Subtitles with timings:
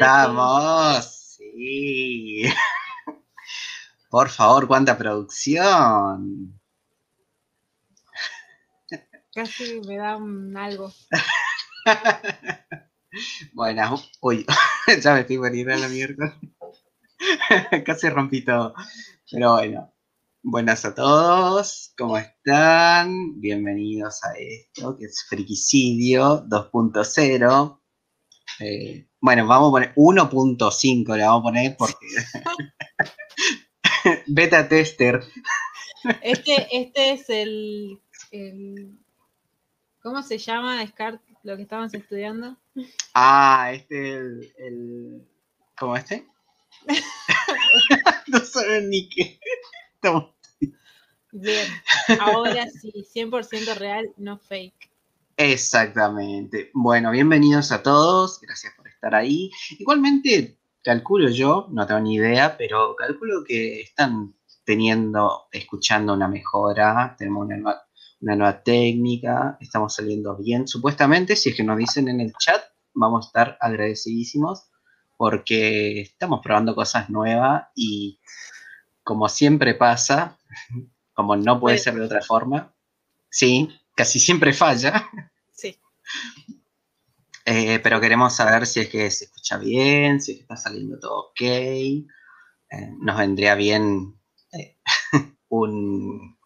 [0.00, 2.44] Estamos, sí.
[4.10, 6.60] Por favor, cuánta producción.
[9.34, 10.92] Casi me da un algo.
[13.54, 14.44] Bueno, uy,
[15.02, 16.38] ya me estoy poniendo a la mierda.
[17.84, 18.74] Casi rompí todo.
[19.30, 19.94] Pero bueno,
[20.42, 23.40] buenas a todos, ¿cómo están?
[23.40, 27.77] Bienvenidos a esto que es Friquicidio 2.0.
[28.60, 32.06] Eh, bueno, vamos a poner 1.5, le vamos a poner porque.
[34.26, 35.22] Beta tester.
[36.22, 38.00] Este, este es el,
[38.30, 38.98] el-
[40.00, 42.56] ¿Cómo se llama, Descartes, lo que estábamos estudiando?
[43.14, 45.28] Ah, este el, el
[45.76, 46.26] ¿Cómo este?
[48.28, 49.38] no saben ni qué.
[49.94, 50.34] Estamos-
[51.30, 51.68] Bien,
[52.20, 54.87] ahora sí, 100% real, no fake.
[55.40, 56.72] Exactamente.
[56.74, 58.40] Bueno, bienvenidos a todos.
[58.40, 59.52] Gracias por estar ahí.
[59.78, 67.14] Igualmente, calculo yo, no tengo ni idea, pero calculo que están teniendo, escuchando una mejora.
[67.16, 67.82] Tenemos una nueva,
[68.20, 69.56] una nueva técnica.
[69.60, 70.66] Estamos saliendo bien.
[70.66, 72.60] Supuestamente, si es que nos dicen en el chat,
[72.94, 74.64] vamos a estar agradecidísimos
[75.16, 78.18] porque estamos probando cosas nuevas y
[79.04, 80.36] como siempre pasa,
[81.14, 82.74] como no puede ser de otra forma,
[83.30, 85.10] sí, casi siempre falla.
[85.52, 85.76] Sí.
[87.44, 91.00] Eh, pero queremos saber si es que se escucha bien, si es que está saliendo
[91.00, 91.40] todo ok.
[91.40, 92.06] Eh,
[93.00, 94.16] nos vendría bien
[94.52, 94.78] eh,
[95.48, 96.38] un,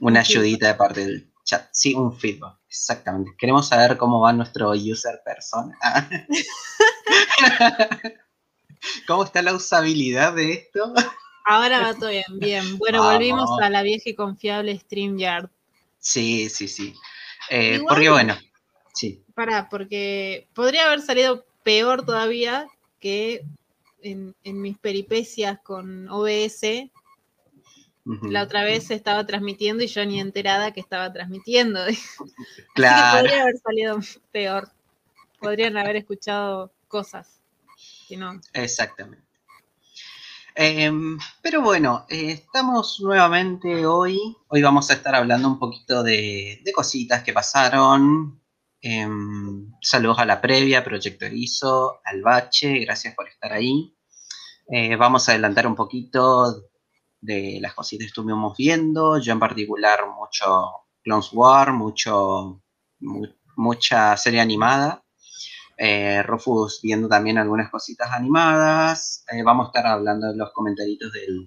[0.00, 1.68] una ayudita de parte del chat.
[1.70, 3.30] Sí, un feedback, exactamente.
[3.38, 5.78] Queremos saber cómo va nuestro user persona.
[9.06, 10.92] ¿Cómo está la usabilidad de esto?
[11.44, 12.76] Ahora va todo bien, bien.
[12.78, 13.14] Bueno, Vamos.
[13.14, 15.48] volvimos a la vieja y confiable StreamYard.
[15.98, 16.94] Sí, sí, sí.
[17.50, 18.36] Eh, Igual- porque bueno,
[18.94, 19.22] sí.
[19.34, 22.66] Pará, porque podría haber salido peor todavía
[23.00, 23.44] que
[24.02, 26.90] en, en mis peripecias con OBS.
[28.22, 31.80] La otra vez estaba transmitiendo y yo ni enterada que estaba transmitiendo.
[31.84, 33.20] Así que Claro.
[33.20, 33.98] podría haber salido
[34.32, 34.70] peor.
[35.40, 37.42] Podrían haber escuchado cosas
[38.08, 38.40] que no.
[38.54, 39.27] Exactamente.
[40.60, 44.18] Em, pero bueno, eh, estamos nuevamente hoy.
[44.48, 48.42] Hoy vamos a estar hablando un poquito de, cositas que pasaron.
[48.80, 53.94] Em, saludos a la previa, Proyecto Erizo, al Bache, gracias por estar ahí.
[54.70, 56.64] Eh, vamos a adelantar un poquito
[57.20, 59.18] de las cositas que estuvimos viendo.
[59.20, 60.72] Yo en particular mucho
[61.04, 62.62] Clones War, mucho,
[63.00, 63.26] mu-
[63.56, 65.02] mucha serie animada.
[65.80, 69.24] Eh, Rufus viendo también algunas cositas animadas.
[69.30, 71.46] Eh, vamos a estar hablando de los comentarios del,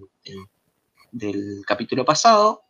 [1.12, 2.62] del- capítulo pasado.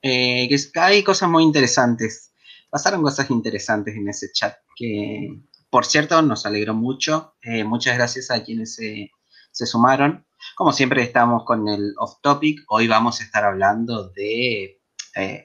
[0.00, 2.32] Eh, que hay cosas muy interesantes.
[2.70, 5.38] Pasaron cosas interesantes en ese chat que,
[5.70, 7.34] por cierto, nos alegró mucho.
[7.66, 9.10] Muchas gracias a quienes se,
[9.50, 10.26] se sumaron.
[10.56, 12.60] Como siempre estamos con el off topic.
[12.68, 14.80] Hoy vamos a estar hablando de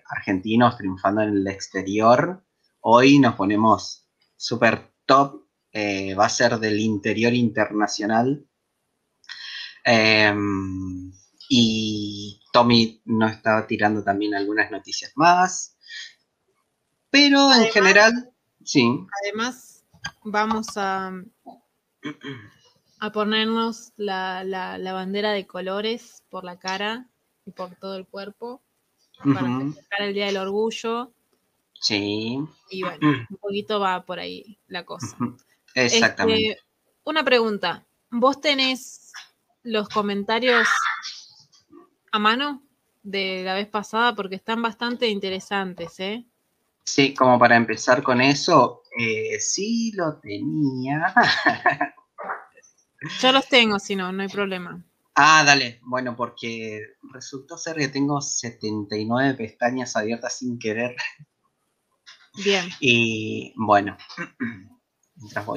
[0.10, 2.46] argentinos triunfando en el exterior.
[2.80, 4.08] Hoy nos ponemos
[4.38, 5.47] super top
[5.80, 8.46] eh, va a ser del interior internacional.
[9.84, 11.12] Em,
[11.50, 15.78] y Tommy nos estaba tirando también algunas noticias más.
[17.10, 18.32] Pero en general,
[18.64, 18.84] sí.
[19.24, 19.86] Además,
[20.24, 21.12] vamos a,
[23.00, 27.10] a ponernos la, la- la bandera de colores por la cara
[27.46, 28.62] y por todo el cuerpo
[29.24, 31.14] para festejar el Día del Orgullo.
[31.80, 32.40] sí.
[32.70, 35.16] Y bueno, un poquito va por ahí la cosa.
[35.16, 35.38] ujú,
[35.74, 36.52] Exactamente.
[36.52, 36.64] Este,
[37.04, 37.86] una pregunta.
[38.10, 39.12] ¿Vos tenés
[39.64, 40.68] los comentarios
[42.12, 42.64] a mano
[43.04, 44.16] de la vez pasada?
[44.16, 46.26] Porque están bastante interesantes, ¿eh?
[46.84, 51.14] Sí, como para empezar con eso, eh, sí lo tenía.
[53.22, 54.84] Yo los tengo, si no, no hay problema.
[55.14, 55.80] Ah, dale.
[55.84, 60.96] Bueno, porque resultó ser que tengo 79 pestañas abiertas sin querer.
[62.44, 62.70] Bien.
[62.80, 63.98] Y bueno.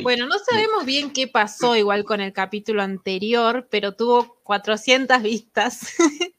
[0.02, 5.94] Bueno, no sabemos bien qué pasó igual con el capítulo anterior, pero tuvo 400 vistas.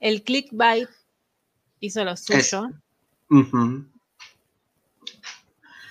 [0.00, 0.88] el clickbait
[1.80, 2.70] hizo lo suyo.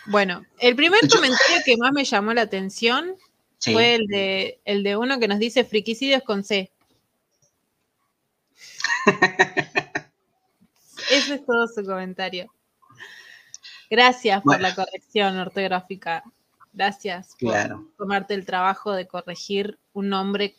[0.06, 3.16] Bueno, el primer comentario que más me llamó la atención
[3.62, 3.74] Sí.
[3.74, 6.72] fue el de, el de uno que nos dice friquicidios con C.
[11.12, 12.52] Ese es todo su comentario.
[13.92, 16.24] Gracias por la corrección ortográfica.
[16.72, 20.56] Gracias por tomarte el trabajo de corregir un nombre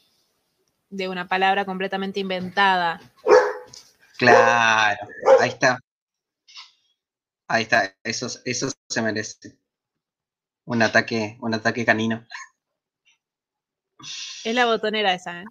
[0.90, 3.00] de una palabra completamente inventada.
[4.18, 5.08] Claro,
[5.40, 5.78] ahí está.
[7.48, 9.56] Ahí está, eso, eso se merece.
[10.66, 12.26] un ataque, un ataque canino.
[14.44, 15.44] Es la botonera esa, ¿eh?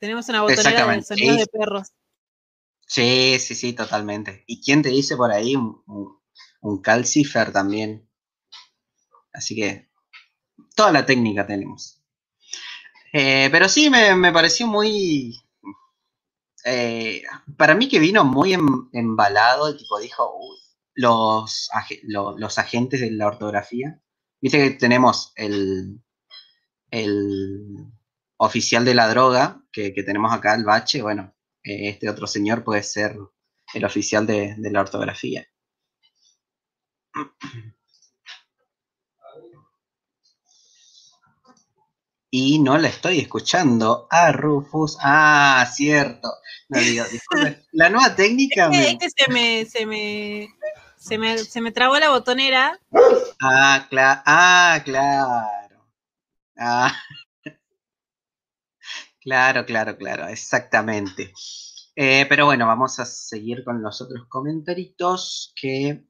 [0.00, 1.92] Tenemos una botonera de sonido de perros.
[2.88, 4.42] Sí, sí, sí, totalmente.
[4.48, 6.23] ¿Y quién te dice por ahí un, un,
[6.82, 8.08] calcifer también?
[9.32, 9.90] Así que
[10.74, 12.02] toda la técnica tenemos.
[13.12, 15.40] Eh, pero sí, me, pareció muy...
[16.64, 17.22] Eh,
[17.56, 20.38] para mí que vino muy em, embalado, tipo dijo,
[20.94, 21.68] los,
[22.02, 24.00] los agentes de la ortografía.
[24.40, 26.00] Viste que tenemos el,
[26.90, 27.92] el
[28.36, 32.82] oficial de la droga que, tenemos acá, el bache, bueno, eh, este otro señor puede
[32.82, 33.16] ser
[33.74, 35.46] el oficial de, la ortografía.
[42.30, 44.08] Y no la estoy escuchando.
[44.10, 44.98] Ah, Rufus.
[45.00, 46.32] Ah, cierto.
[47.72, 48.70] La nueva técnica.
[48.72, 50.48] Es que, se, me, se, me,
[50.96, 52.80] se, me, se me trabó la botonera.
[53.40, 54.22] Ah, claro.
[54.26, 55.86] Ah, claro.
[56.58, 56.92] Ah.
[59.20, 61.32] Claro, claro, claro, exactamente.
[61.96, 66.04] Eh, pero bueno, vamos a seguir con los otros comentarios que,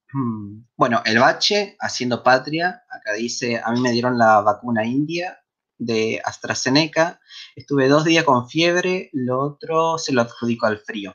[0.77, 5.41] bueno, el bache haciendo patria, acá dice, a mí me dieron la vacuna india
[5.79, 7.21] de AstraZeneca,
[7.57, 11.15] estuve dos días con fiebre, lo otro se lo adjudico al frío.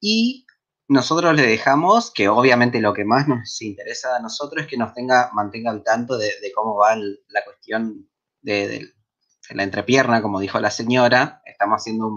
[0.00, 0.46] Y
[0.88, 4.92] nosotros le dejamos, que obviamente lo que más nos interesa a nosotros es que nos
[4.94, 8.10] tenga, mantenga al tanto de, cómo va la cuestión
[8.42, 8.92] de,
[9.50, 12.08] la entrepierna, como dijo la señora, estamos haciendo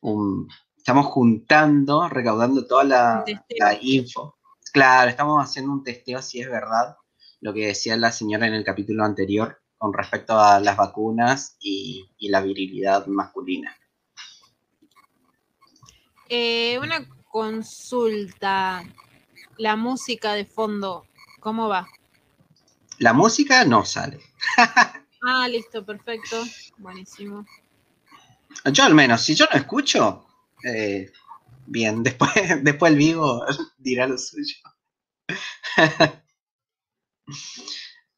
[0.00, 3.24] un, estamos juntando, recaudando toda la,
[3.80, 4.39] info.
[4.72, 6.96] Claro, estamos haciendo un testeo si es verdad
[7.40, 12.06] lo que decía la señora en el capítulo anterior con respecto a las vacunas y,
[12.20, 13.74] la virilidad masculina.
[16.28, 18.84] Eh, una consulta,
[19.56, 21.06] la música de fondo,
[21.40, 21.88] ¿cómo va?
[22.98, 24.20] La música no sale.
[25.22, 26.42] Ah, listo, perfecto.
[26.78, 27.44] Buenísimo.
[28.72, 30.26] Yo al menos, si yo no escucho,
[30.64, 31.12] eh,
[31.70, 32.30] bien, después,
[32.62, 33.44] después el vivo
[33.78, 34.56] dirá lo suyo.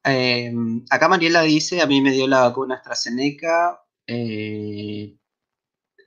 [0.05, 5.17] Em, acá Mariela dice, a mí me dio la vacuna AstraZeneca, eh,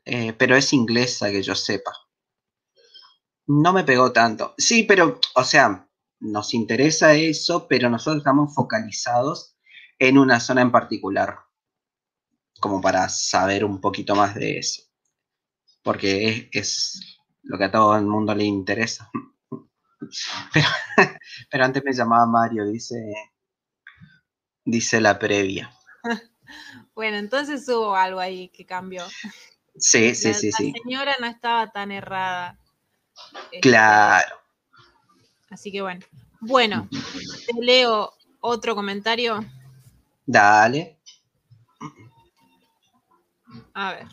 [0.03, 1.93] eh, pero es inglesa que yo sepa.
[3.47, 4.53] No me pegó tanto.
[4.57, 5.87] Sí, pero, o sea,
[6.19, 9.55] nos interesa eso, pero nosotros estamos focalizados
[9.97, 11.39] en una zona en particular,
[12.59, 14.81] como para saber un poquito más de eso,
[15.83, 17.14] porque es,
[17.45, 19.09] lo que a todo el mundo le interesa.
[21.49, 22.95] Pero, antes me llamaba Mario, dice,
[24.63, 25.71] dice la previa.
[26.93, 29.03] Bueno, entonces hubo algo ahí que cambió.
[29.77, 30.71] Sí, sí, sí, sí.
[30.71, 32.57] La señora no estaba tan errada.
[33.51, 34.35] Este, claro.
[35.49, 36.05] así que bueno.
[36.39, 39.43] Bueno, te leo otro comentario.
[40.25, 40.99] Dale.
[43.73, 44.07] A ver.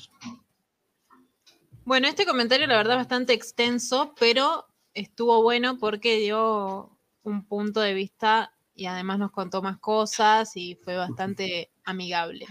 [1.84, 7.92] Bueno, este comentario la verdad bastante extenso, pero estuvo bueno porque dio un punto de
[7.92, 12.46] vista y además nos contó más cosas y fue bastante amigable.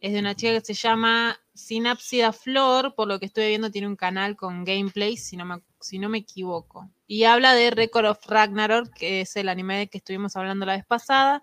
[0.00, 3.88] Es de una chica que se llama Sinapsida Flor, por lo que estuve viendo tiene
[3.88, 6.90] un canal con gameplay, si no me, si no me equivoco.
[7.06, 10.84] Y habla de Record of Ragnarok, que es el anime que estuvimos hablando la vez
[10.84, 11.42] pasada,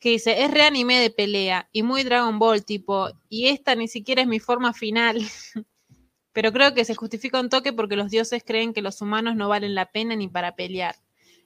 [0.00, 4.22] que dice, es reanime de pelea y muy Dragon Ball tipo, y esta ni siquiera
[4.22, 5.18] es mi forma final.
[6.32, 9.48] Pero creo que se justifica un toque porque los dioses creen que los humanos no
[9.48, 10.96] valen la pena ni para pelear.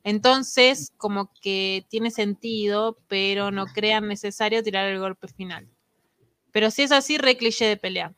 [0.04, 5.68] Entonces, como que tiene sentido, pero no crean necesario tirar el golpe final.
[6.52, 8.14] Pero si es así, re cliché de pelea.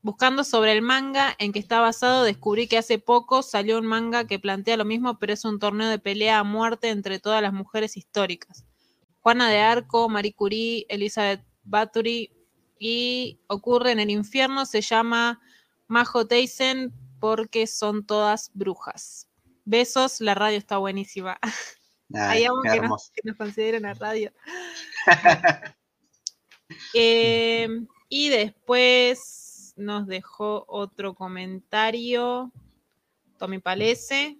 [0.00, 4.26] Buscando sobre el manga en que está basado, descubrí que hace poco salió un manga
[4.26, 7.52] que plantea lo mismo, pero es un torneo de pelea a muerte entre todas las
[7.52, 8.64] mujeres históricas.
[9.20, 12.30] Juana de Arco, Marie Curie, Elizabeth Bathory
[12.78, 15.40] y ocurre en el infierno, se llama
[15.88, 19.28] Majo Tyson porque son todas brujas.
[19.64, 21.38] Besos, la radio está buenísima.
[22.14, 24.32] Hay algo que nos, que nos consideren la radio.
[26.94, 27.68] Eh,
[28.08, 32.50] y después nos dejó otro comentario.
[33.38, 34.38] Tommy Palese.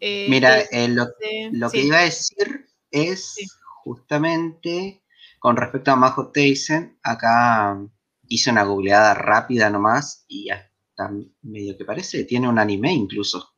[0.00, 3.36] Eh, Mira, eh, lo, que iba a decir es
[3.84, 5.02] justamente
[5.38, 7.80] con respecto a Majo Tyson, acá
[8.34, 11.10] hice una googleada rápida nomás y hasta
[11.42, 13.54] medio que parece tiene un anime incluso.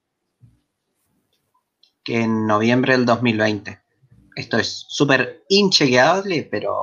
[2.03, 3.83] Que en noviembre del 2020.
[4.37, 6.75] Esto es súper inchequeable, pero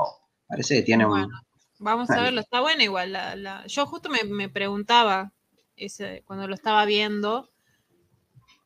[0.48, 1.30] parece que tiene un.
[1.80, 3.18] Vamos a verlo, está bueno igual.
[3.68, 5.34] Yo justo me, preguntaba
[5.76, 7.50] ese, cuando lo estaba viendo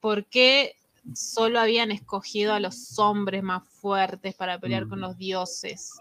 [0.01, 0.75] ¿por qué
[1.15, 5.01] solo habían escogido a los hombres más fuertes para pelear con Mm.
[5.01, 5.93] los dioses.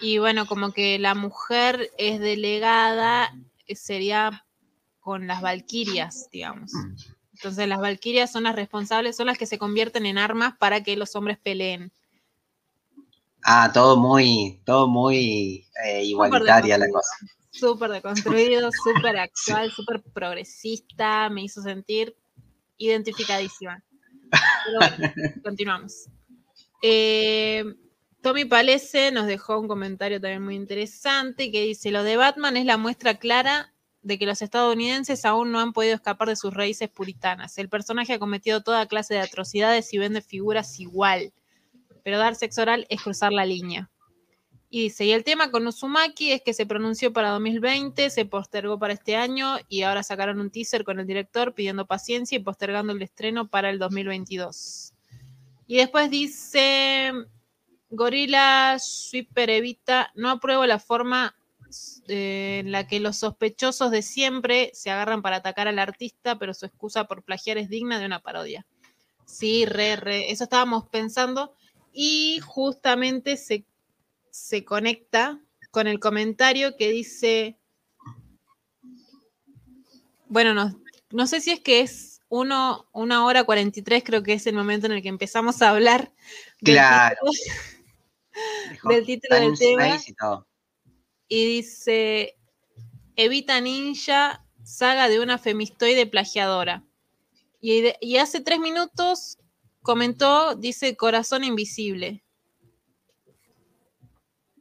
[0.00, 3.34] Y bueno, como que la mujer es delegada,
[3.66, 4.44] eh, sería
[5.00, 6.72] con las valquirias, digamos.
[6.72, 6.96] Mm.
[7.34, 10.96] Entonces las valquirias son las responsables, son las que se convierten en armas para que
[10.96, 11.92] los hombres peleen.
[13.44, 17.16] Ah, todo muy, todo muy eh, igualitaria la cosa.
[17.50, 22.16] Súper deconstruido, súper actual, súper progresista, me hizo sentir
[22.76, 23.82] identificadísima.
[24.30, 25.12] Pero bueno,
[25.42, 26.08] continuamos.
[26.82, 27.64] Eh,
[28.28, 32.66] Tommy Palese nos dejó un comentario también muy interesante que dice, lo de Batman es
[32.66, 36.90] la muestra clara de que los estadounidenses aún no han podido escapar de sus raíces
[36.90, 37.56] puritanas.
[37.56, 41.32] El personaje ha cometido toda clase de atrocidades y vende figuras igual,
[42.04, 43.88] pero dar sexo oral es cruzar la línea.
[44.68, 48.78] Y dice, y el tema con Uzumaki es que se pronunció para 2020, se postergó
[48.78, 52.92] para este año y ahora sacaron un teaser con el director pidiendo paciencia y postergando
[52.92, 54.92] el estreno para el 2022.
[55.66, 57.12] Y después dice,
[57.90, 61.34] Gorila Sweeper Evita, no apruebo la forma
[62.08, 66.54] eh, en la que los sospechosos de siempre se agarran para atacar al artista, pero
[66.54, 68.66] su excusa por plagiar es digna de una parodia.
[69.24, 71.54] Sí, re, re, eso estábamos pensando.
[71.92, 73.64] Y justamente se,
[74.30, 75.40] se conecta
[75.70, 77.58] con el comentario que dice,
[80.28, 80.80] bueno, no,
[81.10, 84.86] no sé si es que es uno, una hora 43, creo que es el momento
[84.86, 86.12] en el que empezamos a hablar
[86.62, 87.16] Claro.
[88.84, 89.96] Del título del tema.
[90.06, 90.46] y todo.
[91.28, 92.36] y dice,
[93.16, 96.84] Evita Ninja, saga de una femistoide plagiadora.
[97.60, 99.38] Y, de- y hace tres minutos
[99.82, 102.22] comentó, dice, corazón invisible.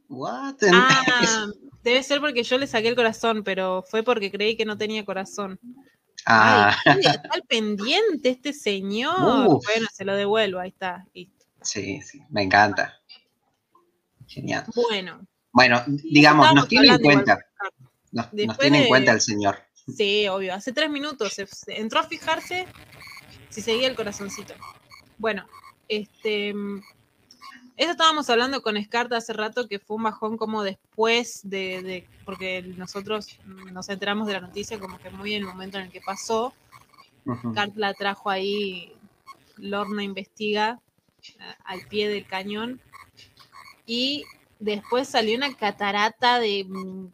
[0.09, 0.55] What?
[0.71, 1.05] Ah,
[1.83, 5.05] debe ser porque yo le saqué el corazón, pero fue porque creí que no tenía
[5.05, 5.59] corazón.
[6.25, 9.15] Ah, Ay, está al pendiente este señor.
[9.47, 9.65] Uf.
[9.65, 11.05] Bueno, se lo devuelvo, ahí está.
[11.13, 11.45] listo.
[11.61, 12.99] sí, sí, me encanta.
[14.27, 14.65] Genial.
[14.75, 17.39] Bueno, Bueno, digamos, nos tiene en cuenta.
[18.11, 19.57] Nos, tiene en de- cuenta el señor.
[19.95, 20.53] Sí, obvio.
[20.53, 22.67] Hace tres minutos se, se entró a fijarse
[23.49, 24.53] si seguía el corazoncito.
[25.17, 25.45] Bueno,
[25.87, 26.53] este.
[26.53, 26.81] mm,
[27.77, 32.07] Eso estábamos hablando con Scarta hace rato, que fue un bajón como después de, de-
[32.25, 33.39] Porque nosotros
[33.71, 36.53] nos enteramos de la noticia como que muy en el momento en el que pasó.
[37.53, 38.93] Cart la trajo ahí,
[39.57, 40.79] Lorna investiga
[41.39, 42.81] a- al pie del cañón.
[43.87, 44.23] Y
[44.59, 47.07] después salió una catarata de mm,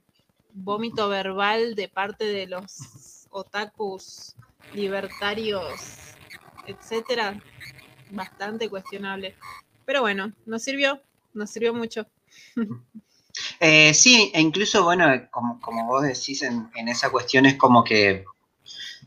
[0.56, 4.36] vómito verbal de parte de los otakus
[4.74, 5.80] libertarios,
[6.68, 7.42] etcétera.
[8.12, 9.36] Bastante cuestionable.
[9.86, 11.02] Pero bueno, nos sirvió,
[11.34, 12.06] nos sirvió mucho.
[13.60, 17.84] Eh, sí, e incluso, bueno, como, como vos decís en, en esa cuestión, es como
[17.84, 18.26] que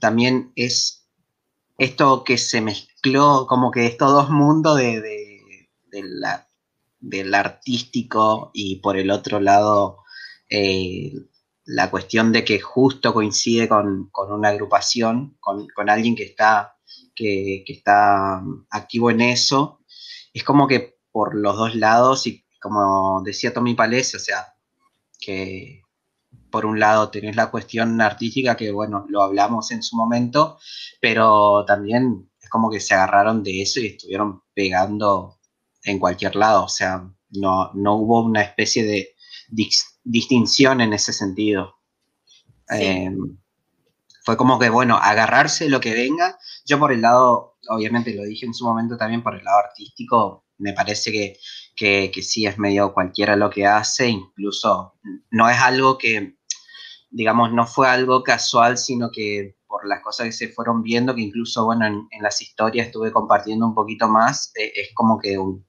[0.00, 1.06] también es
[1.78, 6.45] esto que se mezcló, como que estos dos mundos de, de- de la-
[7.08, 9.98] del artístico y por el otro lado
[10.48, 11.12] eh,
[11.64, 16.76] la cuestión de que justo coincide con, con una agrupación, con, con alguien que está,
[17.14, 19.80] que, que está activo en eso,
[20.32, 24.54] es como que por los dos lados y como decía Tommy Palese, o sea,
[25.20, 25.82] que
[26.50, 30.58] por un lado tenés la cuestión artística que, bueno, lo hablamos en su momento,
[31.00, 35.35] pero también es como que se agarraron de eso y estuvieron pegando
[35.86, 39.14] en cualquier lado, o sea, no, no hubo una especie de
[39.50, 41.76] dis- distinción en ese sentido.
[42.68, 42.76] Sí.
[42.82, 43.10] Eh,
[44.24, 46.38] fue como que, bueno, agarrarse lo que venga.
[46.64, 50.44] Yo por el lado, obviamente lo dije en su momento también, por el lado artístico,
[50.58, 51.36] me parece que,
[51.76, 54.94] que, que sí es medio cualquiera lo que hace, incluso
[55.30, 56.36] no es algo que,
[57.10, 61.22] digamos, no fue algo casual, sino que por las cosas que se fueron viendo, que
[61.22, 65.38] incluso, bueno, en, en las historias estuve compartiendo un poquito más, eh, es como que
[65.38, 65.65] un-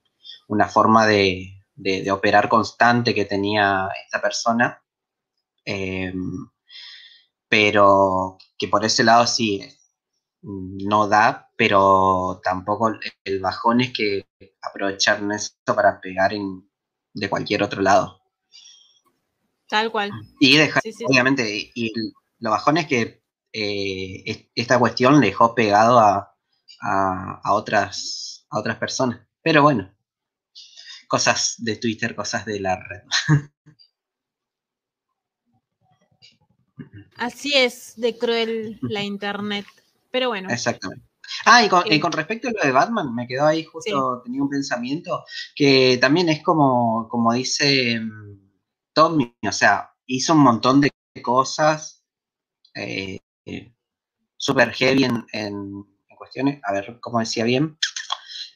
[0.48, 4.82] una forma de, de- de operar constante que tenía esta persona.
[5.66, 6.12] Eh,
[7.48, 9.62] pero que por ese lado sí
[10.42, 12.88] no da, pero tampoco
[13.24, 14.26] el- bajón es que
[14.62, 16.68] aprovecharon eso para pegar en,
[17.14, 18.20] de cualquier otro lado.
[19.68, 20.10] Tal cual.
[20.40, 21.04] Y dejar, Sí, sí, sí.
[21.04, 21.92] obviamente, y
[22.40, 26.34] lo bajón es que eh, es- esta cuestión le dejó pegado a,
[26.82, 29.20] a- a otras, a otras personas.
[29.42, 29.90] Pero bueno,
[31.08, 33.02] cosas de Twitter, cosas de la red.
[37.16, 39.66] Así es de cruel la internet.
[40.10, 41.04] Pero bueno, Exactamente.
[41.44, 44.22] Ah, y con, Eh, y con respecto a lo de Batman, me quedó ahí justo,
[44.24, 45.24] tenía un pensamiento
[45.54, 48.50] que también es como, como dice mm,
[48.94, 50.90] Tommy, o sea, hizo un montón de
[51.22, 52.02] cosas
[52.74, 53.74] eh, eh,
[54.36, 57.76] super heavy en, en- en cuestiones, a ver cómo decía bien,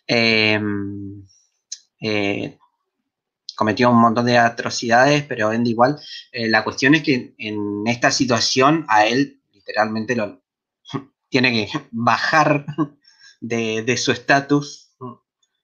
[0.06, 1.26] em,
[2.02, 2.58] eh,
[3.54, 6.00] cometió un montón de atrocidades, pero vende igual.
[6.32, 10.42] Eh, la cuestión es que en esta situación a él literalmente lo
[11.28, 12.66] tiene que bajar
[13.40, 14.90] de, su estatus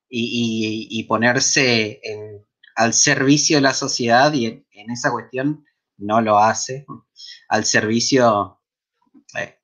[0.09, 2.01] y, ponerse
[2.77, 5.67] al servicio de la sociedad y en, esa cuestión
[5.97, 6.87] no lo hace.
[7.49, 8.63] Al servicio,
[9.37, 9.59] eh,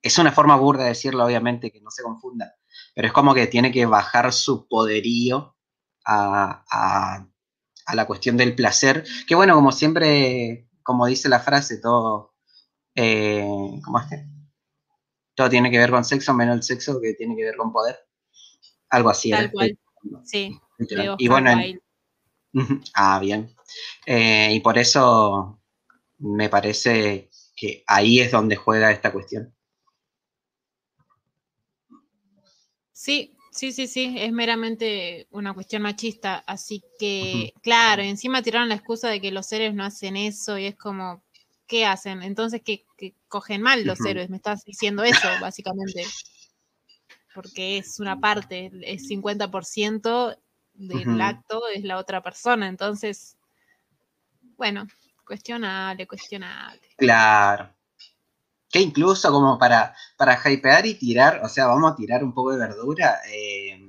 [0.00, 2.54] es una forma burda de decirlo, obviamente, que no se confunda,
[2.94, 5.57] pero es como que tiene que bajar su poderío
[6.08, 7.28] a
[7.88, 12.34] a la cuestión del placer, que bueno, como siempre, como dice la frase, todo,
[12.94, 13.48] eh,
[13.82, 14.06] ¿cómo es
[15.34, 17.96] Todo tiene que ver con sexo, menos el sexo que tiene que ver con poder.
[18.90, 19.30] Algo así.
[19.30, 19.78] Tal cual.
[20.22, 20.60] Sí.
[21.18, 21.50] Y bueno,
[22.94, 23.54] ah, bien.
[24.04, 25.58] Eh, y por eso
[26.18, 29.54] me parece que ahí es donde juega esta cuestión.
[32.92, 38.76] Sí, Sí, sí, sí, es meramente una cuestión machista, así que, claro, encima tiraron la
[38.76, 41.24] excusa de que los héroes no hacen eso y es como,
[41.66, 42.22] ¿qué hacen?
[42.22, 42.86] Entonces, que,
[43.26, 46.04] cogen mal los héroes, me estás diciendo eso, básicamente.
[47.34, 50.38] Porque es una parte, es 50%
[50.74, 53.38] del acto, es la otra persona, entonces,
[54.56, 54.86] bueno,
[55.24, 56.82] cuestionable, cuestionable.
[56.96, 57.76] Claro
[58.70, 62.52] que incluso como para, para hypear y tirar, o sea, vamos a tirar un poco
[62.52, 63.80] de verdura, eh,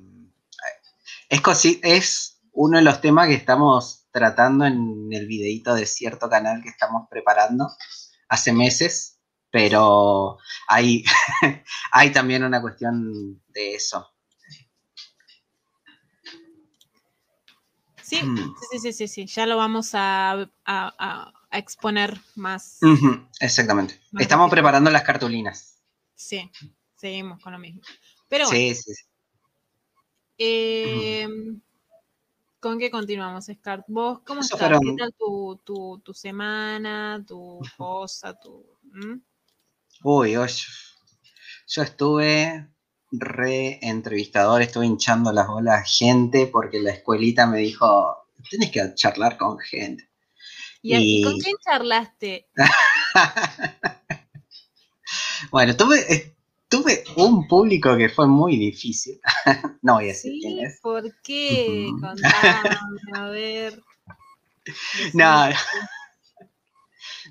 [1.30, 1.42] es,
[1.84, 6.70] es uno de los temas que estamos tratando en el videito de cierto canal que
[6.70, 7.70] estamos preparando
[8.28, 9.20] hace meses,
[9.52, 10.38] pero
[10.68, 11.04] hay,
[11.92, 14.10] hay también una cuestión de eso.
[18.02, 18.56] Sí, mm.
[18.72, 22.80] sí, sí, sí, sí, ya lo vamos a a exponer más.
[23.40, 24.00] exactamente.
[24.20, 25.80] Estamos preparando las cartulinas.
[26.16, 26.52] Sí,
[26.96, 27.82] seguimos con lo mismo.
[28.28, 29.04] Pero sí, sí, sí.
[30.38, 31.60] Em,
[32.60, 33.86] ¿Con qué continuamos, Scar?
[33.88, 34.80] ¿Vos cómo estás?
[34.80, 38.66] ¿Qué tal tu, semana, tu cosa, tu...
[40.04, 40.46] Uy, yo,
[41.68, 42.68] yo estuve
[43.12, 48.94] re entrevistador, estuve hinchando las bolas a gente porque la escuelita me dijo, tienes que
[48.94, 50.09] charlar con gente.
[50.82, 52.48] ¿Y, con quién charlaste?
[55.52, 56.36] bueno, tuve,
[56.70, 59.20] tuve un público que fue muy difícil.
[59.82, 60.80] no voy a decir quién es.
[60.82, 61.90] ¿Por qué?
[62.00, 62.78] Contame,
[63.14, 63.84] a ver.
[65.16, 65.50] No,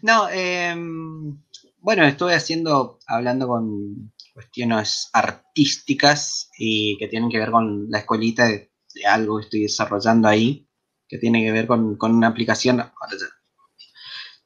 [0.02, 1.40] no em,
[1.80, 8.46] bueno, estuve haciendo, hablando con cuestiones artísticas y que tienen que ver con la escuelita
[8.46, 8.72] de,
[9.08, 10.66] algo que estoy desarrollando ahí,
[11.06, 12.80] que tiene que ver con, con una aplicación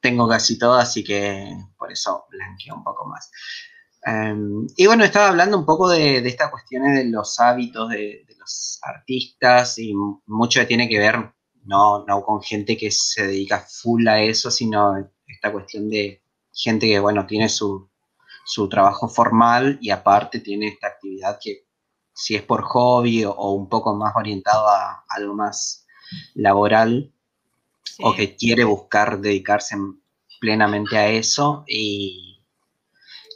[0.03, 3.31] tengo casi todo, así que por eso blanqueo un poco más.
[4.05, 8.81] Em, y bueno, estaba hablando un poco de, estas cuestiones de los hábitos de, los
[8.83, 9.95] artistas y
[10.27, 11.33] mucho tiene que ver
[11.65, 16.89] no, no con gente que se dedica full a eso, sino esta cuestión de gente
[16.89, 17.89] que, bueno, tiene su,
[18.45, 21.67] su trabajo formal y aparte tiene esta actividad que
[22.13, 25.87] si es por hobby o, un poco más orientado a algo más
[26.35, 27.13] laboral,
[28.03, 29.77] o que quiere buscar dedicarse
[30.41, 32.29] plenamente a eso y,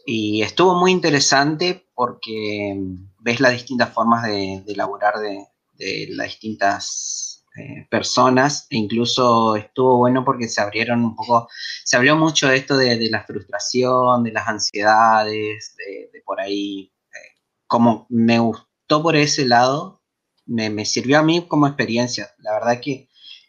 [0.08, 2.76] estuvo muy interesante porque
[3.18, 10.24] ves las distintas formas de, elaborar de, las distintas eh, personas e incluso estuvo bueno
[10.24, 11.48] porque se abrieron un poco,
[11.84, 17.38] se habló mucho de esto de, la frustración, de las ansiedades, de, por ahí, eh,
[17.66, 20.02] como me gustó por ese lado,
[20.44, 22.30] me, me, sirvió a mí como experiencia.
[22.38, 23.08] La verdad que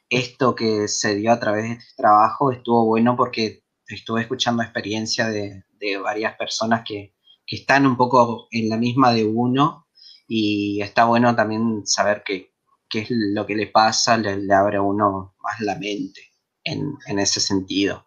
[0.10, 5.30] esto que se dio a través de este trabajo estuvo bueno porque estuve escuchando experiencia
[5.30, 5.64] de,
[6.02, 7.14] varias personas que,
[7.50, 9.88] están un poco en la misma de uno
[10.28, 12.52] y está bueno también saber qué,
[12.92, 16.34] es lo que le pasa, le, abre a uno más la mente
[16.66, 18.06] en, ese sentido.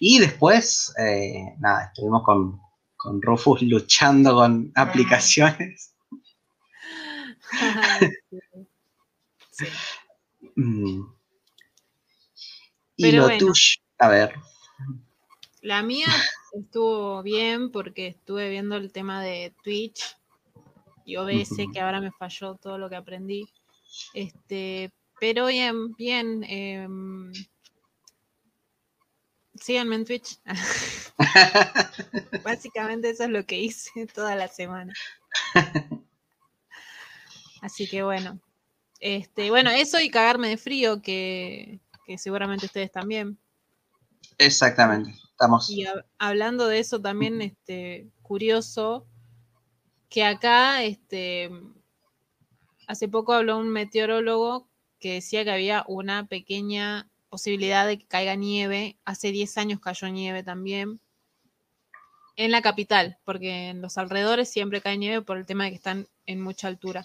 [0.00, 2.58] Y después, eh, nada, estuvimos con,
[2.96, 5.94] con Rufus luchando con aplicaciones.
[10.56, 11.17] Mm.
[12.98, 14.34] Y lo tuyo, a ver.
[15.62, 16.08] La mía
[16.52, 20.16] estuvo bien porque estuve viendo el tema de Twitch
[21.04, 23.48] y OBS, que ahora me falló todo lo que aprendí.
[24.14, 26.42] Este, pero bien, bien.
[26.42, 27.32] Em,
[29.54, 30.40] síganme en Twitch.
[32.44, 34.92] Básicamente eso es lo que hice toda la semana.
[37.62, 38.40] Así que bueno.
[38.98, 43.38] Este, bueno, eso y cagarme de frío, que que seguramente ustedes también.
[44.38, 45.68] Exactamente, estamos.
[45.68, 45.84] Y
[46.18, 49.06] hablando de eso también, este, curioso,
[50.08, 51.50] que acá, este,
[52.86, 54.68] hace poco habló un meteorólogo
[54.98, 58.96] que decía que había una pequeña posibilidad de que caiga nieve.
[59.04, 61.00] Hace 10 años cayó nieve también.
[62.36, 65.76] En la capital, porque en los alrededores siempre cae nieve por el tema de que
[65.76, 67.04] están en mucha altura.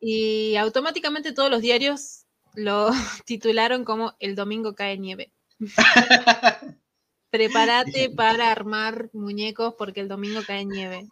[0.00, 2.24] Y automáticamente todos los diarios
[2.58, 2.90] lo
[3.24, 5.32] titularon como El domingo cae nieve.
[7.30, 11.08] Prepárate para armar muñecos porque el domingo cae nieve.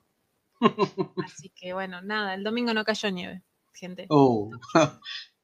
[1.24, 3.42] Así que bueno, nada, el domingo no cayó nieve,
[3.74, 4.06] gente.
[4.08, 4.50] Oh,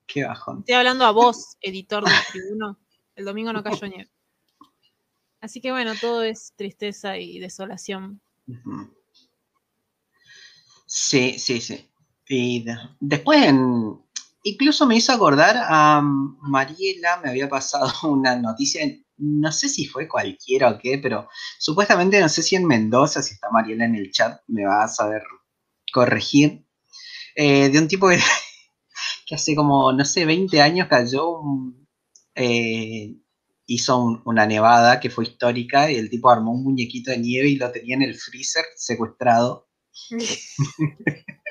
[0.06, 0.60] qué bajón.
[0.60, 2.78] Estoy hablando a vos, editor del tribuno.
[3.14, 4.10] El domingo no cayó nieve.
[5.40, 8.20] Así que bueno, todo es tristeza y desolación.
[10.86, 11.88] Sí, sí, sí.
[12.28, 12.64] Y
[13.00, 13.52] después,
[14.42, 18.83] incluso me hizo acordar a Mariela, me había pasado una noticia,
[19.18, 21.28] no sé si fue cualquiera o qué, pero
[21.59, 24.88] supuestamente, no sé si en Mendoza, si está Mariela en el chat, me va a
[24.88, 25.22] saber
[25.92, 26.64] corregir,
[27.35, 28.18] eh, de un tipo que,
[29.35, 31.40] hace como, no sé, 20 años cayó,
[32.35, 33.14] eh,
[33.66, 37.57] hizo una nevada que fue histórica y el tipo armó un muñequito de nieve y
[37.57, 39.68] lo tenía en el freezer secuestrado.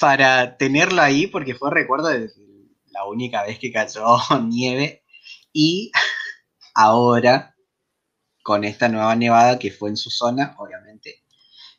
[0.00, 2.32] para tenerlo ahí porque fue recuerdo de
[2.86, 4.16] la única vez que cayó
[4.48, 5.04] nieve
[5.52, 5.92] y
[6.74, 7.54] ahora
[8.42, 11.22] con esta nueva nevada que fue en su zona, obviamente,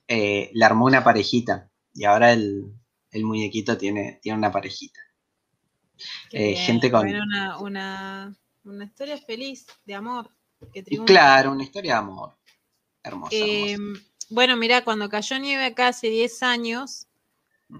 [0.07, 2.71] eh, le armó una parejita y ahora el,
[3.15, 4.99] muñequito tiene, tiene una parejita.
[6.31, 7.07] Eh, gente con...
[7.07, 10.29] Una, una, una, historia feliz de amor.
[10.71, 12.37] Que claro, una historia de amor.
[13.03, 13.35] Hermosa.
[13.35, 13.77] Eh,
[14.29, 17.07] bueno, mira, cuando cayó nieve acá hace 10 años,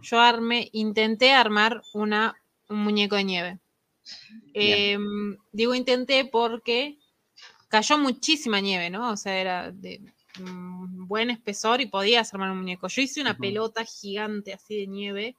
[0.02, 2.36] yo armé, intenté armar una,
[2.70, 3.60] un muñeco de nieve.
[4.54, 6.98] Em, digo intenté porque
[7.68, 9.12] cayó muchísima nieve, ¿no?
[9.12, 10.02] O sea, era de
[11.08, 12.88] buen espesor y podías armar un muñeco.
[12.88, 15.36] Yo hice una pelota gigante así de nieve,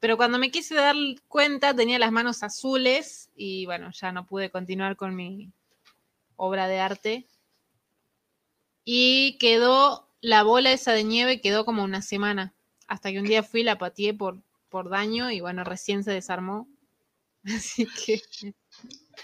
[0.00, 0.96] pero cuando me quise dar
[1.28, 5.52] cuenta tenía las manos azules y bueno, ya no pude continuar con mi
[6.36, 7.26] obra de arte.
[8.84, 12.55] Y quedó, la bola esa de nieve quedó como una semana
[12.86, 16.68] hasta que un día fui, la pateé por, por daño y bueno, recién se desarmó.
[17.44, 18.20] Así que...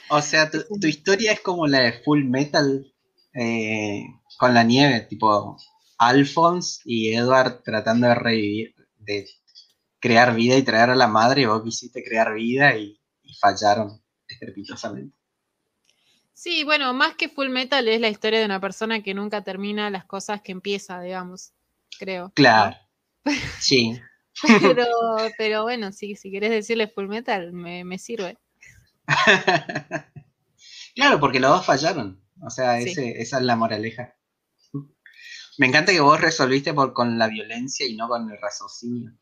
[0.08, 2.92] O sea, tu, historia es como la de Full Metal
[3.34, 4.04] eh,
[4.38, 5.56] con la nieve, tipo
[5.98, 9.28] Alphonse y Edward tratando de revivir, de
[10.00, 14.02] crear vida y traer a la madre, y vos quisiste crear vida y, y fallaron
[14.26, 15.16] estrepitosamente.
[16.32, 19.90] Sí, bueno, más que Full Metal es la historia de una persona que nunca termina
[19.90, 21.52] las cosas que empieza, digamos,
[21.98, 22.32] creo.
[22.34, 22.76] Claro.
[23.58, 24.00] Sí.
[24.60, 24.86] Pero,
[25.38, 28.38] pero bueno, si, si querés decirle full metal, me, sirve.
[30.94, 32.20] claro, porque los dos fallaron.
[32.40, 34.16] O sea, esa es la moraleja.
[35.58, 39.12] Me encanta que vos resolviste por, con la violencia y no con el raciocinio.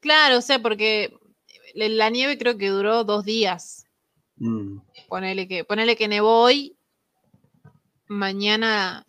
[0.00, 1.12] Claro, o sea, porque
[1.74, 3.86] la nieve creo que duró dos días.
[4.36, 4.78] Mm.
[5.08, 6.76] Ponele que, ponele que nevó hoy,
[8.08, 9.04] mañana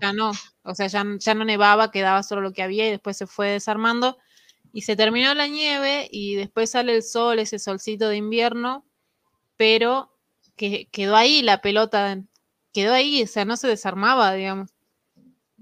[0.00, 0.32] ya no,
[0.64, 3.48] o sea, ya, ya no nevaba, quedaba solo lo que había y después se fue
[3.48, 4.18] desarmando
[4.74, 8.84] y se terminó la nieve y después sale el sol, ese solcito de invierno,
[9.56, 10.18] pero
[10.56, 12.20] que quedó ahí la pelota,
[12.72, 14.70] quedó ahí, o sea, no se desarmaba, digamos.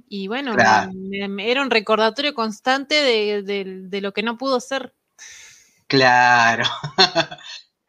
[0.09, 2.95] Y bueno, era un recordatorio constante
[3.43, 4.95] de, lo que no pudo ser.
[5.87, 6.65] Claro,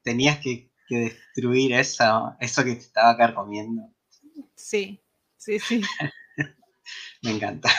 [0.04, 3.90] tenías que, destruir eso, eso que te estaba carcomiendo.
[4.56, 5.02] Sí,
[5.38, 5.82] sí, sí.
[7.22, 7.70] Me encanta.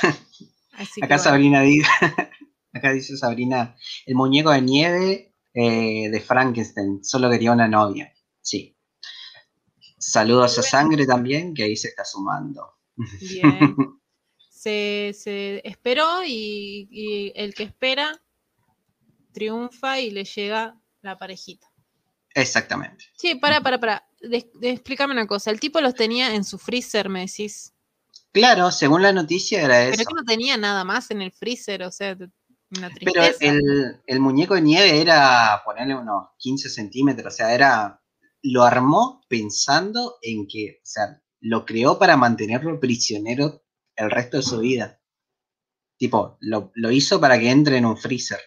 [1.03, 1.89] acá Sabrina dice,
[2.73, 8.13] acá dice Sabrina, el muñeco de nieve eh, de Frankenstein, solo quería una novia.
[8.41, 8.77] Sí.
[9.99, 12.75] Saludos a Sangre también, que ahí se está sumando.
[13.21, 13.77] Bien.
[14.51, 18.19] Se, esperó y, el que espera
[19.33, 21.67] triunfa y le llega la parejita.
[22.35, 23.05] Exactamente.
[23.15, 24.09] Sí, para, para, para.
[24.63, 25.51] explícame una cosa.
[25.51, 27.74] El tipo los tenía en su freezer, me decís.
[28.35, 29.93] Claro, según la noticia era eso.
[29.97, 32.17] Pero que no tenía nada más en el freezer, o sea,
[32.77, 33.37] una tristeza.
[33.39, 38.01] Pero el, muñeco de nieve era ponerle unos 15 centímetros, o sea, era.
[38.43, 43.63] Lo armó pensando en que, o sea, lo creó para mantenerlo prisionero
[43.95, 45.01] el resto de su vida.
[45.97, 48.41] Tipo, lo, lo hizo para que entre en un freezer.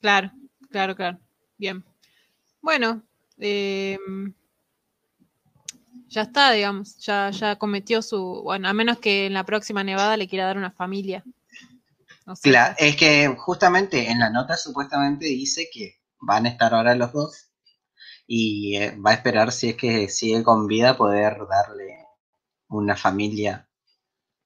[0.00, 0.32] Claro,
[0.70, 1.20] claro, claro.
[1.56, 1.84] Bien.
[2.60, 3.06] Bueno,
[3.38, 3.96] eh,
[6.12, 10.18] ya está, digamos, ya, ya cometió su, bueno, a menos que en la próxima nevada
[10.18, 11.24] le quiera dar una familia.
[12.42, 17.12] claro, es que justamente en la nota supuestamente dice que van a estar ahora los
[17.12, 17.50] dos
[18.26, 22.06] y eh, va a esperar si es que sigue con vida poder darle
[22.68, 23.66] una familia,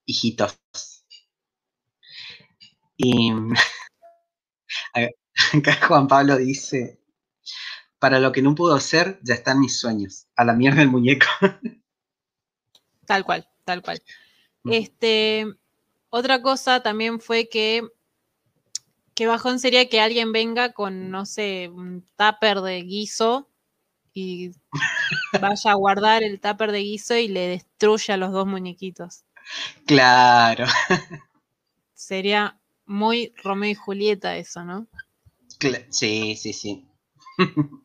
[0.05, 0.57] hijitos.
[2.97, 3.33] Y
[5.53, 7.01] acá Juan Pablo dice,
[8.07, 10.29] para lo que no pudo ser, ya están mis sueños.
[10.37, 11.27] A la mierda el muñeco.
[13.05, 14.01] Tal cual, tal cual.
[14.65, 15.45] Este,
[16.09, 17.83] otra cosa también fue que
[19.15, 23.49] qué bajón sería que alguien venga con, no sé, un tupper de guiso
[24.13, 24.53] y
[25.41, 29.25] vaya a guardar el tupper de guiso y le destruya a los dos muñequitos.
[29.85, 30.67] Claro.
[31.93, 34.87] Sería muy Romeo y Julieta eso, ¿no?
[35.91, 36.87] sí, sí, sí.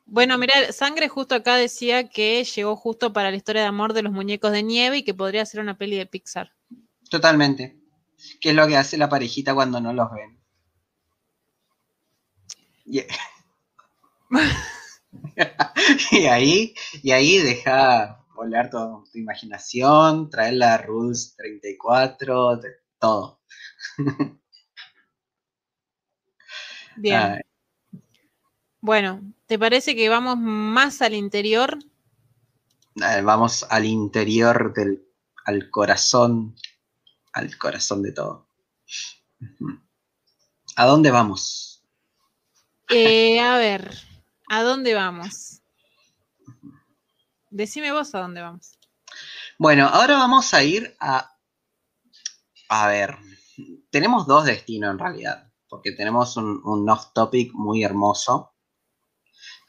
[0.05, 4.01] Bueno, mira, Sangre justo acá decía que llegó justo para la historia de amor de
[4.01, 6.51] los muñecos de nieve y que podría ser una peli de Pixar.
[7.09, 7.77] Totalmente.
[8.39, 10.41] ¿Qué es lo que hace la parejita cuando no los ven?
[12.85, 12.99] y
[16.27, 22.59] ahí, y ahí deja volar toda tu imaginación, traer la Rules 34,
[22.99, 23.41] todo.
[26.97, 27.41] Bien.
[28.81, 31.77] Bueno, ¿te parece que vamos más al interior?
[32.95, 35.07] Vamos al interior del,
[35.45, 36.55] al corazón,
[37.31, 38.47] al corazón de todo.
[40.75, 41.83] ¿A dónde vamos?
[42.89, 43.95] Eh, a ver,
[44.49, 45.61] ¿a dónde vamos?
[47.51, 48.79] Decime vos a dónde vamos.
[49.59, 51.37] Bueno, ahora vamos a ir a...
[52.67, 53.15] A ver,
[53.91, 58.50] tenemos dos destinos en realidad, porque tenemos un, un off-topic muy hermoso,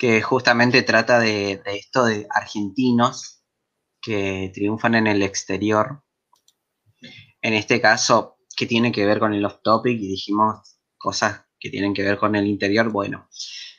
[0.02, 3.44] que justamente trata de, esto de argentinos
[4.00, 6.02] que triunfan en el exterior.
[7.40, 11.94] En este caso, que tiene que ver con el off-topic y dijimos cosas que tienen
[11.94, 12.90] que ver con el interior.
[12.90, 13.28] Bueno,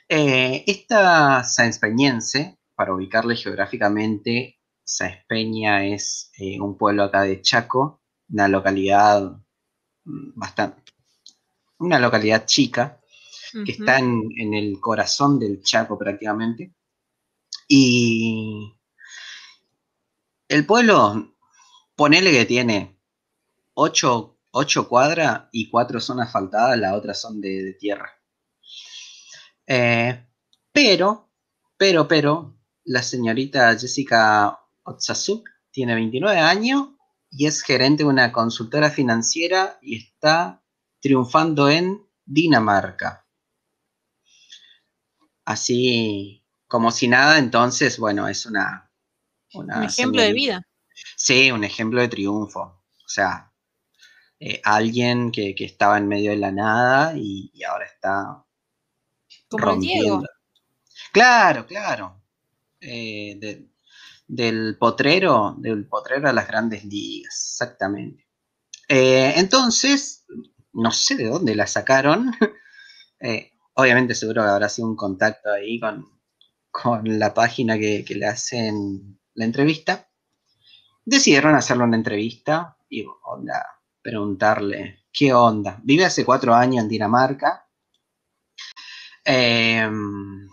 [0.07, 8.47] eh, esta saenspeñense, para ubicarle geográficamente, Saespeña es eh, un pueblo acá de Chaco, una
[8.47, 9.41] localidad
[10.05, 10.83] mm, bastante,
[11.79, 13.01] una localidad chica,
[13.65, 16.73] que está en, el corazón del Chaco prácticamente.
[17.67, 18.73] Y
[20.47, 21.35] el pueblo,
[21.95, 22.99] ponele que tiene
[23.73, 24.37] ocho,
[24.87, 28.11] cuadras y cuatro son asfaltadas, las otras son de, tierra.
[29.67, 30.25] Eh,
[30.71, 31.29] pero,
[31.77, 36.89] pero, pero, la señorita Jessica Otsasuk tiene 29 años
[37.29, 40.61] y es gerente de una consultora financiera y está
[40.99, 43.22] triunfando en Dinamarca
[45.45, 48.89] así como si nada, entonces, bueno, es una...
[49.53, 50.67] un ejemplo de vida.
[51.15, 52.61] Sí, un ejemplo de triunfo.
[52.61, 53.51] O sea,
[54.39, 58.43] eh, alguien que, estaba en medio de la nada y, ahora está...
[59.49, 60.03] Como rompiendo.
[60.03, 60.23] Diego.
[61.11, 62.23] Claro, claro.
[62.81, 63.67] Eh,
[64.27, 68.27] del potrero, del potrero a las grandes ligas, exactamente.
[68.87, 70.25] Eh, entonces,
[70.73, 72.31] no sé de dónde la sacaron.
[73.75, 76.11] obviamente seguro que habrá sido un contacto ahí con,
[77.03, 80.09] la página que, le hacen la entrevista.
[81.05, 83.65] Decidieron hacerle una entrevista y onda,
[84.01, 85.79] preguntarle qué onda.
[85.83, 87.67] Vive hace cuatro años en Dinamarca.
[89.25, 90.47] Em,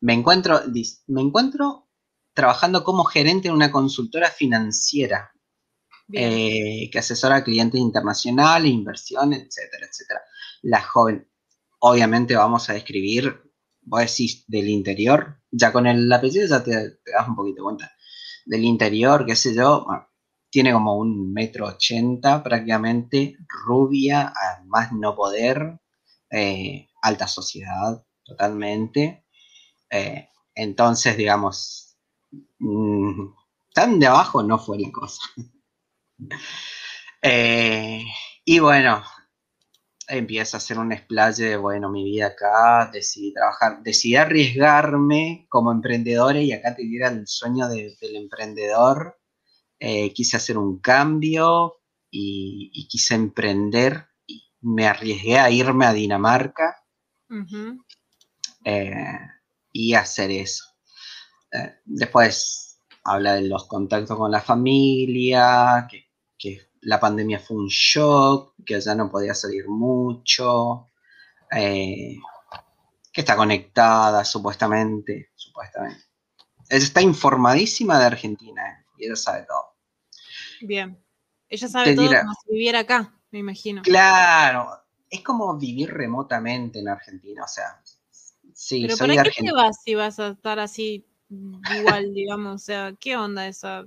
[0.00, 0.60] me, encuentro,
[1.06, 1.88] me encuentro
[2.34, 5.32] trabajando como gerente en una consultora financiera
[6.12, 10.20] eh, que asesora a clientes internacionales, inversiones, etcétera, etcétera.
[10.62, 11.28] La joven,
[11.84, 13.42] obviamente vamos a describir,
[13.82, 17.92] vos decís del interior, ya con el apellido ya te, das un poquito cuenta.
[18.46, 19.86] Del interior, qué sé yo,
[20.50, 25.80] tiene como un metro ochenta prácticamente, rubia, a más no poder,
[26.30, 29.26] eh, alta sociedad, totalmente.
[29.90, 31.96] Eh, entonces, digamos,
[32.60, 33.26] mm,
[33.74, 35.22] tan de abajo no fue la cosa.
[37.24, 38.02] Eh,
[38.44, 39.00] y bueno,
[40.16, 45.72] empieza a hacer un splash de, bueno, mi vida acá, decidí trabajar, decidí arriesgarme como
[45.72, 49.18] emprendedor y acá te diera el sueño del emprendedor.
[49.78, 56.76] Eh, quise hacer un cambio y, quise emprender y me arriesgué a irme a Dinamarca
[58.64, 59.18] eh,
[59.72, 60.64] y hacer eso.
[61.50, 67.68] Eh, después habla de los contactos con la familia, que, que la pandemia fue un
[67.68, 70.90] shock, que ya no podía salir mucho,
[71.50, 72.16] eh,
[73.12, 76.02] que está conectada supuestamente, supuestamente.
[76.68, 79.76] está informadísima de Argentina eh, y ella sabe todo.
[80.60, 80.98] Bien.
[81.48, 83.82] Ella sabe todo como si viviera acá, me imagino.
[83.82, 84.70] Claro,
[85.08, 87.80] es como vivir remotamente en Argentina, o sea,
[88.54, 92.54] sí, Pero ¿para qué te vas si vas a estar así igual, digamos?
[92.54, 93.84] O sea, ¿qué onda esa?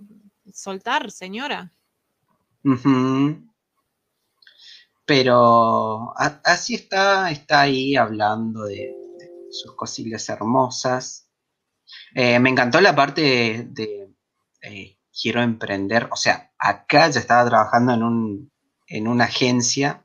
[0.54, 1.75] ¿Soltar, señora?
[2.66, 3.46] Ujú.
[5.06, 8.92] Pero así está, está ahí hablando de,
[9.52, 11.30] sus cosillas hermosas.
[12.16, 14.16] Eh, me encantó la parte de, de,
[14.64, 16.10] eh, quiero emprender.
[16.12, 18.52] O sea, acá ya estaba trabajando en, un,
[18.88, 20.04] en una agencia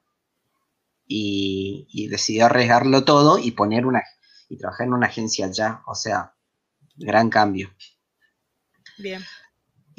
[1.07, 4.03] y, y decidió arriesgarlo todo y poner una
[4.51, 5.83] y trabajar en una agencia ya.
[5.87, 6.35] O sea,
[6.97, 7.71] gran cambio.
[8.99, 9.25] Bien.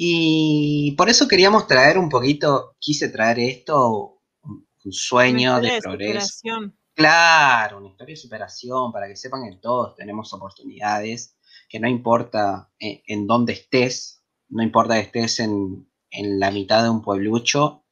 [0.04, 5.78] Y por eso queríamos traer un poquito, quise traer esto, un un sueño Una de
[5.80, 6.26] progreso.
[6.26, 6.76] superación.
[6.92, 11.36] Claro, una historia de superación para que sepan que todos tenemos oportunidades,
[11.68, 16.82] que no importa en, en dónde estés, no importa que estés en, en la mitad
[16.82, 17.84] de un pueblucho,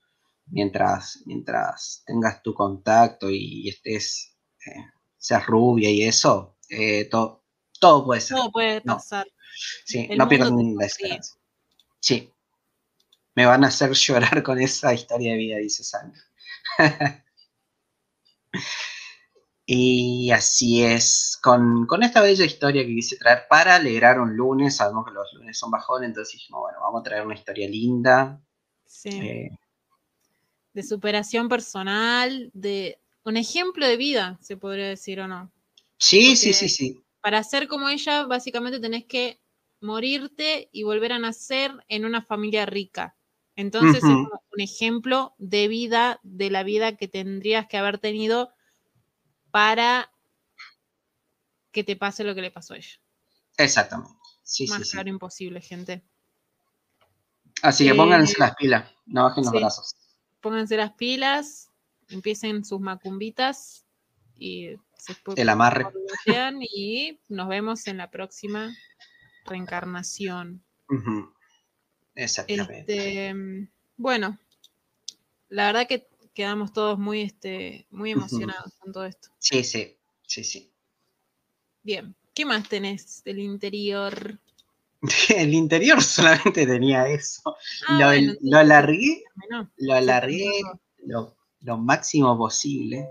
[0.47, 4.81] mientras, mientras tengas tu contacto y, estés, eh,
[5.17, 7.45] seas rubia y eso, eh, to-
[7.79, 8.37] todo puede ser.
[8.37, 8.97] Todo puede No.
[8.97, 9.29] pasar.
[9.85, 11.35] Sí, el no pierdan la esperanza.
[12.01, 12.31] Sí.
[13.35, 16.21] Me van a hacer llorar con esa historia de vida, dice Sandra.
[19.67, 24.77] y así es, con, con esta bella historia que quise traer para alegrar un lunes,
[24.77, 28.41] sabemos que los lunes son bajón, entonces dijimos, bueno, vamos a traer una historia linda.
[28.85, 29.09] Sí.
[29.11, 29.51] eh,
[30.73, 35.53] De superación personal, de un ejemplo de vida, se podría decir o no.
[35.99, 39.41] sí, sí, sí, sí, Para ser como ella, básicamente tenés que
[39.81, 43.17] morirte y volver a nacer en una familia rica.
[43.57, 48.53] Entonces es un ejemplo de vida, de la vida que tendrías que haber tenido
[49.51, 50.11] para
[51.73, 53.01] que te pase lo que le pasó a ella.
[53.59, 54.13] exactamente.
[54.43, 54.93] Sí, Más sí.
[54.93, 56.03] claro imposible, gente.
[57.63, 59.95] Así que Eh, pónganse las pilas, no bajen los brazos.
[60.41, 61.71] Pónganse las pilas,
[62.09, 63.87] empiecen sus macumbitas
[64.39, 65.87] y se El amarre.
[66.75, 68.75] y nos vemos en la próxima
[69.51, 70.63] reencarnación.
[72.15, 72.81] Exactamente.
[72.81, 74.39] Este, mm, bueno,
[75.49, 79.29] la verdad que quedamos todos muy, este, muy emocionados con todo esto.
[79.39, 80.73] Sí, sí, sí, sí.
[81.83, 84.39] Bien, ¿qué más tenés del interior?
[85.37, 87.57] El interior solamente tenía eso.
[87.89, 89.25] Ah, lo, bueno, lo entonces alargué,
[89.79, 90.51] lo alargué
[91.07, 93.09] lo, lo máximo posible,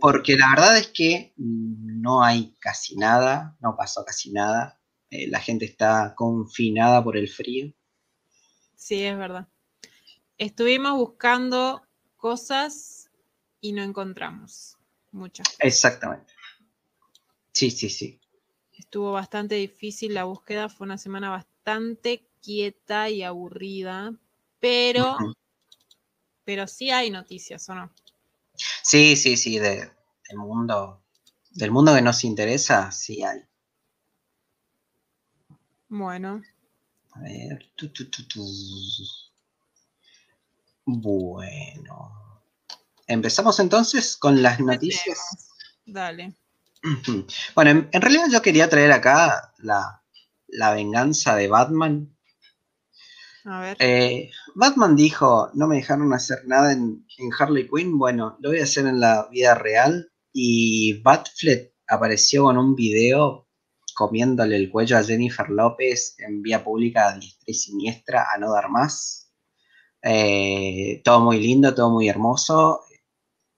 [0.00, 4.78] porque la verdad es que no hay casi nada, no pasó casi nada.
[5.14, 7.72] Eh, la gente está confinada por el frío.
[8.74, 9.46] Sí, es verdad.
[10.38, 11.82] Estuvimos buscando
[12.16, 13.10] cosas
[13.60, 14.76] y no encontramos
[15.12, 15.46] muchas.
[15.60, 16.32] Exactamente.
[17.52, 18.20] Sí, sí, sí.
[18.72, 24.12] Estuvo bastante difícil la búsqueda, fue una semana bastante quieta y aburrida,
[24.58, 25.16] pero,
[26.44, 27.92] pero sí hay noticias, ¿o no?
[28.82, 29.92] Sí, sí, sí, de-
[30.28, 31.04] del mundo,
[31.52, 33.42] del mundo que nos interesa, sí hay.
[35.88, 36.42] Bueno,
[37.12, 37.70] A ver.
[37.76, 38.44] tu, tu, tu, tu.
[40.86, 42.12] Bueno.
[43.06, 45.18] Empezamos entonces con las noticias.
[45.86, 46.34] Dale.
[47.54, 50.02] Bueno, en, en realidad yo quería traer acá la,
[50.48, 52.14] la venganza de Batman.
[53.46, 53.76] A ver.
[53.80, 58.60] Eh, Batman dijo, no me dejaron hacer nada en, en Harley Quinn, bueno, lo voy
[58.60, 60.10] a hacer en la vida real.
[60.32, 63.43] Y Batfleck apareció con un video
[63.94, 68.52] comiéndole el cuello a Jennifer López en vía pública a diestra y siniestra a no
[68.52, 69.32] dar más.
[70.02, 72.82] Eh, todo muy lindo, todo muy hermoso.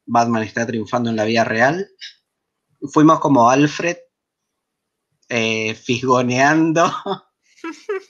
[0.05, 1.89] Batman está triunfando en la vida real.
[2.93, 3.97] Fuimos como Alfred,
[5.28, 6.84] eh, fisgoneando,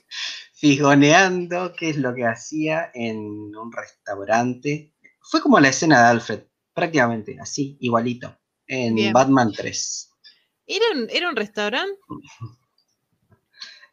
[0.54, 4.94] fisgoneando qué es lo que hacía en un restaurante.
[5.22, 6.40] Fue como la escena de Alfred,
[6.74, 9.12] prácticamente así, igualito, en Bien.
[9.14, 10.10] Batman 3.
[10.66, 11.98] ¿Era un, ¿Era un restaurante?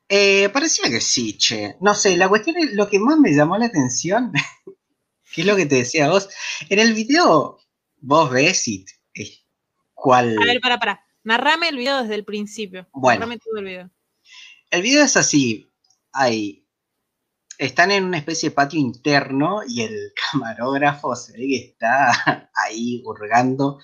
[0.09, 1.75] Eh, parecía que sí, che.
[1.79, 4.31] No sé, la cuestión es lo que más me llamó la atención,
[5.33, 6.29] que es lo que te decía vos.
[6.69, 7.59] En el video
[8.01, 9.45] vos ves y es
[9.93, 10.37] cuál.
[10.41, 11.05] A ver, para, para.
[11.23, 12.87] Narrame el video desde el principio.
[12.93, 13.21] Bueno.
[13.21, 13.89] Narrame todo el video.
[14.69, 15.71] El video es así.
[16.11, 16.67] Hay.
[17.57, 23.01] Están en una especie de patio interno y el camarógrafo se ve que está ahí
[23.05, 23.79] hurgando.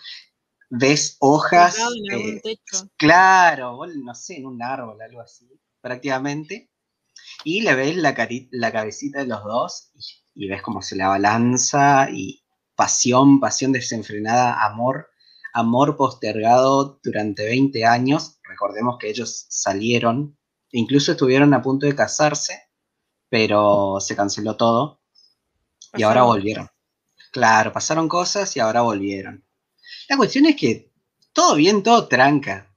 [0.70, 1.76] Ves hojas.
[1.76, 2.58] Colgado en algún eh.
[2.98, 5.50] Claro, no sé, en un árbol, algo así,
[5.82, 6.72] prácticamente.
[7.44, 8.16] Y le ves la,
[8.52, 12.44] la cabecita de los dos y, y ves cómo se la balanza y
[12.76, 15.10] pasión, pasión desenfrenada, amor,
[15.54, 18.40] amor postergado durante 20 años.
[18.44, 20.38] Recordemos que ellos salieron,
[20.72, 22.70] incluso estuvieron a punto de casarse,
[23.30, 25.02] pero se canceló todo
[25.94, 26.70] y ahora volvieron.
[27.32, 29.46] Claro, pasaron cosas y ahora volvieron.
[30.08, 30.92] La cuestión es que
[31.34, 32.76] todo bien, todo tranca.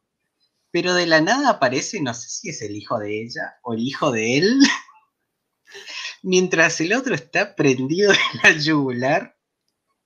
[0.71, 3.81] Pero de la nada aparece, no sé si es el hijo de ella o el
[3.81, 4.61] hijo de él,
[6.23, 9.37] mientras el otro está prendido en la yugular.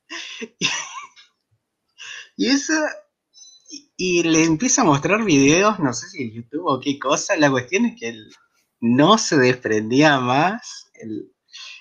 [2.38, 2.74] Y, eso.
[3.96, 7.34] Y, le empieza a mostrar videos, no sé si en YouTube o qué cosa.
[7.38, 8.30] La cuestión es que él
[8.78, 10.90] no se desprendía más.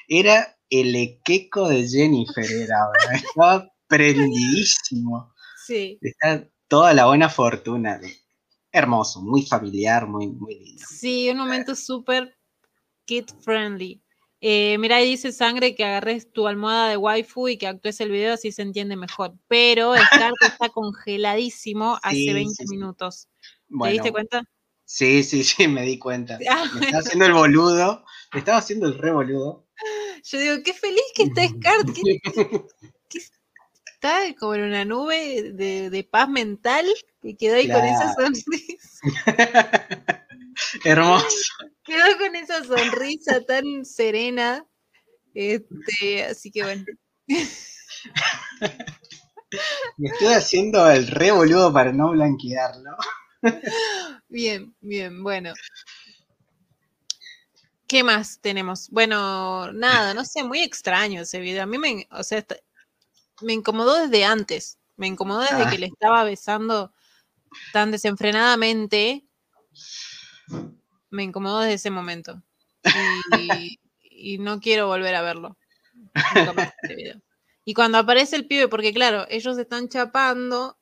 [0.08, 5.34] era el equeco de Jennifer, era, estaba prendidísimo.
[5.66, 5.98] Sí.
[6.02, 8.00] Está toda la buena fortuna.
[8.72, 10.84] Hermoso, muy familiar, muy, muy lindo.
[10.88, 12.38] Sí, un momento súper
[13.06, 14.02] kid friendly.
[14.42, 18.12] Eh, mira, ahí dice Sangre que agarres tu almohada de waifu y que actúes el
[18.12, 19.34] video así se entiende mejor.
[19.48, 23.28] Pero Scar está congeladísimo hace 20 minutos.
[23.82, 24.44] ¿Te diste cuenta?
[24.84, 26.38] Sí, sí, sí, me di cuenta.
[26.50, 28.06] Ah, me estaba haciendo el boludo.
[28.34, 29.68] Me estaba haciendo el re boludo.
[30.24, 31.78] Yo digo, qué feliz que está Scar.
[34.06, 36.86] está como en una nube de, paz mental
[37.22, 39.00] que quedó ahí con esa sonrisa.
[40.86, 41.54] Hermoso.
[41.84, 44.66] Quedó con esa sonrisa tan serena.
[45.34, 46.86] Este, así que bueno.
[49.98, 52.96] Me estoy haciendo el re boludo para no blanquearlo.
[54.28, 55.54] Bien, bien, bueno.
[57.88, 58.90] ¿Qué más tenemos?
[58.90, 61.64] Bueno, nada, no sé, muy extraño ese video.
[61.64, 62.44] A mí me, o sea,
[63.42, 64.78] me incomodó desde antes.
[64.98, 65.70] Me incomodó desde ah.
[65.70, 66.94] que le estaba besando
[67.74, 69.26] tan desenfrenadamente
[71.10, 72.42] me incomodó desde ese momento.
[74.12, 75.58] Y, no quiero volver a verlo.
[76.14, 77.22] Este
[77.68, 80.78] y cuando aparece el pibe, porque claro, ellos están chapando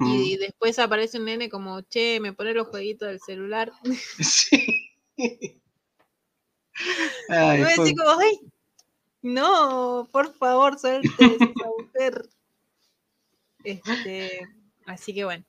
[0.00, 3.72] y, después aparece un nene como, che, me pone los jueguitos del celular.
[4.20, 4.92] Sí.
[7.28, 7.64] Ay,
[9.22, 11.00] no, por favor, esa
[11.76, 12.28] mujer.
[13.64, 14.46] Este,
[14.86, 15.44] así que bueno.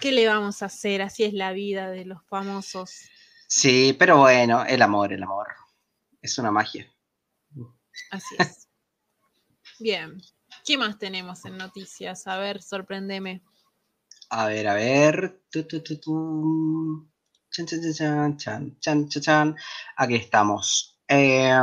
[0.00, 1.02] ¿Qué le vamos a hacer?
[1.02, 3.08] Así es la vida de los famosos.
[3.46, 5.48] Sí, pero bueno, el amor, el amor.
[6.20, 6.92] Es una magia.
[8.10, 8.68] Así es.
[9.78, 10.20] Bien.
[10.64, 12.26] ¿Qué más tenemos en noticias?
[12.26, 13.42] A ver, sorprendeme.
[14.30, 15.42] A ver, a ver.
[15.50, 15.66] Chan,
[17.66, 19.56] chan, chan, chan, chan,
[19.96, 20.93] Aquí estamos.
[21.08, 21.60] Eh,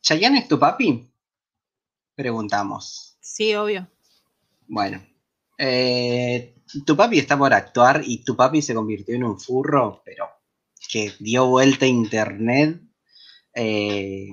[0.00, 1.12] ¿Chayanne es tu papi?
[2.14, 3.16] Preguntamos.
[3.20, 3.88] Sí, obvio.
[4.66, 5.02] Bueno,
[5.58, 10.28] eh, tu papi está por actuar y tu papi se convirtió en un furro, pero
[10.90, 12.80] que dio vuelta a internet.
[13.54, 14.28] Eh,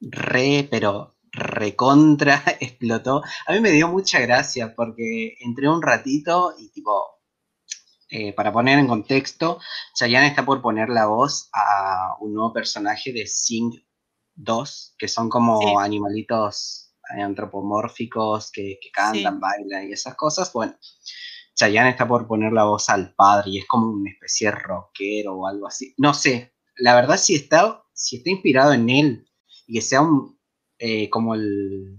[0.00, 3.22] re, pero recontra explotó.
[3.46, 7.17] A mí me dio mucha gracia porque entré un ratito y tipo,
[8.10, 9.58] eh, para poner en contexto,
[9.94, 13.72] Chayanne está por poner la voz a un nuevo personaje de Sing
[14.34, 20.76] 2, que son como animalitos antropomórficos que, cantan, bailan y esas cosas, bueno,
[21.54, 25.34] Chayanne está por poner la voz al padre y es como una especie de rockero
[25.34, 25.94] o algo así.
[25.98, 29.28] No sé, la verdad si está, si está inspirado en él
[29.66, 30.38] y que sea un,
[30.78, 31.98] eh, como el,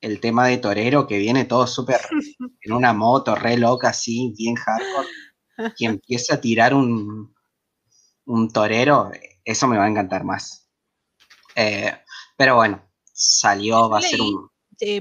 [0.00, 2.00] el, tema de torero que viene todo súper
[2.62, 5.08] en una moto re loca así, bien hardcore,
[5.78, 7.34] y empieza a tirar un,
[8.26, 9.10] un torero,
[9.44, 10.68] eso me va a encantar más.
[11.54, 11.92] Eh,
[12.36, 12.82] pero bueno,
[13.12, 14.50] salió, va a ser un...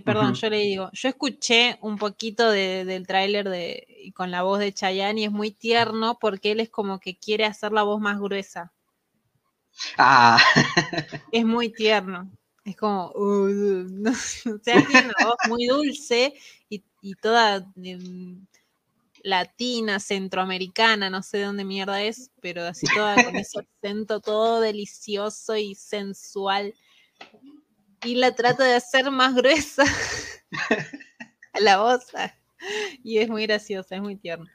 [0.04, 4.74] perdón, yo le digo, yo escuché un poquito del tráiler de, con la voz de
[4.74, 8.20] Chayanne y es muy tierno porque él es como que quiere hacer la voz más
[8.20, 8.72] gruesa.
[9.97, 10.38] Ah.
[11.32, 12.30] Es muy tierno.
[12.64, 13.47] Es como, uh,
[13.89, 16.34] no, o sea, tiene una voz muy dulce
[16.70, 16.84] y,
[17.16, 18.45] toda em,
[19.24, 24.61] latina, centroamericana, no sé de dónde mierda es, pero así toda con ese acento todo
[24.61, 26.74] delicioso y sensual
[28.03, 29.84] y la trata de hacer más gruesa
[31.53, 32.05] a la voz.
[33.03, 34.51] Y es muy graciosa, es muy tierna.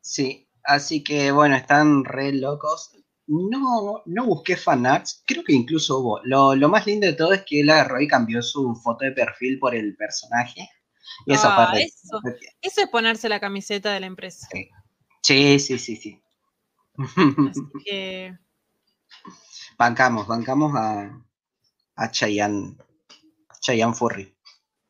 [0.00, 2.92] Sí, así que bueno, están re locos.
[3.26, 6.20] No, no busqué fanarts, creo que incluso hubo.
[6.24, 9.58] Lo, más lindo de todo es que él agarró y cambió su foto de perfil
[9.58, 10.68] por el personaje.
[11.24, 12.20] Y eso, ah, eso,
[12.60, 14.48] eso, es ponerse la camiseta de la empresa.
[15.22, 16.22] Sí, sí, sí, sí.
[16.98, 18.38] Así que
[19.78, 21.22] Bancamos, bancamos a,
[21.96, 22.76] a Chayanne.
[23.60, 24.34] Chayanne Furry.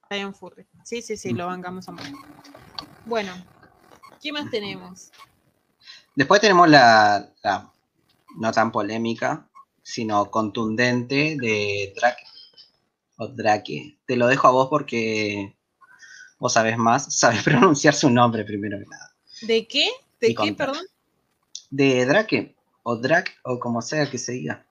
[0.08, 0.66] Chayanne Furry.
[0.84, 1.94] Sí, sí, sí, lo bancamos a
[3.04, 3.32] Bueno,
[4.20, 5.10] ¿qué más tenemos?
[6.14, 7.32] Después tenemos la,
[8.36, 9.48] no tan polémica,
[9.82, 12.22] sino contundente de Drake.
[13.16, 13.98] O Drake.
[14.06, 15.55] Te lo dejo a vos porque
[16.39, 19.14] vos sabés más, sabes pronunciar su nombre primero que nada.
[19.43, 19.91] ¿De qué?
[20.20, 20.84] ¿De qué, perdón?
[21.70, 24.64] De Drake, o Drake, o como sea que se diga.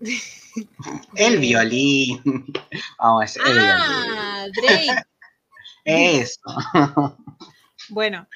[1.16, 2.22] El violín.
[2.98, 5.02] Vamos, el ah, Drake.
[5.84, 6.40] Eso.
[7.90, 8.26] Bueno,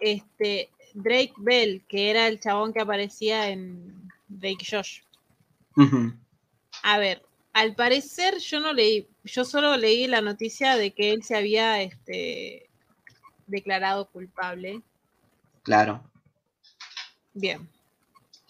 [0.00, 5.00] este, Drake Bell, que era el chabón que aparecía en Drake Josh.
[6.82, 7.22] A ver,
[7.56, 11.80] al parecer yo no leí, yo solo leí la noticia de que él se había
[11.80, 12.68] este,
[13.46, 14.82] declarado culpable.
[15.62, 16.04] Claro.
[17.32, 17.66] Bien.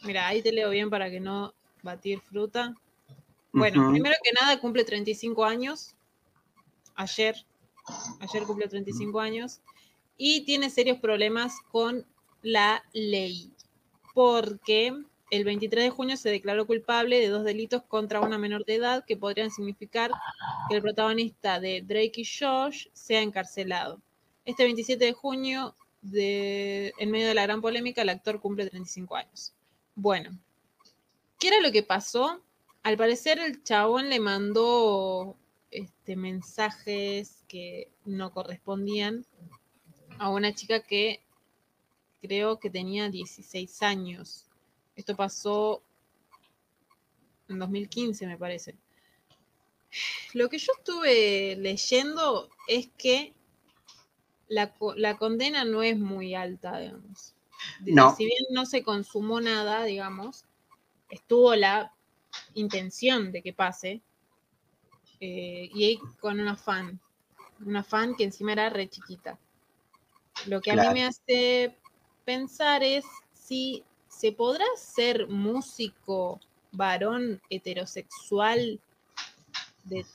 [0.02, 1.54] Mira, ahí te leo bien para que no
[1.84, 2.74] batir fruta.
[3.52, 5.94] Bueno, primero que nada cumple 35 años.
[6.96, 7.36] Ayer.
[8.18, 9.60] Ayer cumple 35 años.
[10.18, 12.04] Y tiene serios problemas con
[12.42, 13.52] la ley.
[14.14, 15.00] Porque
[15.30, 19.04] el 23 de junio se declaró culpable de dos delitos contra una menor de edad
[19.04, 20.12] que podrían significar
[20.68, 24.00] que el protagonista de Drake y Josh sea encarcelado.
[24.44, 25.74] Este 27 de junio,
[26.12, 29.52] en medio de la gran polémica, el actor cumple 35 años.
[29.96, 30.38] Bueno,
[31.40, 32.40] ¿qué era lo que pasó?
[32.84, 35.34] Al parecer el chabón le mandó
[35.72, 39.26] este, mensajes que no correspondían
[40.18, 41.20] a una chica que
[42.22, 44.45] creo que tenía 16 años.
[44.96, 45.82] Esto pasó
[47.48, 48.74] en 2015, me parece.
[50.32, 53.34] Lo que yo estuve leyendo es que
[54.48, 54.72] la,
[55.18, 57.34] condena no es muy alta, digamos.
[58.16, 60.44] Si bien no se consumó nada, digamos,
[61.10, 61.92] estuvo la
[62.54, 64.02] intención de que pase.
[65.20, 67.00] Eh, y con una fan.
[67.64, 69.38] Una fan que encima era re chiquita.
[70.46, 71.74] Lo que a mí me hace
[72.24, 73.82] pensar es si
[74.16, 76.40] ¿se podrá ser músico
[76.72, 78.80] varón heterosexual
[79.84, 80.06] de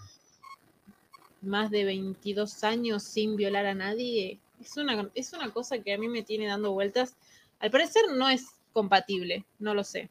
[1.42, 4.40] más de 22 años sin violar a nadie?
[4.60, 7.16] Es una, es una cosa que a mí me tiene dando vueltas.
[7.60, 10.10] Al parecer no es compatible, no lo sé.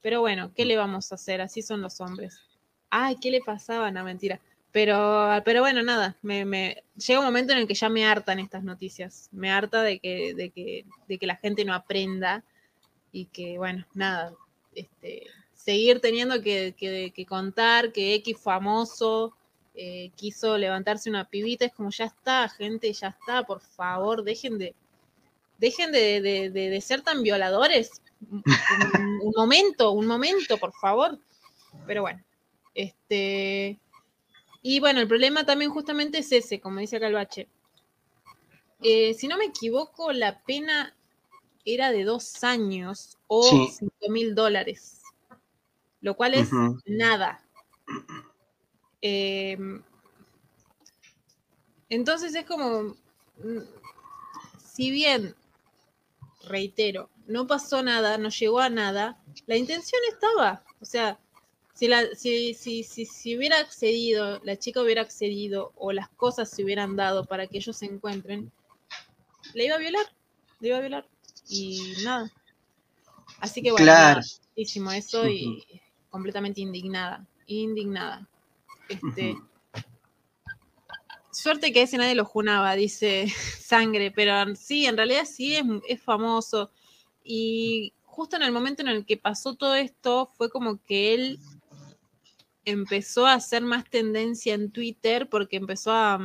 [0.00, 1.42] Pero bueno, ¿qué le vamos a hacer?
[1.42, 2.40] Así son los hombres.
[2.88, 3.90] Ay, ¿qué le pasaba?
[3.90, 4.40] No, mentira.
[4.72, 8.64] Pero, pero bueno, nada, me, llega un momento en el que ya me hartan estas
[8.64, 9.28] noticias.
[9.32, 12.42] Me harta de que, de que, de que la gente no aprenda
[13.12, 14.34] y que, bueno, nada,
[14.74, 19.34] este, seguir teniendo que, contar que X famoso
[19.74, 24.58] eh, quiso levantarse una pibita, es como ya está, gente, ya está, por favor, dejen
[24.58, 24.74] de,
[25.58, 28.02] dejen de, ser tan violadores.
[28.30, 31.18] Un, momento, un momento, por favor.
[31.86, 32.24] Pero bueno,
[32.74, 33.78] este.
[34.62, 37.48] Y bueno, el problema también justamente es ese, como dice Calvache.
[38.82, 40.96] Eh, si no me equivoco, la pena
[41.74, 45.02] era de dos años o cinco mil dólares,
[46.00, 46.50] lo cual es
[46.86, 47.44] nada.
[49.00, 49.82] Em,
[51.88, 52.96] entonces es como,
[53.42, 53.58] mm,
[54.64, 55.34] si bien,
[56.44, 60.64] reitero, no pasó nada, no llegó a nada, la intención estaba.
[60.80, 61.18] O sea,
[61.74, 66.50] si, la, si, si, si, si, hubiera accedido, la chica hubiera accedido o las cosas
[66.50, 68.50] se hubieran dado para que ellos se encuentren,
[69.54, 70.06] le iba a violar,
[70.60, 71.06] le iba a violar
[71.48, 72.30] y nada.
[73.40, 74.20] Así que bueno, claro.
[74.56, 75.64] eso y
[76.10, 78.28] completamente indignada, indignada.
[78.88, 79.36] Este,
[81.30, 83.28] Suerte que ese nadie lo junaba, dice
[83.60, 86.70] Sangre, pero sí, en realidad sí es, es famoso.
[87.22, 91.38] Y justo en el momento en el que pasó todo esto, fue como que él
[92.64, 96.18] empezó a hacer más tendencia en Twitter porque empezó a,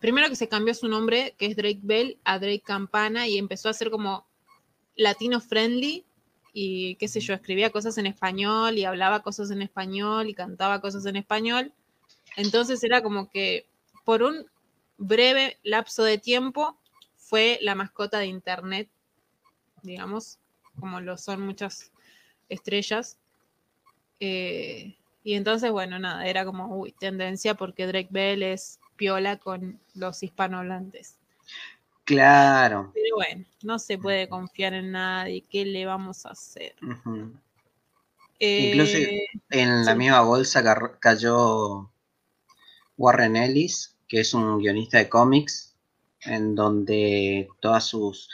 [0.00, 3.68] primero que se cambió su nombre, que es Drake Bell, a Drake Campana y empezó
[3.68, 4.26] a ser como
[4.96, 6.04] latino friendly
[6.52, 10.80] y qué sé yo, escribía cosas en español y hablaba cosas en español y cantaba
[10.80, 11.72] cosas en español.
[12.36, 13.66] Entonces era como que
[14.04, 14.46] por un
[14.96, 16.78] breve lapso de tiempo
[17.16, 18.88] fue la mascota de internet,
[19.82, 20.38] digamos,
[20.78, 21.92] como lo son muchas
[22.48, 23.18] estrellas.
[24.20, 29.80] Eh, y entonces, bueno, nada, era como, uy, tendencia porque Drake Bell es piola con
[29.94, 31.16] los hispanohablantes.
[32.04, 32.90] Claro.
[32.94, 35.44] Pero bueno, no se puede confiar en nadie.
[35.48, 36.74] ¿Qué le vamos a hacer?
[38.38, 40.62] Incluso eh, en la misma bolsa
[41.00, 41.90] cayó
[42.96, 45.74] Warren Ellis, que es un guionista de cómics,
[46.22, 48.28] en donde todas sus...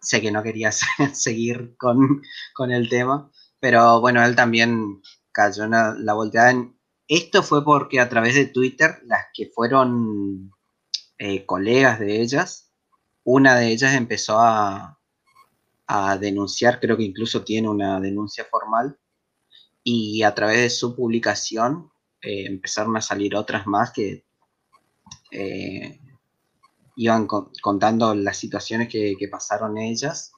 [0.00, 0.70] Sé que no quería
[1.12, 5.00] seguir con, con el tema, pero bueno, él también
[5.32, 5.70] cayó en
[6.04, 6.76] la volteada en,
[7.08, 10.52] esto fue porque a través de Twitter, las que fueron
[11.18, 12.72] eh, colegas de ellas,
[13.24, 14.98] una de ellas empezó a,
[16.18, 18.98] denunciar, creo que incluso tiene una denuncia formal,
[19.82, 21.90] y a través de su publicación
[22.22, 24.24] eh, empezaron a salir otras más que
[25.30, 26.00] eh,
[26.96, 30.32] iban contando las situaciones que, que pasaron ellas.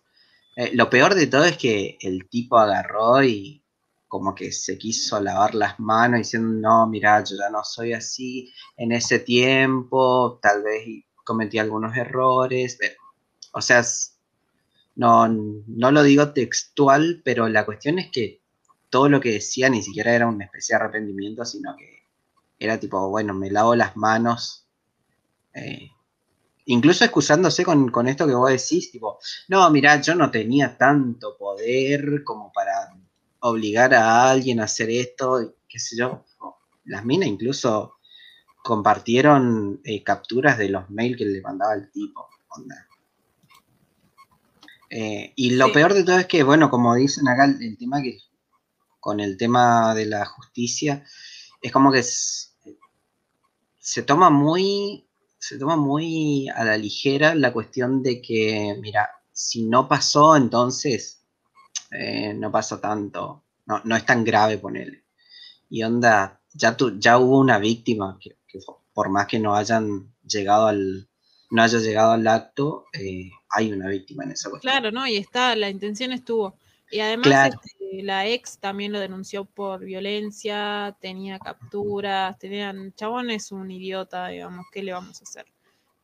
[0.72, 3.62] lo peor de todo es que el tipo agarró y
[4.08, 8.52] como que se quiso lavar las manos diciendo, no, mira, yo ya no soy así
[8.76, 12.78] en ese tiempo, tal vez cometía algunos errores.
[13.52, 13.82] o sea,
[14.94, 18.42] no, no lo digo textual, pero la cuestión es que
[18.90, 22.04] todo lo que decía ni siquiera era una especie de arrepentimiento, sino que
[22.58, 24.66] era tipo, bueno, me lavo las manos.
[25.52, 25.90] Eh,
[26.66, 32.22] incluso excusándose con, esto que vos decís, tipo, no, mirá, yo no tenía tanto poder
[32.24, 32.94] como para
[33.48, 36.24] obligar a alguien a hacer esto, qué sé yo.
[36.84, 37.94] Las minas incluso
[38.62, 42.28] compartieron eh, capturas de los mails que le mandaba el tipo.
[44.90, 48.18] Eh, y lo peor de todo es que, bueno, como dicen acá, el tema que
[49.06, 51.04] con el tema de la justicia,
[51.62, 55.06] es como que se toma muy,
[55.38, 61.22] se toma muy a la ligera la cuestión de que, mira, si no pasó, entonces
[61.90, 65.04] eh, no pasó tanto, no, no es tan grave ponerle.
[65.68, 68.36] Y onda, ya, tu, ya hubo una víctima que,
[68.92, 71.08] por más que no hayan llegado al,
[71.50, 74.72] no haya llegado al acto, eh, hay una víctima en esa cuestión.
[74.72, 75.06] Claro, ¿no?
[75.06, 76.56] Y está, la intención estuvo.
[76.90, 83.50] Y además este, la ex también lo denunció por violencia, tenía capturas, tenían, chabón es
[83.50, 85.46] un idiota, digamos, ¿qué le vamos a hacer?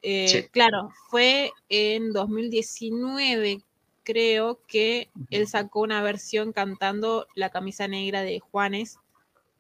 [0.03, 3.63] Eh, claro, fue en 2019,
[4.05, 8.99] creo que él sacó una versión cantando La camisa negra de Juanes,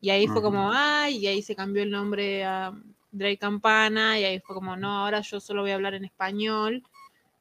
[0.01, 2.73] y ahí fue como, ay, y ahí se cambió el nombre a
[3.13, 6.83] Drake Campana, y ahí fue como, no, ahora yo solo voy a hablar en español,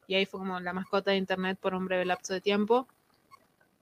[0.07, 2.87] y ahí fue como la mascota de internet por un breve lapso de tiempo.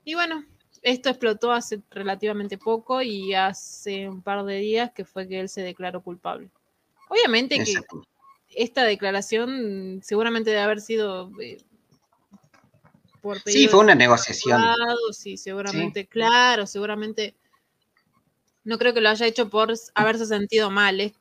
[0.06, 0.46] Y bueno,
[0.82, 5.50] esto explotó hace relativamente poco y hace un par de días que fue que él
[5.50, 6.50] se declaró culpable.
[7.10, 7.74] Obviamente que
[8.56, 11.62] esta declaración seguramente debe haber sido eh,
[13.22, 14.62] por Sí, fue una negociación.
[15.12, 17.36] Sí, seguramente, claro, seguramente.
[18.64, 21.00] No creo que lo haya hecho por haberse sentido mal.
[21.00, 21.14] Es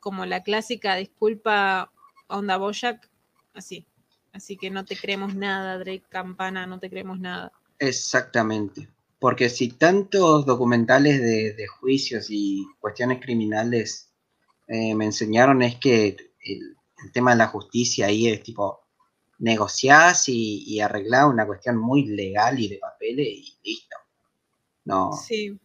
[0.00, 1.90] como la clásica disculpa
[2.26, 3.08] onda Boyac,
[3.54, 3.86] así.
[4.32, 7.52] Así que no te creemos nada, Drake Campana, no te creemos nada.
[7.78, 8.88] Exactamente.
[9.18, 14.10] Porque si tantos documentales de, juicios y cuestiones criminales
[14.66, 16.76] eh, me enseñaron es que el,
[17.12, 18.81] tema de la justicia ahí es tipo
[19.42, 23.96] negociás y, y arreglás una cuestión muy legal y de papeles y listo.
[24.84, 25.12] No.
[25.12, 25.58] Sí.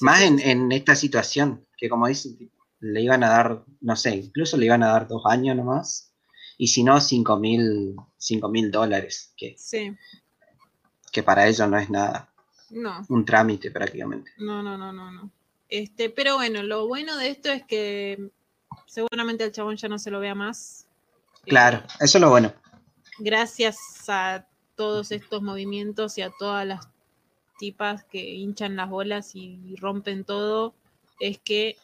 [0.00, 4.66] Más En, esta situación, que como dicen, le iban a dar, no sé, incluso le
[4.66, 6.12] iban a dar dos años nomás,
[6.58, 9.32] y si no, cinco mil, cinco mil dólares.
[9.36, 9.96] Que, sí
[11.10, 12.32] que para ellos no es nada.
[12.70, 13.04] No.
[13.08, 14.30] Un trámite prácticamente.
[14.38, 15.30] No, no, no, no, no.
[15.68, 18.30] Este, pero bueno, lo bueno de esto es que
[18.86, 20.86] seguramente el chabón ya no se lo vea más.
[21.42, 22.52] Claro, eso es lo bueno.
[23.18, 23.78] Gracias
[24.08, 26.88] a todos estos movimientos y a todas las
[27.58, 30.74] tipas que hinchan las bolas y rompen todo,
[31.18, 31.76] es que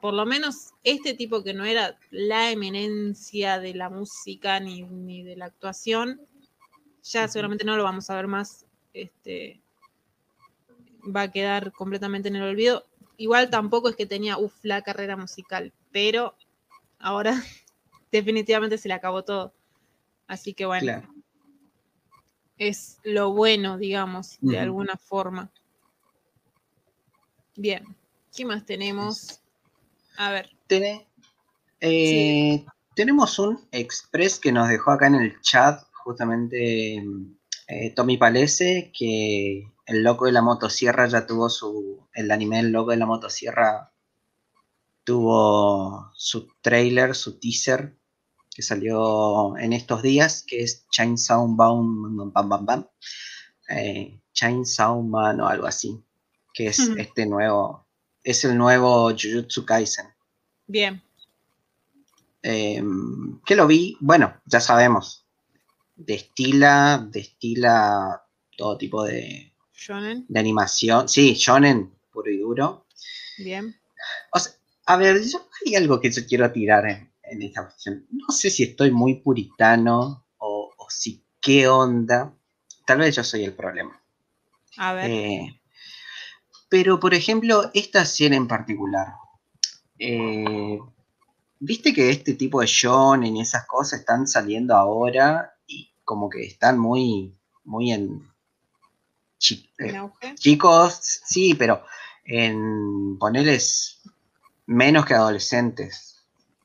[0.00, 5.22] por lo menos este tipo que no era la eminencia de la música ni, ni
[5.22, 6.20] de la actuación,
[7.02, 8.66] ya seguramente no lo vamos a ver más.
[8.92, 9.62] Este,
[11.04, 12.86] va a quedar completamente en el olvido.
[13.16, 16.34] Igual tampoco es que tenía, uff, la carrera musical, pero
[16.98, 17.42] ahora
[18.18, 19.52] definitivamente se le acabó todo.
[20.26, 21.02] Así que bueno,
[22.56, 25.50] es lo bueno, digamos, de alguna forma.
[27.56, 27.84] Bien,
[28.34, 29.40] ¿qué más tenemos?
[30.16, 30.50] A ver.
[31.80, 36.96] Eh, tenemos un express que nos dejó acá en el chat justamente
[37.66, 42.72] eh, Tommy Palese, que el loco de la motosierra ya tuvo su, el anime El
[42.72, 43.92] loco de la motosierra
[45.04, 47.96] tuvo su trailer, su teaser,
[48.54, 52.88] que salió en estos días, que es Chainsaw Bam Bam Bam Bam,
[53.68, 56.00] eh, Chainsaw Man o algo así,
[56.52, 57.86] que es este nuevo,
[58.22, 60.06] es el nuevo Jujutsu Kaisen.
[60.66, 61.02] Bien.
[62.42, 65.26] Em, que lo vi, bueno, ya sabemos,
[65.96, 68.22] destila, destila
[68.56, 70.26] todo tipo de, shonen.
[70.28, 71.08] de animación.
[71.08, 72.86] Sí, shonen, puro y duro.
[73.38, 73.74] Bien.
[74.32, 74.52] O sea,
[74.86, 76.84] a ver, yo hay algo que yo quiero tirar
[77.34, 78.06] en, esta cuestión.
[78.10, 82.32] No sé si estoy muy puritano o, si qué onda.
[82.86, 84.00] Tal vez yo soy el problema.
[84.76, 85.10] A ver.
[85.10, 85.60] Eh,
[86.68, 89.14] pero, por ejemplo, esta serie en particular.
[89.98, 90.78] Eh,
[91.66, 95.56] Viste que este tipo de shonen y esas cosas están saliendo ahora
[96.04, 98.28] como que están muy, muy en,
[99.78, 101.82] eh, chicos, sí, pero
[102.24, 104.02] en ponerles
[104.66, 106.13] menos que adolescentes,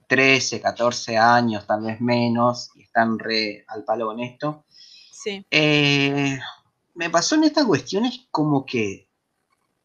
[0.10, 4.66] 13, 14 años, tal vez menos, y están re al palo con esto.
[5.12, 5.46] Sí.
[5.52, 6.40] Eh,
[6.96, 9.08] me pasó en estas cuestiones como que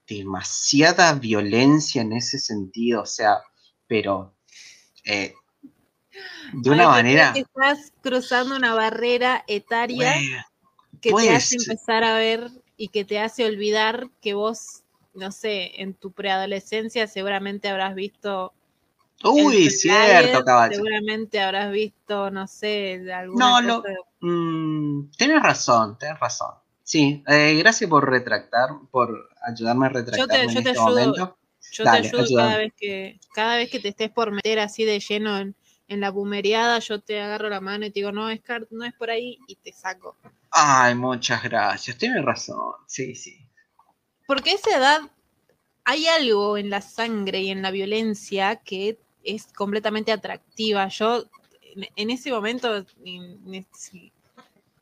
[0.08, 3.38] demasiada violencia en ese sentido, o sea,
[3.86, 4.34] pero
[5.04, 5.34] eh,
[6.54, 7.34] De una manera.
[7.34, 10.14] Que estás cruzando una barrera etaria
[11.02, 15.82] que te hace empezar a ver y que te hace olvidar que vos, no sé,
[15.82, 18.54] en tu preadolescencia seguramente habrás visto.
[19.22, 20.74] Uy, cierto, caballo.
[20.74, 23.88] Seguramente habrás visto, no sé, alguna No, cosa
[24.20, 26.54] lo, mm, tienes razón, tienes razón.
[26.82, 30.18] Sí, eh, gracias por retractar, por ayudarme a retractar.
[30.18, 31.38] Yo te, yo te este ayudo,
[31.72, 35.00] Yo te ayudo cada vez, que, cada vez que te estés por meter así de
[35.00, 35.56] lleno en,
[35.88, 38.92] en la bumeriada, yo te agarro la mano y te digo, no, es, no es
[38.94, 40.16] por ahí y te saco.
[40.50, 43.38] Ay, muchas gracias, tienes razón, sí, sí.
[44.26, 45.00] Porque a esa edad
[45.84, 50.88] hay algo en la sangre y en la violencia que es completamente atractiva.
[50.88, 51.24] Yo
[51.96, 52.84] en ese momento,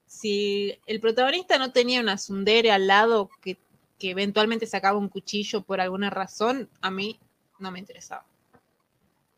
[0.07, 3.59] si el protagonista no tenía una sundere al lado que,
[4.05, 7.21] eventualmente sacaba un cuchillo por alguna razón, a mí
[7.61, 8.25] no me interesaba.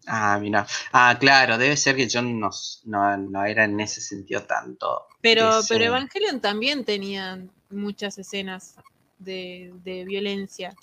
[0.07, 0.66] Ah, mira.
[0.90, 2.50] Ah, claro, debe ser que yo no,
[2.84, 5.07] no, era en ese sentido tanto.
[5.20, 8.76] Pero, pero Evangelion también tenía muchas escenas
[9.18, 10.74] de, violencia.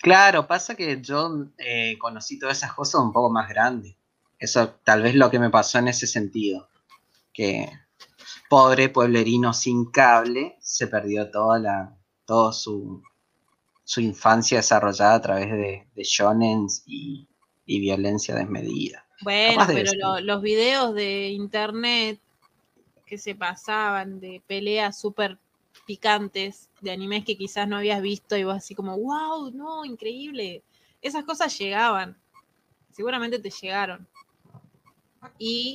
[0.00, 3.96] Claro, pasa que yo eh, conocí todas esas cosas un poco más grandes.
[4.38, 6.68] Eso tal vez lo que me pasó en ese sentido.
[7.32, 7.70] Que
[8.48, 13.02] pobre pueblerino sin cable se perdió toda la toda su,
[13.82, 17.26] su infancia desarrollada a través de, de shonens y,
[17.66, 19.04] violencia desmedida.
[19.22, 22.20] Bueno, pero los videos de internet
[23.06, 25.38] que se pasaban de peleas súper
[25.86, 30.62] picantes de animes que quizás no habías visto y vos así como, wow, no, increíble.
[31.02, 32.18] Esas cosas llegaban.
[32.92, 34.06] Seguramente te llegaron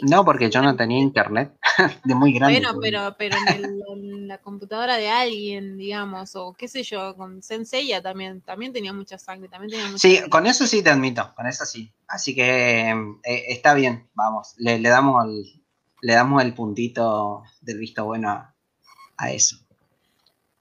[0.03, 1.55] no, porque yo no tenía internet
[2.03, 2.59] de muy grande.
[2.59, 8.01] Bueno, pero, pero en, la computadora de alguien, digamos, o qué sé yo, con Senseiya
[8.01, 9.49] también, también tenía mucha sangre.
[9.49, 11.93] También tenía sí, con eso sí te admito, con eso sí.
[12.07, 15.63] Así que eh, está bien, vamos, le, damos el,
[16.01, 18.29] le damos el puntito del visto bueno
[19.17, 19.57] a, eso.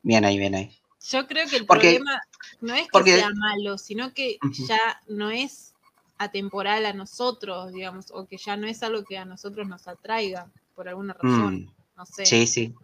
[0.05, 0.79] Bien ahí, bien ahí.
[1.11, 2.21] Yo creo que el problema
[2.61, 5.75] no es que sea malo, sino que ya no es
[6.19, 10.49] atemporal a nosotros, digamos, o que ya no es algo que a nosotros nos atraiga
[10.77, 11.55] por alguna razón.
[11.57, 11.75] Mm.
[11.97, 12.25] No sé.
[12.25, 12.75] Sí, sí.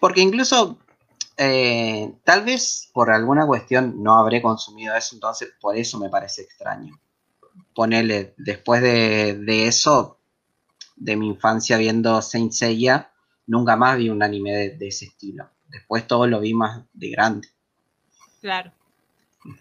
[0.00, 0.78] Porque incluso
[1.36, 6.42] eh, tal vez por alguna cuestión no habré consumido eso, entonces por eso me parece
[6.42, 7.00] extraño.
[7.74, 10.18] Ponerle, después de, eso,
[10.96, 13.12] de mi infancia viendo Saint Seiya,
[13.48, 15.50] nunca más vi un anime de ese estilo.
[15.68, 17.48] Después todo lo vi más de grande.
[18.40, 18.72] Claro.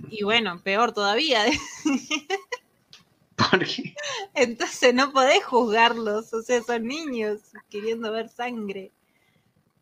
[0.09, 1.43] Y bueno, peor todavía.
[3.35, 3.95] ¿Por qué?
[4.33, 8.91] Entonces no podés juzgarlos, o sea, son niños queriendo ver sangre.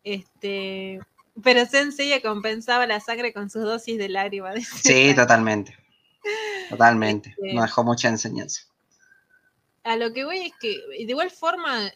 [0.03, 0.99] Este,
[1.41, 4.63] pero Sensei compensaba la sangre con sus dosis de lágrimas.
[4.83, 5.77] Sí, totalmente.
[6.69, 7.29] Totalmente.
[7.29, 8.61] Este, Nos dejó mucha enseñanza.
[9.83, 11.91] A lo que voy es que, de igual forma,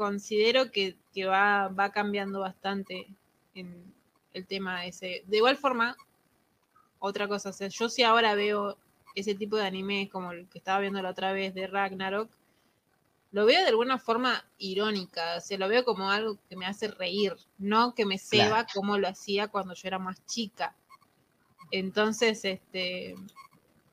[0.00, 0.96] considero que,
[1.26, 3.06] va, va cambiando bastante
[3.54, 3.92] en
[4.32, 5.24] el tema ese.
[5.26, 5.94] De igual forma,
[6.98, 7.50] otra cosa.
[7.50, 8.78] O sea, yo si ahora veo
[9.14, 12.30] ese tipo de anime como el que estaba viendo la otra vez de Ragnarok,
[13.32, 16.88] lo veo de alguna forma irónica, o sea, lo veo como algo que me hace
[16.88, 20.74] reír, no que me ceba como lo hacía cuando yo era más chica.
[21.70, 23.16] Entonces, este,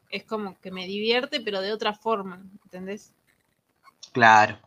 [0.10, 3.12] es como que me divierte, pero de otra forma, ¿entendés?
[4.14, 4.67] Claro.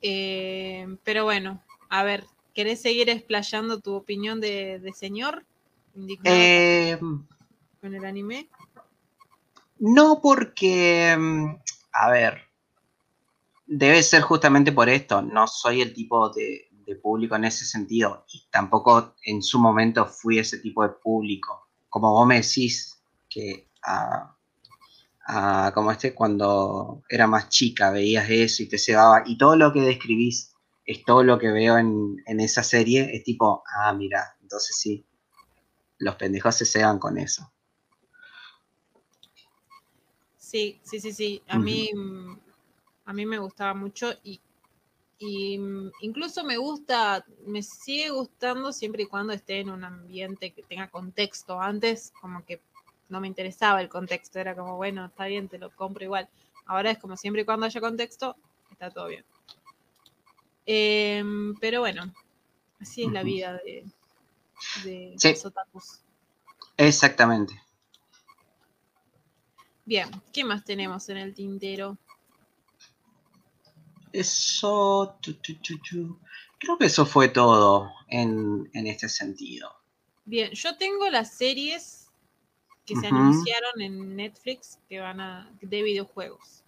[0.00, 2.24] Eh, pero bueno, a ver,
[2.58, 5.44] ¿Querés seguir explayando tu opinión de, señor?
[6.24, 6.98] Eh,
[7.80, 8.48] con el anime.
[9.78, 11.54] No, porque, mm,
[11.92, 12.40] a ver,
[13.64, 15.22] debe ser justamente por esto.
[15.22, 16.68] No soy el tipo de,
[17.00, 18.24] público en ese sentido.
[18.32, 21.68] Y tampoco en su momento fui ese tipo de público.
[21.88, 23.00] Como vos me decís
[23.30, 23.68] que
[25.74, 29.22] como este cuando era más chica veías eso y te cebaba.
[29.26, 30.54] Y todo lo que describís
[30.86, 35.04] es todo lo que veo en, esa serie, es tipo, ah, mira, entonces sí,
[35.98, 37.52] los pendejos se cegan con eso.
[40.38, 41.42] Sí, sí, sí, sí.
[41.48, 41.90] A mí,
[43.04, 44.40] a mí me gustaba mucho y,
[46.00, 50.88] incluso me gusta, me sigue gustando siempre y cuando esté en un ambiente que tenga
[50.88, 51.60] contexto.
[51.60, 52.62] Antes como que
[53.08, 56.28] no me interesaba el contexto, era como, bueno, está bien, te lo compro igual.
[56.66, 58.36] Ahora es como siempre y cuando haya contexto,
[58.70, 59.24] está todo bien.
[60.66, 62.12] Em, pero bueno,
[62.80, 63.84] así es la vida de,
[64.84, 66.00] de los otakus.
[66.76, 67.60] Exactamente.
[69.86, 71.96] Bien, ¿qué más tenemos en el tintero?
[74.12, 75.18] Eso,
[76.58, 79.74] creo que eso fue todo en, en, este sentido.
[80.26, 81.97] Bien, yo tengo las series
[82.88, 86.64] que se anunciaron en Netflix que van a de videojuegos.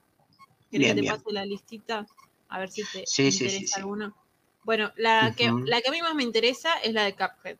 [0.70, 1.14] ¿Querés Bien, que te bien.
[1.14, 2.06] pase la listita?
[2.48, 3.80] A ver si te Sí, sí, sí, interesa sí.
[3.80, 4.14] alguno.
[4.62, 7.56] Bueno, la que, la que a mí más me interesa es la de Cuphead,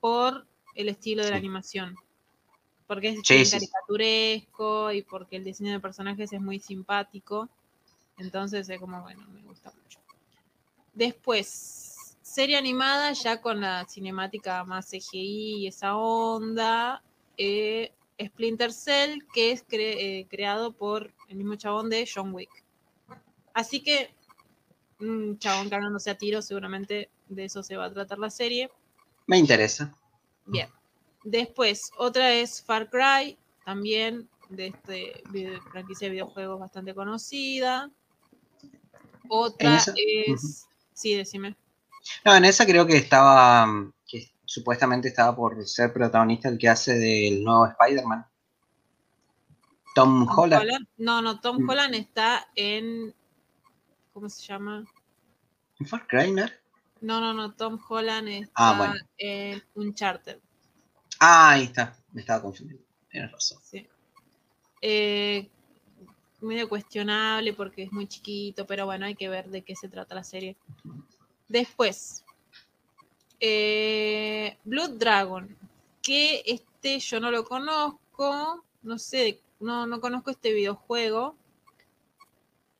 [0.00, 1.96] por el estilo de la animación.
[2.86, 7.48] Porque es bien caricaturesco y porque el diseño de personajes es muy simpático.
[8.16, 10.00] Entonces es como, bueno, me gusta mucho.
[10.94, 17.02] Después, serie animada ya con la cinemática más CGI y esa onda.
[17.36, 22.50] Eh, Splinter Cell, que es cre- eh, creado por el mismo chabón de John Wick.
[23.52, 24.14] Así que
[25.00, 28.70] un chabón cagándose a tiro, seguramente de eso se va a tratar la serie.
[29.26, 29.94] Me interesa.
[30.46, 30.68] Bien.
[31.24, 37.90] Después, otra es Far Cry, también de este video- franquicia de videojuegos bastante conocida.
[39.28, 40.66] Otra esa- es.
[40.92, 41.56] Sí, decime.
[42.24, 43.92] No, en esa creo que estaba, mm,
[44.54, 48.24] supuestamente estaba por ser protagonista el que hace del nuevo Spider-Man.
[49.94, 50.62] Tom Tom Holland.
[50.62, 50.88] Holland.
[50.98, 51.68] No, no, Tom Mm.
[51.70, 53.14] Holland está en.
[54.12, 54.84] ¿Cómo se llama?
[55.86, 56.52] ¿Far Cry, no era?
[57.00, 58.94] No, no, no, Tom Holland está Ah, bueno.
[59.18, 60.38] en Uncharted.
[61.18, 61.96] Ah, ahí está.
[62.12, 62.84] Me estaba confundiendo.
[63.10, 63.58] Tienes razón.
[63.62, 63.88] Sí.
[64.80, 65.50] Eh,
[66.40, 70.14] medio cuestionable porque es muy chiquito, pero bueno, hay que ver de qué se trata
[70.14, 70.56] la serie.
[71.48, 72.24] Después,
[73.40, 75.56] eh, Blood Dragon,
[76.02, 81.36] que este yo no lo conozco, no sé, no, no conozco este videojuego,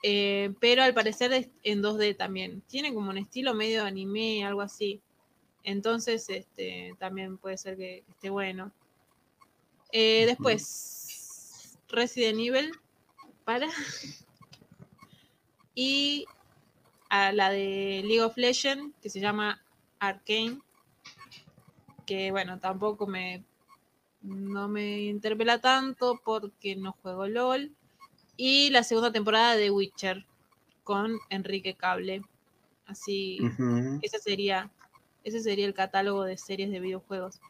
[0.07, 2.61] eh, pero al parecer es en 2D también.
[2.69, 5.01] Tiene como un estilo medio anime, algo así.
[5.63, 8.71] Entonces, este, también puede ser que esté bueno.
[9.93, 12.73] Eh, después, Resident Evil
[13.45, 13.69] para.
[15.77, 16.25] Y
[17.09, 19.64] a la de League of Legends, que se llama
[20.09, 20.61] Arcane.
[22.07, 23.45] Que bueno, tampoco me.
[24.23, 27.73] No me interpela tanto porque no juego LOL.
[28.37, 30.27] Y la segunda temporada de Witcher
[30.83, 32.23] con Enrique Cable.
[32.87, 33.39] Así.
[34.03, 34.71] Ese sería,
[35.25, 37.41] ese sería el catálogo de series de videojuegos.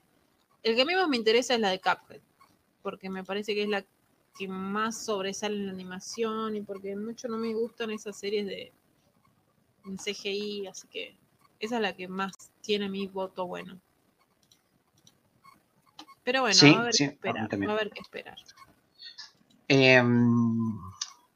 [0.63, 2.21] El que a mí más me interesa es la de Cuphead,
[2.83, 3.85] porque me parece que es la
[4.39, 8.73] que más sobresale en la animación y porque mucho no me gustan esas series de
[9.85, 11.17] CGI, así que
[11.61, 13.81] esa es la que más tiene mi voto bueno.
[16.23, 17.69] Pero bueno, Sí, va a haber sí, que esperar, también.
[17.71, 18.37] va a haber que esperar.
[19.69, 20.79] Em,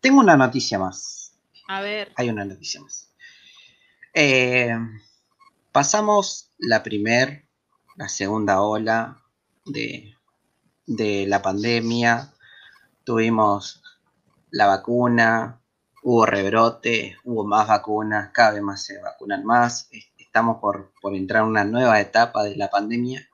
[0.00, 1.34] tengo una noticia más.
[1.68, 3.10] A ver, Hay una noticia más.
[4.14, 4.74] Eh,
[5.72, 7.46] pasamos la primer,
[7.96, 9.22] la segunda ola
[9.66, 10.14] de,
[10.86, 12.32] de la pandemia.
[13.04, 13.82] Tuvimos
[14.50, 15.57] la vacuna,
[16.02, 19.88] hubo rebrote, hubo más vacunas, cada vez más se vacunan más.
[19.90, 23.26] Es- Estamos por, por entrar en una nueva etapa de la pandemia,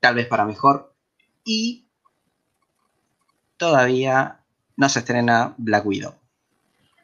[0.00, 0.92] tal vez para mejor.
[1.44, 1.86] Y
[3.56, 4.40] todavía
[4.76, 6.14] no se estrena Black Widow.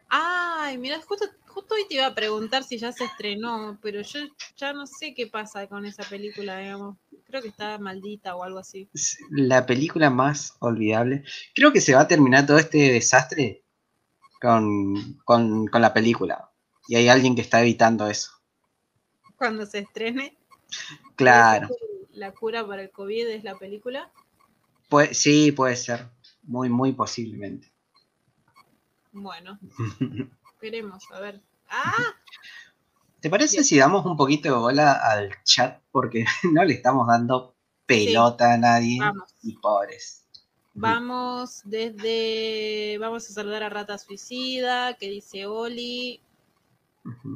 [0.08, 4.20] Ay, mira, justo, justo hoy te iba a preguntar si ya se estrenó, pero yo
[4.56, 6.96] ya no sé qué pasa con esa película, digamos.
[7.24, 8.88] Creo que está maldita o algo así.
[9.30, 11.22] La película más olvidable.
[11.54, 13.62] Creo que se va a terminar todo este desastre
[14.40, 16.50] con, con- con la película.
[16.88, 18.30] Y hay alguien que está evitando eso.
[19.36, 20.36] Cuando se estrene,
[21.16, 21.68] Claro.
[21.68, 24.10] ¿puede ser que la cura para el COVID es la película.
[24.88, 26.08] Puede- sí, puede ser.
[26.42, 27.72] Muy, muy posiblemente.
[29.12, 29.58] Bueno,
[30.54, 31.40] esperemos, a ver.
[31.68, 31.94] ¡Ah!
[33.20, 33.64] ¿Te parece Bien.
[33.64, 35.82] si damos un poquito de bola al chat?
[35.90, 38.98] Porque no le estamos dando pelota a nadie.
[39.00, 39.34] Vamos.
[39.42, 40.19] Y pobres.
[40.80, 42.96] Vamos desde.
[42.98, 46.20] Vamos a saludar a Rata Suicida, que dice Oli.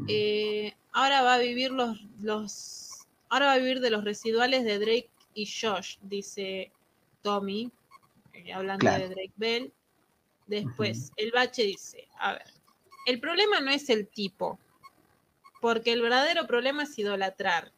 [0.09, 3.07] Eh, ahora va a vivir los, los.
[3.28, 6.72] Ahora va a vivir de los residuales de Drake y Josh, dice
[7.22, 7.70] Tommy,
[8.32, 9.09] eh, hablando Claro.
[9.09, 9.72] de Drake Bell.
[10.47, 12.47] Después, el bache dice: A ver,
[13.07, 14.59] el problema no es el tipo,
[15.61, 17.72] porque el verdadero problema es idolatrar.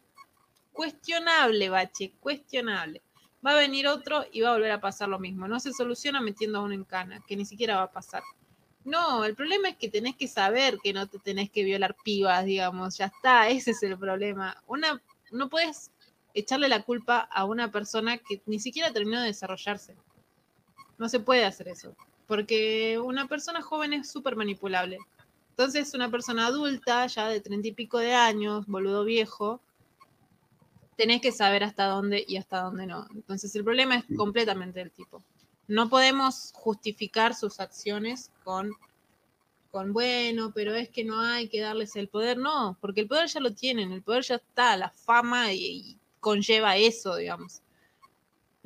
[0.72, 3.00] Cuestionable, bache, cuestionable.
[3.47, 5.47] Va a venir otro y va a volver a pasar lo mismo.
[5.47, 8.22] No se soluciona metiendo a uno en cana, que ni siquiera va a pasar.
[8.84, 12.44] No, el problema es que tenés que saber que no te tenés que violar pibas,
[12.44, 12.97] digamos.
[12.97, 14.62] Ya está, ese es el problema.
[14.66, 15.90] Una, no puedes
[16.34, 19.97] echarle la culpa a una persona que ni siquiera terminó de desarrollarse.
[20.99, 21.94] No se puede hacer eso.
[22.26, 24.99] Porque una persona joven es súper manipulable.
[25.51, 29.61] Entonces, una persona adulta, ya de treinta y pico de años, boludo viejo,
[30.97, 33.07] tenés que saber hasta dónde y hasta dónde no.
[33.14, 35.22] Entonces, el problema es completamente del tipo.
[35.68, 38.72] No podemos justificar sus acciones con,
[39.70, 42.38] con, bueno, pero es que no hay que darles el poder.
[42.38, 45.99] No, porque el poder ya lo tienen, el poder ya está, la fama y, y
[46.20, 47.62] conlleva eso, digamos.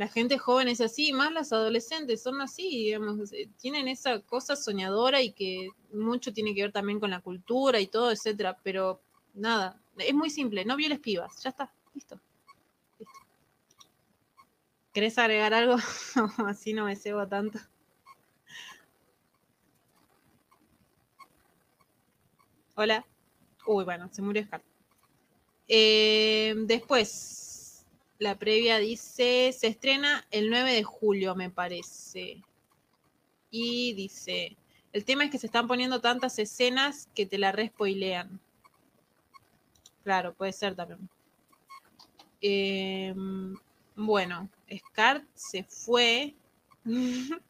[0.01, 4.57] la gente joven es así, más las adolescentes son así, digamos, eh, tienen esa cosa
[4.57, 9.03] soñadora y que mucho tiene que ver también con la cultura y todo, etcétera, pero
[9.35, 11.70] nada, es muy simple, no violes pibas, ya está,
[12.01, 12.20] listo.
[12.98, 13.20] listo.
[14.92, 15.76] ¿Querés agregar algo?
[16.46, 17.59] así no me cebo tanto.
[22.74, 23.05] Hola.
[23.66, 24.62] Uy, bueno, se murió Scar.
[25.68, 27.84] Eh, después,
[28.18, 32.42] la previa dice, se estrena el 9 de julio, me parece.
[33.51, 34.57] Y dice,
[34.92, 38.40] el tema es que se están poniendo tantas escenas que te la respoilean.
[40.03, 41.09] Claro, puede ser también.
[42.41, 43.55] Em,
[43.97, 46.34] bueno, Scar se fue.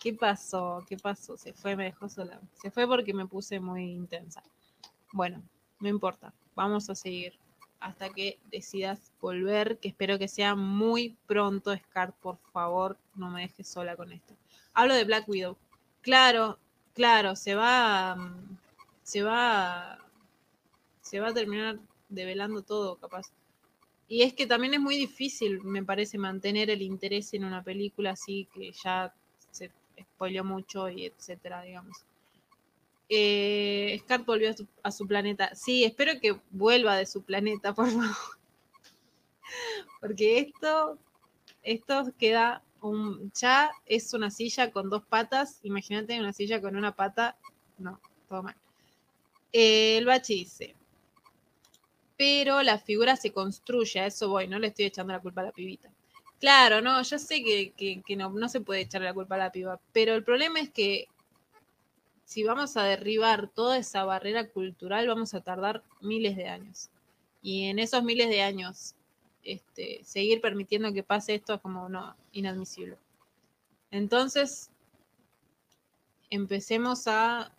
[0.00, 0.84] ¿Qué pasó?
[0.86, 1.36] ¿Qué pasó?
[1.36, 2.40] Se fue, me dejó sola.
[2.60, 4.42] Se fue porque me puse muy intensa.
[5.12, 5.42] Bueno,
[5.80, 6.32] no importa.
[6.54, 7.38] Vamos a seguir
[7.80, 13.42] hasta que decidas volver, que espero que sea muy pronto, Scar, por favor, no me
[13.42, 14.34] dejes sola con esto.
[14.72, 15.56] Hablo de Black Widow.
[16.00, 16.58] Claro,
[16.94, 18.58] claro, se va mm,
[19.02, 19.98] se va
[21.02, 21.78] se va a terminar
[22.14, 23.30] develando todo, capaz.
[24.08, 28.10] Y es que también es muy difícil, me parece, mantener el interés en una película
[28.10, 29.14] así que ya
[29.50, 32.04] se spoileó mucho y etcétera, digamos.
[33.08, 35.54] Eh, volvió a su, planeta.
[35.54, 38.06] Sí, espero que vuelva de su planeta, por favor.
[40.00, 40.98] Porque esto,
[41.62, 45.60] esto queda un, ya es una silla con dos patas.
[45.62, 47.36] Imagínate una silla con una pata.
[47.78, 48.56] No, todo mal.
[49.52, 50.74] Eh, el bachi dice,
[52.16, 55.44] pero la figura se construye, a eso voy, no le estoy echando la culpa a
[55.44, 55.90] la pibita.
[56.40, 59.80] Claro, no, yo sé que, no, no, se puede echarle la culpa a la piba,
[59.92, 61.08] pero el problema es que
[62.24, 66.90] si vamos a derribar toda esa barrera cultural, vamos a tardar miles de años.
[67.42, 68.94] Y en esos miles de años,
[69.42, 72.96] este, seguir permitiendo que pase esto es como no, inadmisible.
[73.90, 74.70] Entonces,
[76.30, 77.52] empecemos a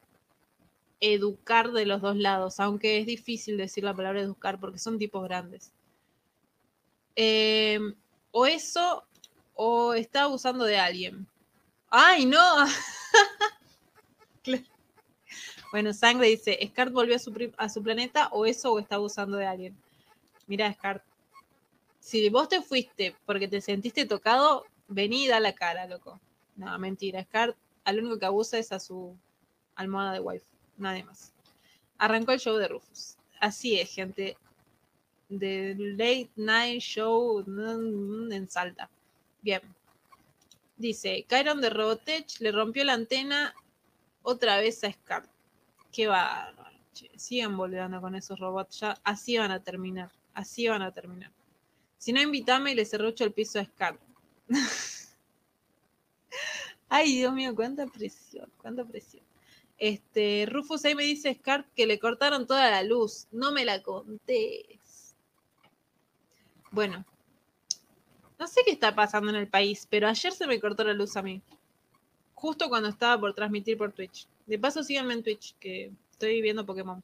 [0.99, 5.23] educar de los dos lados, aunque es difícil decir la palabra educar porque son tipos
[5.23, 5.71] grandes.
[7.15, 7.79] Eh,
[8.31, 9.05] o eso,
[9.53, 11.27] o está abusando de alguien.
[11.89, 12.65] ¡Ay, no!
[15.71, 19.77] bueno, Sangre dice, ¿Scart volvió a su, planeta o eso o está abusando de alguien?
[20.47, 21.03] Mira, Scart,
[21.99, 26.19] si vos te fuiste porque te sentiste tocado, vení y da la cara, loco.
[26.55, 29.15] No, mentira, Scart al único que abusa es a su
[29.75, 31.33] almohada de wifi, nadie más.
[31.97, 33.17] Arrancó el show de Rufus.
[33.39, 34.37] Así es, gente
[35.29, 37.43] de Late Night Show
[38.31, 38.89] en Salta.
[39.41, 39.61] Bien.
[40.77, 43.55] Dice, Kyron de Robotech le rompió la antena
[44.23, 45.29] otra vez a Scar.
[45.91, 46.53] Qué va.
[47.15, 48.79] Sigan volviendo con esos robots.
[48.79, 50.11] Ya así van a terminar.
[50.33, 51.31] Así van a terminar.
[51.97, 53.97] Si no, invítame y le cerrucho el piso a Scar.
[56.89, 59.23] Ay, Dios mío, cuánta presión, cuánta presión.
[59.85, 63.27] Este, Rufus ahí me dice Scar que le cortaron toda la luz.
[63.31, 64.79] No me la conté.
[66.71, 67.05] Bueno,
[68.39, 71.15] no sé qué está pasando en el país, pero ayer se me cortó la luz
[71.17, 71.39] a mí.
[72.33, 74.27] Justo cuando estaba por transmitir por Twitch.
[74.47, 77.03] De paso, síganme en Twitch, que estoy viendo Pokémon.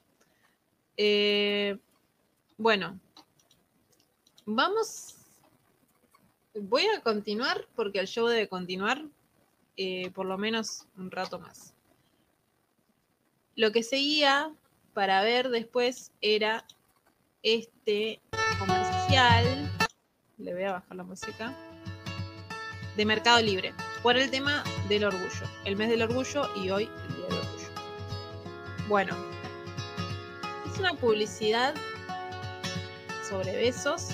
[0.98, 1.78] Eh,
[2.58, 3.00] bueno,
[4.48, 5.18] vamos.
[6.56, 9.06] Voy a continuar porque el show debe continuar
[9.78, 11.76] eh, por lo menos un rato más.
[13.56, 14.50] Lo que seguía
[14.94, 16.66] para ver después era
[17.44, 18.22] este
[18.58, 19.70] comercial,
[20.38, 21.54] le voy a bajar la música,
[22.96, 27.16] de Mercado Libre, por el tema del orgullo, el mes del orgullo y hoy el
[27.16, 27.68] día del orgullo.
[28.88, 29.18] Bueno,
[30.72, 31.74] es una publicidad
[33.30, 34.10] sobre besos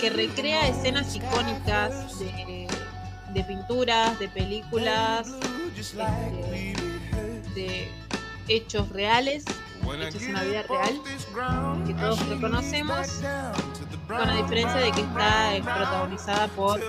[0.00, 5.32] que recrea escenas icónicas de, pinturas, de películas,
[5.76, 6.81] este,
[7.54, 7.88] de
[8.48, 9.44] hechos reales
[9.90, 11.00] hechos en la vida real,
[11.86, 13.20] que todos reconocemos,
[14.06, 16.80] con la diferencia de que está eh, protagonizada por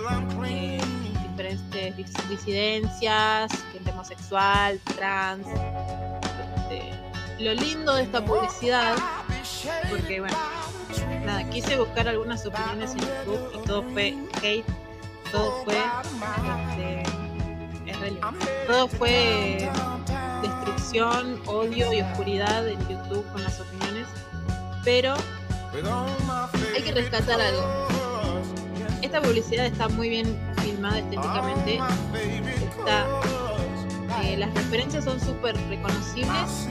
[0.46, 0.82] eh,
[1.28, 5.48] diferentes disidencias, gente homosexual, trans.
[5.48, 8.96] Este, lo lindo de esta publicidad,
[9.90, 10.38] porque bueno,
[11.26, 14.66] nada, quise buscar algunas opiniones en YouTube y todo fue hate,
[15.32, 15.78] todo fue
[16.78, 17.04] este,
[18.68, 19.70] todo fue
[20.44, 24.08] destrucción, odio y oscuridad en YouTube con las opiniones,
[24.84, 25.16] pero
[26.76, 27.88] hay que rescatar algo.
[29.02, 31.80] Esta publicidad está muy bien filmada estéticamente,
[32.78, 33.08] está,
[34.24, 36.68] eh, las referencias son súper reconocibles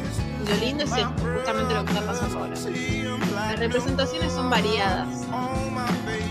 [0.49, 2.55] lo lindo es justamente lo que está pasando ahora.
[3.35, 5.09] Las representaciones son variadas.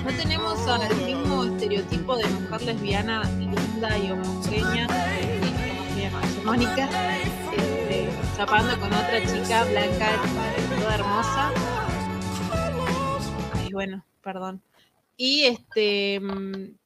[0.04, 4.88] No tenemos al mismo estereotipo de mujer lesbiana linda y homogénea,
[6.46, 6.90] Mónica,
[7.22, 10.22] este, chapando con otra chica blanca,
[10.80, 11.54] toda hermosa.
[13.68, 14.64] Y bueno, perdón.
[15.16, 16.78] Y este mm,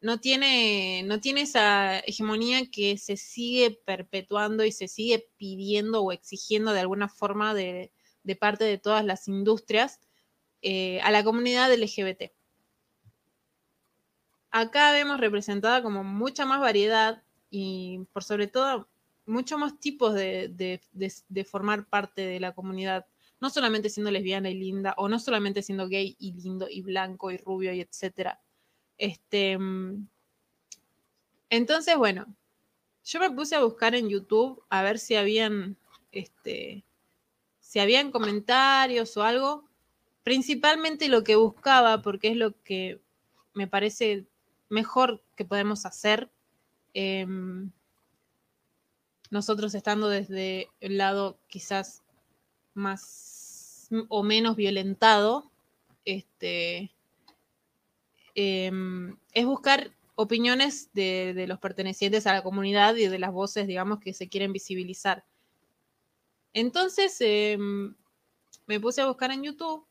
[0.00, 6.10] no tiene, no tiene esa hegemonía que se sigue perpetuando y se sigue pidiendo o
[6.10, 7.92] exigiendo de alguna forma de,
[8.40, 10.00] parte de todas las industrias
[10.62, 12.32] eh, a la comunidad LGBT.
[14.50, 18.88] Acá vemos representada como mucha más variedad y por sobre todo
[19.26, 23.06] muchos más tipos de, de, formar parte de la comunidad,
[23.40, 27.30] no solamente siendo lesbiana y linda, o no solamente siendo gay y lindo y blanco
[27.30, 28.40] y rubio y etcétera
[29.00, 29.58] este,
[31.48, 32.26] entonces, bueno,
[33.02, 35.78] yo me puse a buscar en YouTube a ver si habían,
[36.12, 36.84] este,
[37.60, 39.64] si habían comentarios o algo.
[40.22, 43.00] Principalmente lo que buscaba, porque es lo que
[43.54, 44.26] me parece
[44.68, 46.30] mejor que podemos hacer.
[46.94, 47.70] Em,
[49.30, 52.02] nosotros estando desde el lado quizás
[52.74, 55.50] más o menos violentado,
[56.04, 56.90] este,
[58.34, 64.00] Em, es buscar opiniones de, los pertenecientes a la comunidad y de las voces, digamos,
[64.00, 65.24] que se quieren visibilizar.
[66.52, 67.94] Entonces em,
[68.66, 69.84] me puse a buscar en YouTube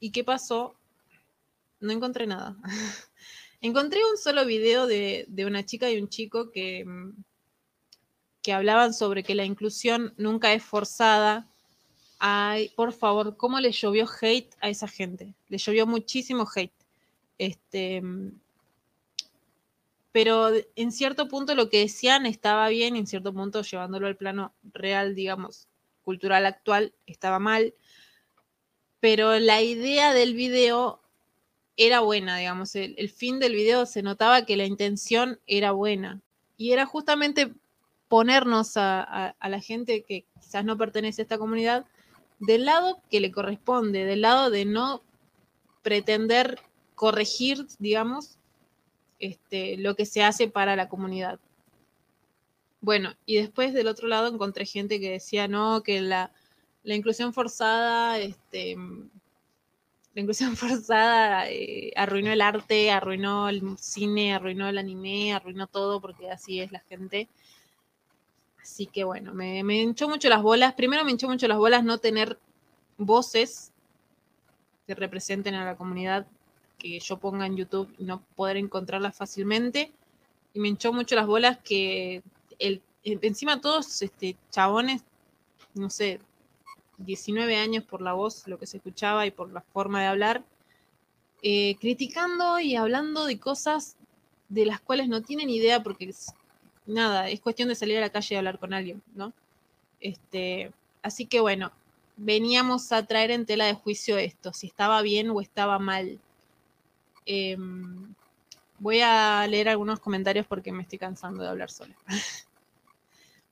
[0.00, 0.74] y ¿qué pasó?
[1.80, 2.56] No encontré nada.
[3.60, 7.14] encontré un solo video de, una chica y un chico que, em,
[8.42, 11.48] que hablaban sobre que la inclusión nunca es forzada.
[12.18, 15.34] Ay, por favor, ¿cómo le llovió hate a esa gente?
[15.48, 16.72] Le llovió muchísimo hate.
[17.38, 18.02] Este,
[20.12, 24.52] pero en cierto punto lo que decían estaba bien, en cierto punto llevándolo al plano
[24.72, 25.68] real, digamos,
[26.02, 27.74] cultural actual, estaba mal.
[29.00, 31.00] Pero la idea del video
[31.80, 36.20] era buena, digamos, el, fin del video se notaba que la intención era buena.
[36.56, 37.54] Y era justamente
[38.08, 41.86] ponernos a la gente que quizás no pertenece a esta comunidad
[42.38, 45.02] del lado que le corresponde, del lado de no
[45.82, 46.58] pretender
[46.94, 48.38] corregir, digamos,
[49.18, 51.38] este, lo que se hace para la comunidad.
[52.80, 56.32] Bueno, y después del otro lado encontré gente que decía, no, que la,
[56.84, 58.76] inclusión forzada, este,
[60.20, 66.30] inclusión forzada eh, arruinó el arte, arruinó el cine, arruinó el anime, arruinó todo, porque
[66.30, 67.28] así es la gente.
[68.62, 70.74] Así que bueno, me, me hinchó mucho las bolas.
[70.74, 72.38] Primero me hinchó mucho las bolas no tener
[72.98, 73.72] voces
[74.86, 76.26] que representen a la comunidad
[76.78, 79.92] que yo ponga en YouTube y no poder encontrarlas fácilmente.
[80.52, 82.22] Y me hinchó mucho las bolas que
[82.58, 85.02] el, encima todos este, chabones,
[85.74, 86.20] no sé,
[87.04, 90.44] 19 años por la voz, lo que se escuchaba y por la forma de hablar,
[91.42, 93.96] eh, criticando y hablando de cosas
[94.48, 96.12] de las cuales no tienen idea porque
[96.86, 99.32] nada, es cuestión de salir a la calle y hablar con alguien, ¿no?
[100.00, 100.72] Este,
[101.02, 101.72] así que bueno,
[102.16, 106.18] veníamos a traer en tela de juicio esto, si estaba bien o estaba mal.
[107.26, 108.14] Em,
[108.78, 111.94] voy a leer algunos comentarios porque me estoy cansando de hablar sola.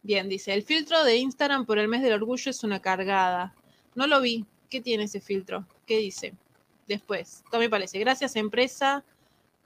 [0.09, 3.55] Bien, dice, el filtro de Instagram por el mes del orgullo es una cargada.
[3.95, 4.47] No lo vi.
[4.71, 5.67] ¿Qué tiene ese filtro?
[5.85, 6.33] ¿Qué dice?
[6.87, 7.99] Después, todo me parece.
[7.99, 9.05] Gracias, empresa,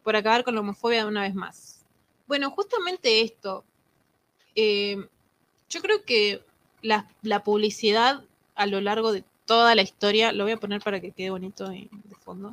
[0.03, 1.85] por acabar con la homofobia de una vez más.
[2.27, 3.63] Bueno, justamente esto.
[4.57, 5.07] Em,
[5.71, 6.43] yo creo que
[6.83, 7.07] la,
[7.45, 8.25] publicidad
[8.57, 11.69] a lo largo de toda la historia, lo voy a poner para que quede bonito
[11.69, 11.89] de
[12.19, 12.53] fondo.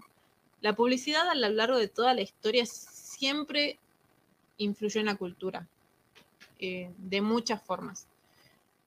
[0.62, 3.80] La publicidad a lo largo de toda la historia siempre
[4.60, 5.68] influyó en la cultura,
[6.60, 8.08] eh, de muchas formas.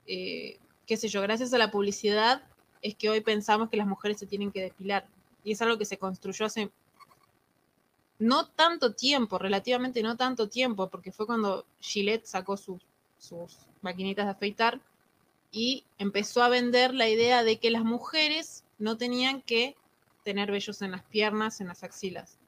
[0.07, 2.43] Eh, qué sé yo, gracias a la publicidad
[2.83, 5.07] es que hoy pensamos que las mujeres se tienen que depilar.
[5.45, 6.71] Y es algo que se construyó hace
[8.19, 12.83] no tanto tiempo, relativamente no tanto tiempo, porque fue cuando Gillette sacó sus,
[13.19, 14.81] sus maquinitas de afeitar
[15.51, 19.77] y empezó a vender la idea de que las mujeres no tenían que
[20.25, 22.39] tener vellos en las piernas, en las axilas.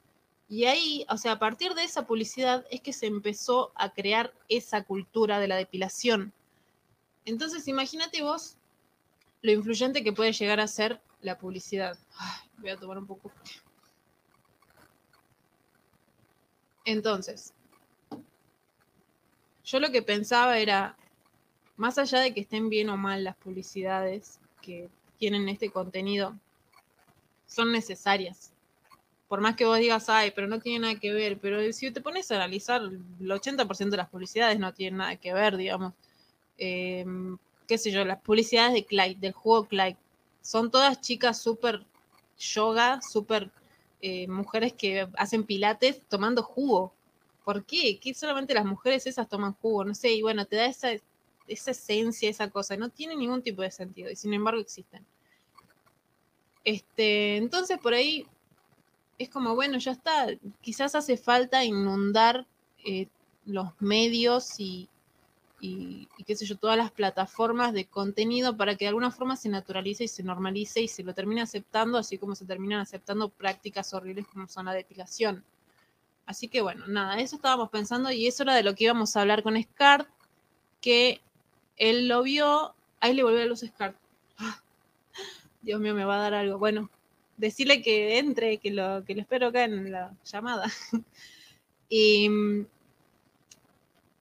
[0.48, 4.32] Y ahí, o sea, a partir de esa publicidad es que se empezó a crear
[4.48, 6.32] esa cultura de la depilación.
[7.24, 8.56] Entonces, imagínate vos
[9.42, 11.98] lo influyente que puede llegar a ser la publicidad.
[12.58, 13.30] voy a tomar un poco.
[16.86, 17.52] Entonces,
[19.64, 20.96] yo lo que pensaba era,
[21.76, 24.88] más allá de que estén bien o mal las publicidades que
[25.18, 26.38] tienen este contenido,
[27.46, 28.53] son necesarias.
[29.28, 32.00] Por más que vos digas, ay, pero no tiene nada que ver, pero si te
[32.00, 35.94] pones a analizar, el 80% de las publicidades no tienen nada que ver, digamos.
[36.58, 37.36] Em,
[37.66, 39.96] qué sé yo, las publicidades de Clyde, del juego Clyde.
[40.42, 41.84] Son todas chicas súper
[42.38, 43.50] yoga, súper
[44.02, 46.92] eh, mujeres que hacen pilates tomando jugo.
[47.44, 47.98] ¿Por qué?
[47.98, 49.84] ¿Qué solamente las mujeres esas toman jugo?
[49.84, 50.90] No sé, y bueno, te da esa,
[51.48, 52.76] esa esencia, esa cosa.
[52.76, 55.04] No tiene ningún tipo de sentido y sin embargo existen.
[56.64, 58.26] Este, entonces por ahí
[59.18, 60.26] es como, bueno, ya está,
[60.60, 62.46] quizás hace falta inundar
[62.84, 63.08] eh,
[63.46, 64.88] los medios y,
[66.26, 70.04] qué sé yo, todas las plataformas de contenido para que de alguna forma se naturalice
[70.04, 74.26] y se normalice y se lo termine aceptando, así como se terminan aceptando prácticas horribles
[74.26, 75.44] como son la depilación.
[76.26, 79.22] Así que bueno, nada, eso estábamos pensando y eso era de lo que íbamos a
[79.22, 80.08] hablar con Scar,
[80.80, 81.20] que
[81.76, 83.94] él lo vio, ahí le volvió a los Scar.
[85.62, 86.58] Dios mío, me va a dar algo.
[86.58, 86.90] Bueno,
[87.36, 90.70] decirle que entre, que lo, que lo espero acá en la llamada.
[91.88, 92.28] y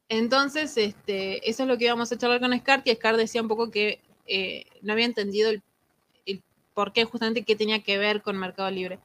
[0.09, 3.47] entonces, este, eso es lo que íbamos a charlar con Scar, que Scar decía un
[3.47, 5.63] poco que eh, no había entendido el,
[6.73, 8.99] por qué, justamente qué tenía que ver con Mercado Libre.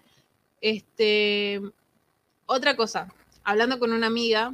[0.61, 1.61] Este,
[2.47, 3.13] otra cosa,
[3.45, 4.53] hablando con una amiga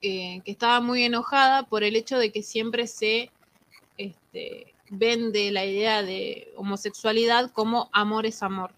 [0.00, 3.30] eh, que estaba muy enojada por el hecho de que siempre se
[3.96, 8.72] este, vende la idea de homosexualidad como amor es amor.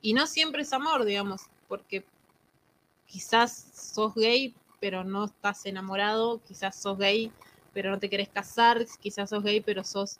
[0.00, 2.04] Y no siempre es amor, digamos, porque
[3.06, 7.32] quizás sos gay, pero no estás enamorado, quizás sos gay,
[7.72, 10.18] pero no te querés casar, quizás sos gay, pero sos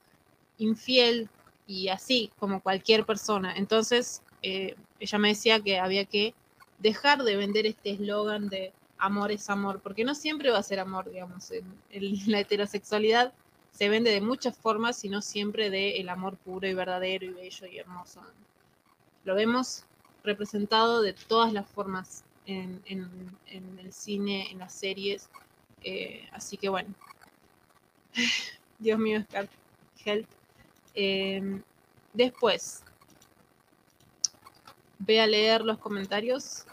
[0.59, 1.29] infiel,
[1.69, 3.55] y así, como cualquier persona.
[3.55, 6.35] Entonces, eh, ella me decía que había que
[6.79, 10.81] dejar de vender este eslogan de amor es amor, porque no siempre va a ser
[10.81, 11.65] amor, digamos, en,
[12.27, 13.33] la heterosexualidad
[13.79, 17.29] se vende de muchas formas y no siempre de el amor puro y verdadero y
[17.29, 18.21] bello y hermoso.
[19.23, 19.85] Lo vemos
[20.25, 25.29] representado de todas las formas en, el cine, en las series.
[25.85, 26.93] Eh, así que bueno.
[28.81, 29.49] Dios mío, Scar
[30.05, 30.27] Help.
[30.95, 31.63] Em,
[32.13, 32.83] después,
[34.99, 36.67] voy a leer los comentarios.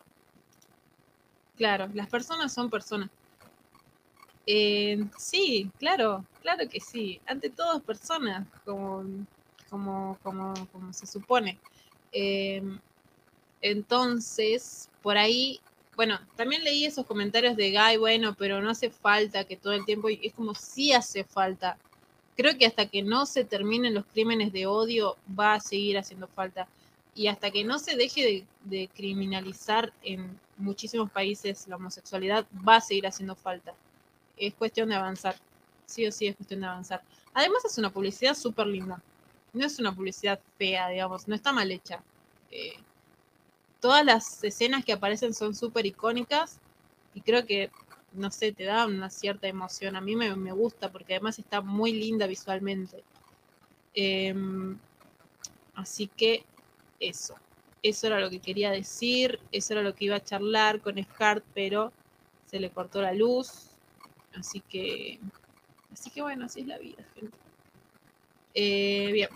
[1.56, 3.12] Claro, las personas son personas.
[4.48, 7.20] Eh, sí, claro, claro que sí.
[7.26, 9.04] Ante todo, personas, como,
[9.70, 11.58] como, como, se supone.
[12.12, 12.80] Em,
[13.62, 15.60] entonces, por ahí,
[15.96, 19.86] bueno, también leí esos comentarios de Guy, bueno, pero no hace falta que todo el
[19.86, 21.78] tiempo, es como si hace falta.
[22.38, 26.28] Creo que hasta que no se terminen los crímenes de odio va a seguir haciendo
[26.28, 26.68] falta.
[27.16, 32.82] Y hasta que no se deje de criminalizar en muchísimos países la homosexualidad, va a
[32.82, 33.74] seguir haciendo falta
[34.38, 35.36] es cuestión de avanzar.
[35.86, 37.02] Sí o sí es cuestión de avanzar.
[37.34, 39.02] Además es una publicidad súper linda.
[39.54, 42.02] No es una publicidad fea, digamos, no está mal hecha.
[42.52, 42.78] Eh,
[43.80, 46.60] todas las escenas que aparecen son súper icónicas
[47.14, 47.70] y creo que,
[48.14, 49.96] no sé, te da una cierta emoción.
[49.96, 53.04] A mí me, gusta porque además está muy linda visualmente.
[53.94, 54.78] Em,
[55.76, 56.44] así que
[57.00, 57.36] eso.
[57.84, 61.44] Eso era lo que quería decir, eso era lo que iba a charlar con Scar,
[61.54, 61.94] pero
[62.48, 63.70] se le cortó la luz,
[64.38, 65.20] Así que,
[65.92, 67.38] así que bueno, así es la vida, gente.
[68.54, 69.30] Eh, bien.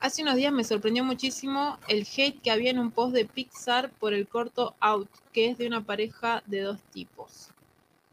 [0.00, 3.90] Hace unos días me sorprendió muchísimo el hate que había en un post de Pixar
[3.92, 7.50] por el corto Out, que es de una pareja de dos tipos.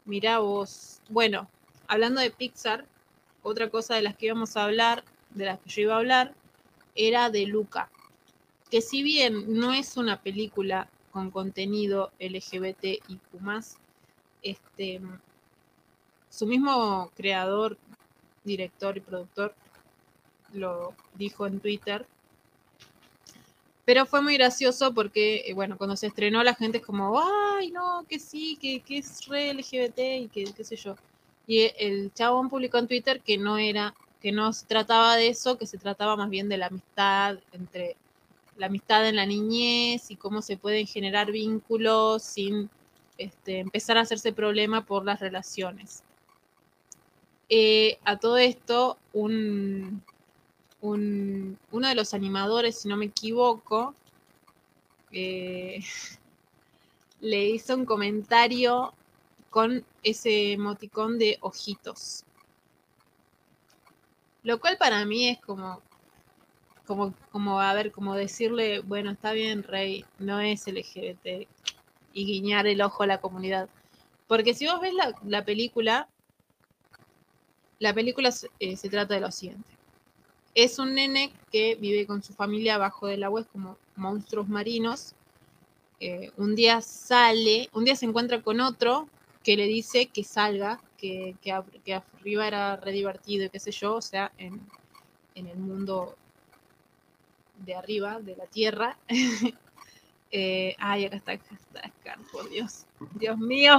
[0.04, 1.00] Mirá vos.
[1.08, 1.48] Bueno,
[1.88, 2.86] hablando de Pixar,
[3.42, 6.34] otra cosa de las que íbamos a hablar, de las que yo iba a hablar,
[6.94, 7.90] era de Luca.
[8.70, 13.18] Que si bien no es una película con contenido LGBT y
[14.42, 15.00] Este,
[16.28, 17.76] su mismo creador,
[18.44, 19.54] director y productor
[20.52, 22.06] lo dijo en Twitter.
[23.84, 27.70] Pero fue muy gracioso porque, eh, bueno, cuando se estrenó la gente es como, ay,
[27.70, 30.96] no, que sí, que, que es re LGBT y que qué sé yo.
[31.46, 35.58] Y el chabón publicó en Twitter que no era, que no se trataba de eso,
[35.58, 37.96] que se trataba más bien de la amistad entre
[38.60, 42.68] la amistad en la niñez y cómo se pueden generar vínculos sin
[43.16, 46.02] este, empezar a hacerse problema por las relaciones.
[47.48, 50.02] Eh, a todo esto, un,
[50.82, 53.94] uno de los animadores, si no me equivoco,
[55.10, 55.80] eh,
[57.22, 58.92] le hizo un comentario
[59.48, 62.24] con ese emoticón de ojitos.
[64.42, 65.80] Lo cual para mí es como,
[66.90, 71.46] como, como, a ver, como decirle, bueno, está bien, Rey, no es LGBT,
[72.12, 73.68] y guiñar el ojo a la comunidad.
[74.26, 74.92] Porque si vos ves
[75.22, 76.08] la, película,
[77.78, 79.70] la película eh, se, trata de lo siguiente.
[80.56, 85.14] Es un nene que vive con su familia abajo del agua, es como monstruos marinos.
[86.00, 89.08] Eh, un día sale, un día se encuentra con otro
[89.44, 91.52] que le dice que salga, que, que,
[91.94, 94.60] arriba era re divertido y qué sé yo, o sea, en,
[95.36, 96.16] el mundo
[97.60, 98.96] de arriba, de la Tierra.
[100.30, 101.46] eh, ay, acá está, acá
[101.86, 102.86] está por Dios.
[103.14, 103.78] Dios mío.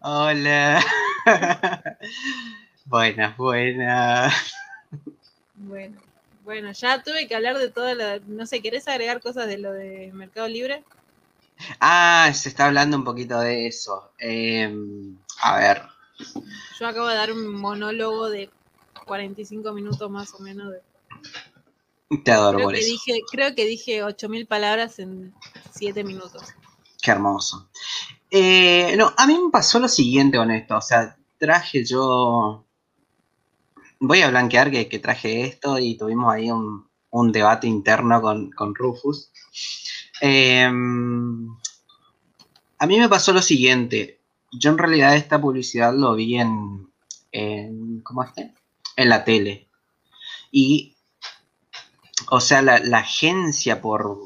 [0.00, 0.82] Hola.
[2.86, 4.54] buenas, buenas.
[5.54, 6.00] Bueno,
[6.44, 9.72] bueno, ya tuve que hablar de todo lo, no sé, ¿querés agregar cosas de lo
[9.72, 10.84] de Mercado Libre?
[11.80, 14.10] Ah, se está hablando un poquito de eso.
[14.18, 15.82] Em, a ver.
[16.78, 18.50] Yo acabo de dar un monólogo de
[19.06, 20.70] 45 minutos más o menos.
[20.70, 20.82] De...
[22.24, 22.90] Te adoro creo por que eso.
[22.90, 25.34] Dije, creo que dije 8.000 palabras en
[25.74, 26.42] 7 minutos.
[27.02, 27.68] Qué hermoso.
[28.30, 30.76] Eh, no, a mí me pasó lo siguiente con esto.
[30.76, 32.64] O sea, traje yo.
[33.98, 39.30] Voy a blanquear que, traje esto y tuvimos ahí un, debate interno con, con Rufus.
[40.20, 41.48] Em,
[42.78, 44.20] a mí me pasó lo siguiente.
[44.52, 48.30] Yo en realidad esta publicidad lo vi en, ¿cómo es?
[48.96, 49.68] En la tele.
[50.50, 50.95] Y,
[52.30, 54.18] o sea, la, agencia por...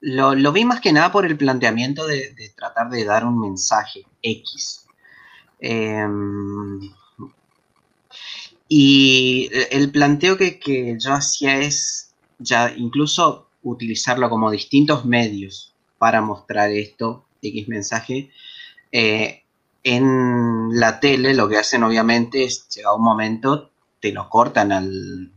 [0.00, 4.86] lo, vi más que nada por el planteamiento de, tratar de dar un mensaje X.
[5.60, 6.80] Em,
[8.68, 16.20] y el planteo que, que yo hacía es ya incluso utilizarlo como distintos medios para
[16.20, 18.30] mostrar esto, X mensaje.
[18.92, 19.42] Eh,
[19.82, 23.70] en la tele lo que hacen obviamente es, llega un momento,
[24.00, 25.32] te lo cortan al...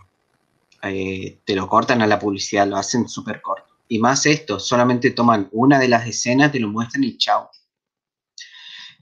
[0.91, 3.77] Eh, te lo cortan a la publicidad, lo hacen súper corto.
[3.87, 7.49] Y más esto, solamente toman una de las escenas, te lo muestran y chao.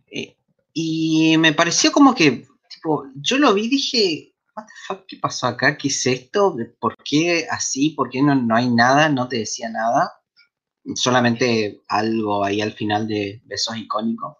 [0.07, 0.37] Eh,
[0.73, 4.35] y me pareció como que, tipo, yo lo vi y dije,
[5.07, 5.77] ¿qué pasó acá?
[5.77, 6.55] ¿Qué es esto?
[6.79, 7.91] ¿Por qué así?
[7.91, 9.09] ¿Por qué no, no hay nada?
[9.09, 10.11] No te decía nada.
[10.95, 14.37] Solamente algo ahí al final de Besos Icónicos.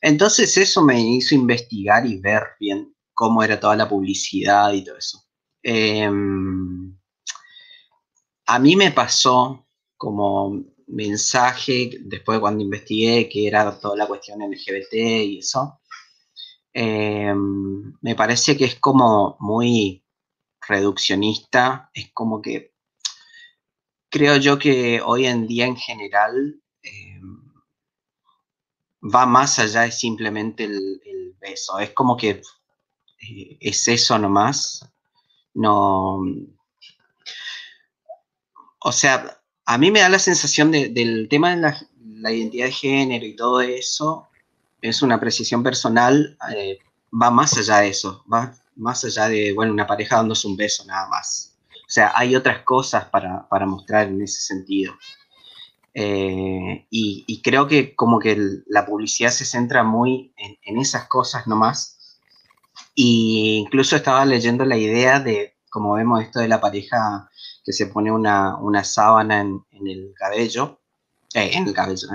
[0.00, 4.96] Entonces eso me hizo investigar y ver bien cómo era toda la publicidad y todo
[4.96, 5.29] eso.
[5.62, 6.96] Em,
[8.46, 9.66] a mí me pasó
[9.96, 15.80] como mensaje, después de cuando investigué, que era toda la cuestión LGBT y eso,
[16.72, 20.04] eh, me parece que es como muy
[20.66, 22.72] reduccionista, es como que
[24.08, 27.20] creo yo que hoy en día en general eh,
[29.02, 31.00] va más allá de simplemente el,
[31.40, 32.42] beso, es como que
[33.22, 34.86] eh, es eso nomás,
[35.54, 36.20] no...
[38.82, 43.26] O sea, a mí me da la sensación del tema de la, identidad de género
[43.26, 44.28] y todo eso,
[44.80, 46.78] es una precisión personal, eh,
[47.10, 50.84] va más allá de eso, va más allá de, bueno, una pareja dándose un beso
[50.86, 51.50] nada más.
[51.90, 54.94] O sea, hay otras cosas para, mostrar en ese sentido.
[55.92, 61.98] Eh, y, creo que como que la publicidad se centra muy en, esas cosas nomás.
[63.02, 67.30] Y incluso estaba leyendo la idea de, como vemos esto de la pareja
[67.64, 70.80] que se pone una, sábana en, el cabello,
[71.32, 72.08] eh, en el cabello,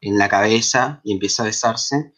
[0.00, 2.12] en la cabeza y empieza a besarse.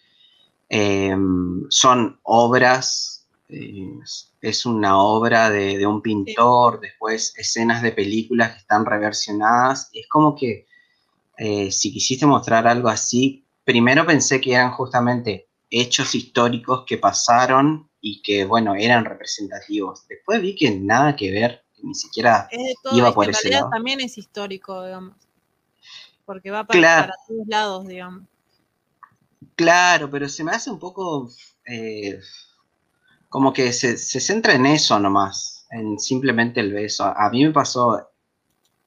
[0.68, 3.98] Em, son obras, eh,
[4.42, 9.88] es una obra de, un pintor, después escenas de películas que están reversionadas.
[9.94, 10.66] Es como que
[11.38, 17.88] eh, si quisiste mostrar algo así, primero pensé que eran justamente hechos históricos que pasaron
[18.06, 20.06] y que, bueno, eran representativos.
[20.08, 22.48] Después vi que nada que ver, ni siquiera
[22.92, 23.70] iba por ese lado.
[23.70, 25.16] también es histórico, digamos
[26.24, 28.24] porque va para, todos lados, digamos.
[29.56, 31.30] Claro, pero se me hace un poco
[31.66, 32.18] eh,
[33.28, 37.04] como que se, centra en eso nomás, en simplemente el beso.
[37.04, 38.08] A mí me pasó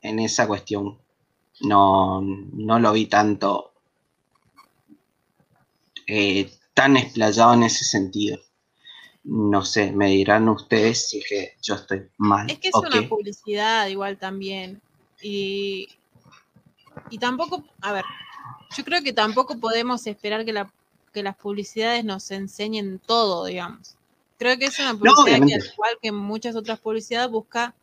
[0.01, 0.97] en esa cuestión.
[1.61, 3.73] No, no lo vi tanto
[6.05, 8.39] eh, tan explayado en ese sentido.
[9.29, 12.49] No sé, me dirán ustedes si es que yo estoy mal.
[12.49, 14.81] Es que es una publicidad igual también.
[15.21, 15.89] Y
[17.09, 18.05] y tampoco, a ver,
[18.75, 20.71] yo creo que tampoco podemos esperar que, la,
[21.13, 23.95] que las publicidades nos enseñen todo, digamos.
[24.37, 27.75] Creo que es una publicidad que, al igual que muchas otras publicidades, busca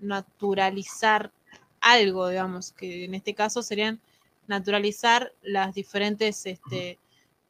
[0.00, 1.32] naturalizar
[1.80, 4.00] algo, digamos, que en este caso serían
[4.46, 6.98] naturalizar las diferentes este,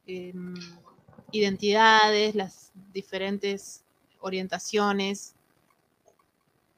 [0.07, 0.53] em,
[1.31, 3.83] identidades, las diferentes
[4.19, 5.35] orientaciones,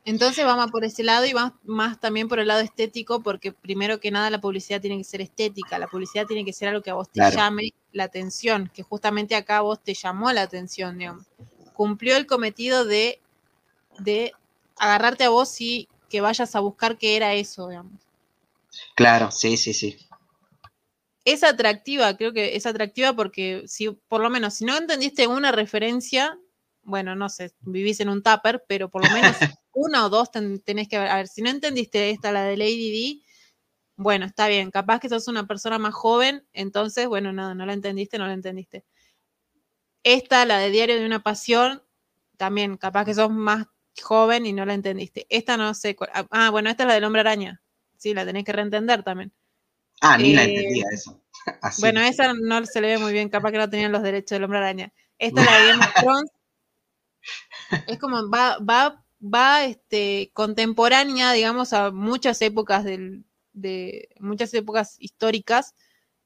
[0.05, 4.01] entonces vamos por ese lado y vamos más también por el lado estético, porque primero
[4.01, 6.89] que nada la publicidad tiene que ser estética, la publicidad tiene que ser algo que
[6.89, 10.97] a vos te llame la atención, que justamente acá a vos te llamó la atención,
[10.97, 11.25] digamos.
[11.73, 13.21] Cumplió el cometido de,
[13.99, 14.33] de
[14.77, 18.01] agarrarte a vos y que vayas a buscar qué era eso, digamos.
[18.95, 20.02] Claro, sí, sí, sí.
[21.25, 25.51] Es atractiva, creo que es atractiva porque si, por lo menos, si no entendiste una
[25.51, 26.37] referencia,
[26.81, 29.35] bueno, no sé, vivís en un tupper, pero por lo menos
[29.73, 31.07] una o dos tenés que ver.
[31.09, 33.21] A ver, si no entendiste esta, la de Lady D,
[33.95, 37.73] bueno, está bien, capaz que sos una persona más joven, entonces, bueno, nada, no la
[37.73, 38.85] entendiste, no la entendiste.
[40.03, 41.83] Esta, la de Diario de una Pasión,
[42.37, 43.67] también, capaz que sos más
[44.01, 45.25] joven y no la entendiste.
[45.29, 47.61] Esta no sé ah, ah, bueno, esta es la del Hombre Araña.
[47.97, 49.31] Sí, la tenés que reentender también.
[50.01, 51.19] Ah, ni la eh, entendía eso.
[51.79, 54.45] Bueno, esa no se le ve muy bien, capaz que no tenían los derechos del
[54.45, 54.93] Hombre Araña.
[55.17, 56.31] Esta es la de Game of Thrones.
[57.87, 64.95] Es como va, va, va este, contemporánea, digamos, a muchas épocas del, de muchas épocas
[64.99, 65.75] históricas.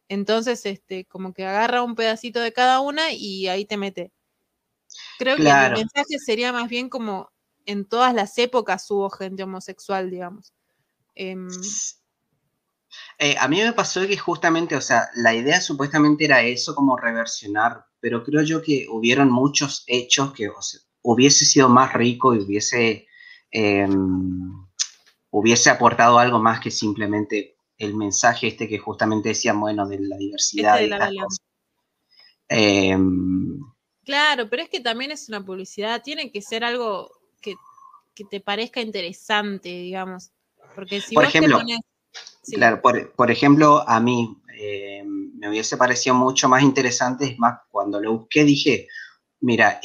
[0.08, 4.12] Entonces, este, como que agarra un pedacito de cada una y ahí te mete.
[5.20, 7.32] Creo que el mensaje sería más bien como
[7.66, 10.54] en todas las épocas hubo gente homosexual, digamos.
[11.14, 11.50] Em,
[13.20, 16.98] eh, a mí me pasó que justamente, o sea, la idea supuestamente era eso, como
[16.98, 20.50] reversionar, pero creo yo que hubieron muchos hechos que
[21.02, 23.08] hubiese sido más rico y hubiese
[23.52, 24.68] em,
[25.30, 30.18] hubiese aportado algo más que simplemente el mensaje este que justamente decían, bueno, de la
[30.18, 30.82] diversidad.
[30.82, 31.26] Este de
[32.50, 33.60] em,
[34.04, 37.12] claro, pero es que también es una publicidad, tiene que ser algo
[37.42, 37.56] que,
[38.32, 40.32] te parezca interesante, digamos.
[40.74, 41.60] Porque si por ejemplo,
[42.52, 48.00] Claro, por, ejemplo, a mí em, me hubiese parecido mucho más interesante, es más, cuando
[48.00, 48.88] lo busqué dije,
[49.42, 49.80] mira,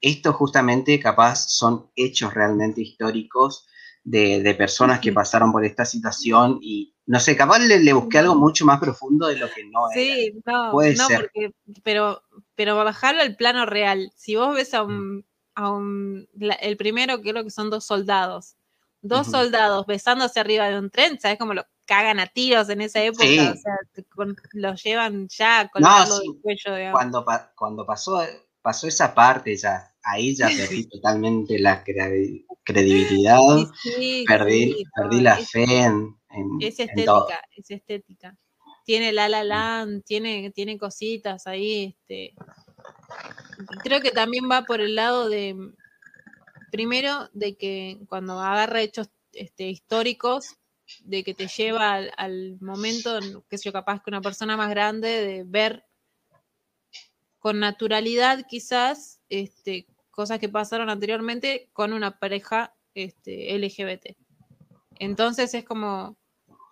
[0.00, 3.66] esto justamente capaz son hechos realmente históricos
[4.04, 8.64] de, personas que pasaron por esta situación y no sé, capaz le, busqué algo mucho
[8.64, 11.52] más profundo de lo que no sí, no, Puede no Porque,
[11.82, 12.22] pero,
[12.54, 14.12] pero bajarlo al plano real.
[14.14, 15.24] Si vos ves a un, mm.
[15.56, 16.28] a un
[16.60, 18.56] el primero creo que son dos soldados,
[19.02, 23.02] dos soldados besándose arriba de un tren, ¿sabes cómo lo cagan a tiros en esa
[23.02, 23.24] época?
[23.24, 23.76] O sea,
[24.52, 28.22] los llevan ya con el cuello, Cuando, cuando pasó,
[28.60, 33.38] pasó esa parte ya, ahí ya perdí totalmente la credibilidad,
[34.26, 36.16] perdí, perdí la fe en,
[36.60, 38.36] Es estética, es estética.
[38.84, 42.34] Tiene La La Land, tiene, tiene cositas ahí, este...
[43.84, 45.54] Creo que también va por el lado de,
[46.72, 50.56] primero, de que cuando agarra hechos este, históricos,
[51.04, 55.44] de que te lleva al, momento, que sé capaz que una persona más grande, de
[55.44, 55.84] ver
[57.38, 64.16] con naturalidad quizás este, cosas que pasaron anteriormente con una pareja este, LGBT.
[64.98, 66.16] Entonces es como,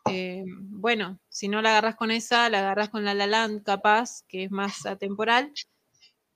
[0.08, 4.44] eh, bueno, si no la agarras con esa, la agarras con la Laland capaz, que
[4.44, 5.52] es más atemporal,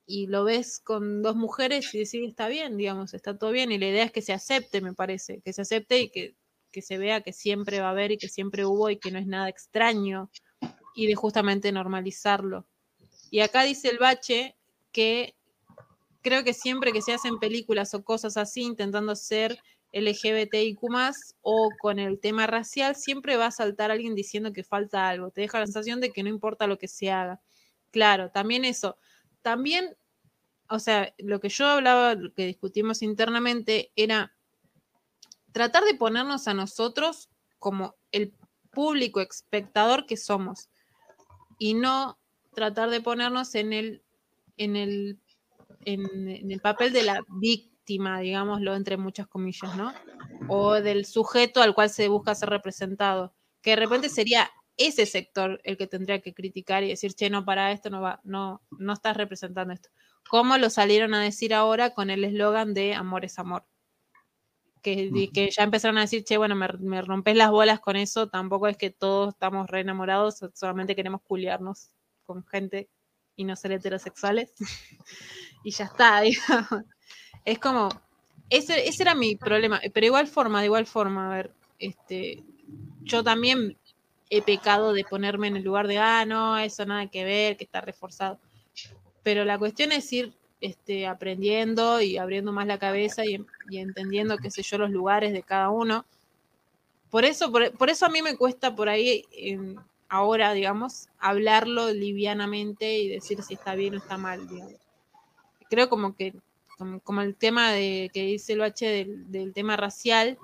[0.06, 3.78] y lo ves con dos mujeres y decís, está bien, digamos, está todo bien, y
[3.78, 6.36] la idea es que se acepte, me parece, que se acepte y que,
[6.74, 9.20] que se vea que siempre va a haber y que siempre hubo y que no
[9.20, 10.28] es nada extraño,
[10.94, 12.66] y de justamente normalizarlo.
[13.30, 14.56] Y acá dice el bache
[14.92, 15.36] que
[16.20, 19.56] creo que siempre que se hacen películas o cosas así intentando ser
[19.92, 20.80] LGBTIQ
[21.42, 25.30] o con el tema racial, siempre va a saltar alguien diciendo que falta algo.
[25.30, 27.40] Te deja la sensación de que no importa lo que se haga.
[27.92, 28.96] Claro, también eso.
[29.42, 29.96] También,
[30.68, 34.33] o sea, lo que yo hablaba, lo que discutimos internamente, era
[35.54, 38.34] tratar de ponernos a nosotros como el
[38.72, 40.68] público espectador que somos
[41.58, 42.18] y no
[42.54, 44.02] tratar de ponernos en el,
[44.56, 45.20] en el
[45.84, 49.92] en, el papel de la víctima, digámoslo entre muchas comillas, ¿no?
[50.48, 53.32] O del sujeto al cual se busca ser representado,
[53.62, 57.44] que de repente sería ese sector el que tendría que criticar y decir, che, no,
[57.44, 59.90] para esto no va, no, no estás representando esto.
[60.28, 63.64] ¿Cómo lo salieron a decir ahora con el eslogan de amor es amor?
[64.84, 68.28] Que, que, ya empezaron a decir, che, bueno, me, me, rompes las bolas con eso,
[68.28, 71.88] tampoco es que todos estamos re enamorados, solamente queremos culiarnos
[72.26, 72.90] con gente
[73.34, 74.52] y no ser heterosexuales.
[75.64, 76.84] y ya está, digamos.
[77.46, 77.88] Es como,
[78.50, 82.44] ese, ese, era mi problema, pero igual forma, de igual forma, a ver, este,
[83.00, 83.78] yo también
[84.28, 87.64] he pecado de ponerme en el lugar de, ah, no, eso nada que ver, que
[87.64, 88.38] está reforzado.
[89.22, 94.50] Pero la cuestión es ir este, aprendiendo y abriendo más la cabeza y, entendiendo, qué
[94.50, 96.04] sé yo, los lugares de cada uno.
[97.10, 99.24] Por eso, por, eso a mí me cuesta por ahí,
[100.08, 104.84] ahora, digamos, hablarlo livianamente y decir si está bien o está mal, digamos
[105.74, 106.34] creo como que,
[107.02, 108.86] como, el tema de que dice el H
[109.28, 110.38] del, tema racial,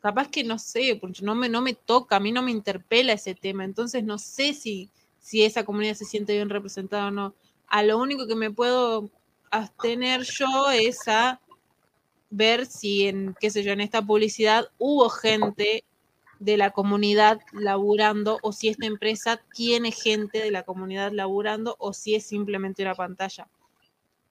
[0.00, 3.12] capaz que no sé, porque no me, no me toca, a mí no me interpela
[3.12, 4.90] ese tema, entonces no sé si,
[5.20, 7.34] si esa comunidad se siente bien representada o no.
[7.68, 9.08] A lo único que me puedo
[9.52, 11.40] abstener yo es a
[12.30, 15.84] ver si en, qué sé yo, en esta publicidad hubo gente
[16.40, 21.92] de la comunidad laburando o si esta empresa tiene gente de la comunidad laburando o
[21.92, 23.46] si es simplemente una pantalla.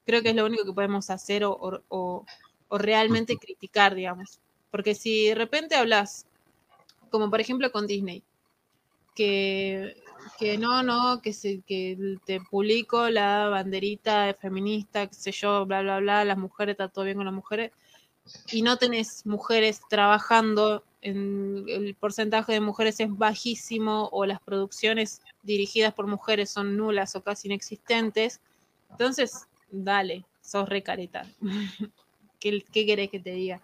[0.04, 2.26] Creo que es lo único que podemos hacer o,
[2.68, 4.40] realmente criticar, digamos.
[4.70, 6.26] Porque si de repente hablas,
[7.10, 8.24] como por ejemplo con Disney,
[9.14, 10.02] que,
[10.38, 15.82] que no, no, que, se, que te publico la banderita feminista, qué sé yo, bla,
[15.82, 17.72] bla, bla, las mujeres, está todo bien con las mujeres,
[18.50, 25.92] y no tenés mujeres trabajando el porcentaje de mujeres es bajísimo o las producciones dirigidas
[25.92, 28.40] por mujeres son nulas o casi inexistentes,
[28.90, 31.26] entonces, dale, sos recareta.
[32.38, 33.60] ¿Qué, ¿Qué querés que te diga?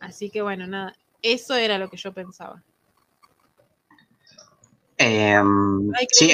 [0.00, 2.62] Así que bueno, nada, eso era lo que yo pensaba.
[5.02, 6.30] Em, sí,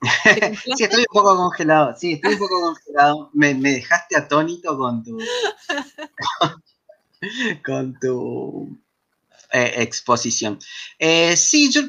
[0.76, 1.94] sí, estoy un poco congelado.
[1.96, 3.30] Sí, estoy un poco congelado.
[3.34, 5.18] Me, me dejaste atónito con tu.
[7.66, 8.78] con tu
[9.52, 10.58] eh, exposición.
[10.98, 11.82] Eh, sí, yo,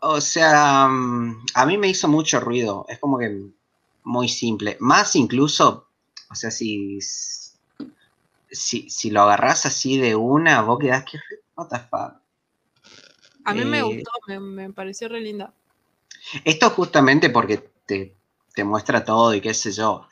[0.00, 3.36] o sea, mm, a mí me hizo mucho ruido, es como que
[4.04, 5.88] muy simple, más incluso,
[6.30, 7.00] o sea, si,
[8.50, 11.18] si, si lo agarras así de una, vos quedás que,
[11.56, 12.23] what the fuck.
[13.44, 14.10] A mí me eh, gustó,
[14.40, 15.52] me, pareció re linda.
[16.44, 18.14] Esto justamente porque te,
[18.54, 20.06] te muestra todo y qué sé yo.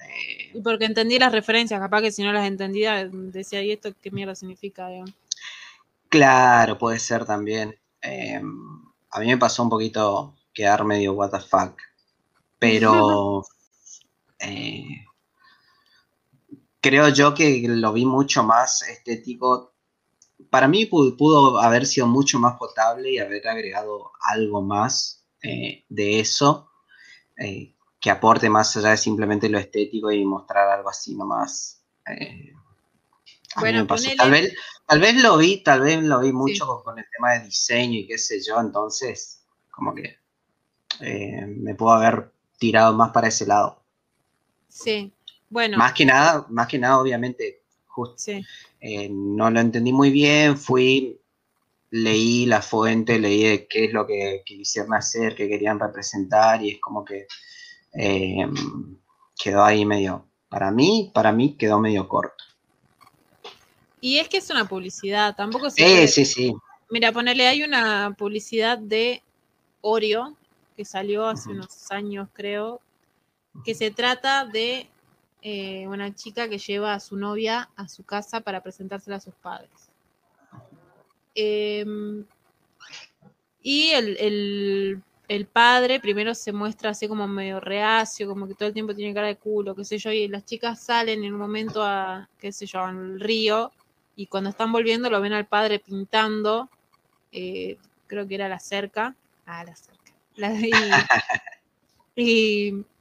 [0.53, 4.11] Y porque entendí las referencias, capaz que si no las entendía, decía, ¿y esto qué
[4.11, 4.89] mierda significa?
[6.09, 7.79] Claro, puede ser también.
[8.03, 11.81] Em, a mí me pasó un poquito quedar medio what the fuck.
[12.59, 13.45] Pero
[14.41, 15.07] eh,
[16.81, 19.72] creo yo que lo vi mucho más estético.
[20.53, 26.21] Para mí pudo, haber sido mucho más potable y haber agregado algo más eh, de
[26.21, 26.71] eso.
[27.39, 31.83] Eh, que aporte más allá de simplemente lo estético y mostrar algo así nomás.
[32.07, 32.53] Eh,
[33.57, 34.55] bueno, tal, vez,
[34.87, 38.07] tal vez lo vi, tal vez lo vi mucho con, el tema de diseño y
[38.07, 40.19] qué sé yo, entonces como que
[41.01, 43.83] eh, me puedo haber tirado más para ese lado.
[44.69, 45.15] Sí,
[45.49, 45.79] bueno.
[45.79, 48.21] Más que nada, más que nada, obviamente, justo.
[48.85, 51.21] Eh, no lo entendí muy bien, fui,
[51.91, 56.81] leí la fuente, leí qué es lo que quisieron hacer, qué querían representar, y es
[56.81, 57.29] como que
[57.95, 58.45] eh,
[59.41, 62.43] quedó ahí medio, para mí, para mí quedó medio corto.
[64.01, 66.09] Y es que es una publicidad, tampoco se...
[66.09, 66.55] Sí, sí, sí.
[66.91, 69.23] Mira, ponele, hay una publicidad de
[69.81, 70.37] Oreo
[70.77, 72.81] que salió hace unos años, creo,
[73.65, 74.89] que se trata de
[75.43, 79.35] eh, una chica que lleva a su novia a su casa para presentársela a sus
[79.35, 79.91] padres.
[81.35, 82.25] Em,
[83.63, 85.03] y el,
[85.33, 89.15] el padre primero se muestra así como medio reacio, como que todo el tiempo tiene
[89.15, 92.53] cara de culo, qué sé yo, y las chicas salen en un momento a, qué
[92.53, 93.73] sé yo, al río,
[94.15, 96.69] y cuando están volviendo lo ven al padre pintando,
[97.33, 99.17] eh, creo que era la cerca,
[99.47, 100.13] ah, la cerca,
[102.15, 102.85] y,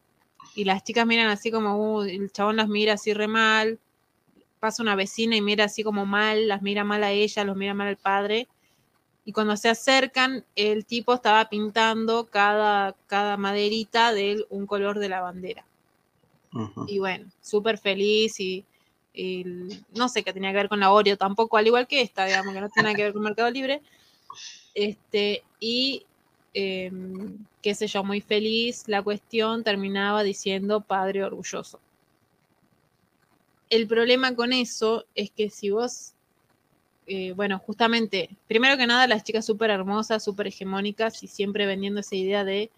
[0.56, 3.80] las chicas miran así como, uh, el chabón las mira así re mal,
[4.60, 7.74] pasa una vecina y mira así como mal, las mira mal a ella, los mira
[7.74, 8.48] mal al padre,
[9.24, 15.10] y cuando se acercan, el tipo estaba pintando cada, cada maderita de un color de
[15.10, 15.66] la bandera.
[16.88, 18.66] Y bueno, súper feliz y,
[19.94, 22.54] no sé qué tenía que ver con la Oreo tampoco, al igual que esta, digamos,
[22.54, 23.82] que no tiene que ver con Mercado Libre.
[24.74, 26.06] Este, y
[26.54, 31.80] em, qué sé yo, muy feliz, la cuestión terminaba diciendo padre orgulloso.
[33.70, 36.14] El problema con eso es que si vos
[37.08, 42.00] eh, bueno, justamente, primero que nada, las chicas súper hermosas, súper hegemónicas y siempre vendiendo
[42.00, 42.72] esa idea de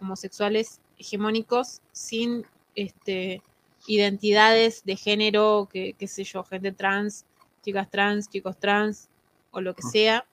[0.00, 2.44] homosexuales hegemónicos sin
[2.74, 3.42] este,
[3.86, 7.24] identidades de género, que, qué sé yo, gente trans,
[7.62, 9.08] chicas trans, chicos trans
[9.50, 10.26] o lo que sea.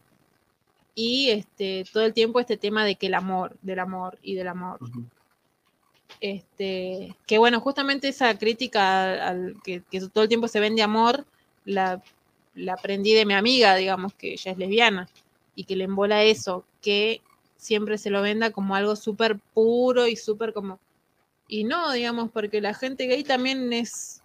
[1.00, 4.48] Y este, todo el tiempo este tema de que el amor, del amor y del
[4.48, 4.80] amor.
[6.20, 11.26] Este, que bueno, justamente esa crítica al, que, que, todo el tiempo se vende amor,
[11.66, 12.02] la
[12.58, 15.08] la aprendí de mi amiga, digamos, que ella es lesbiana
[15.56, 17.22] y que le embola eso, que
[17.56, 20.80] siempre se lo venda como algo súper puro y súper como...
[21.48, 24.22] Y no, digamos, porque la gente gay también es,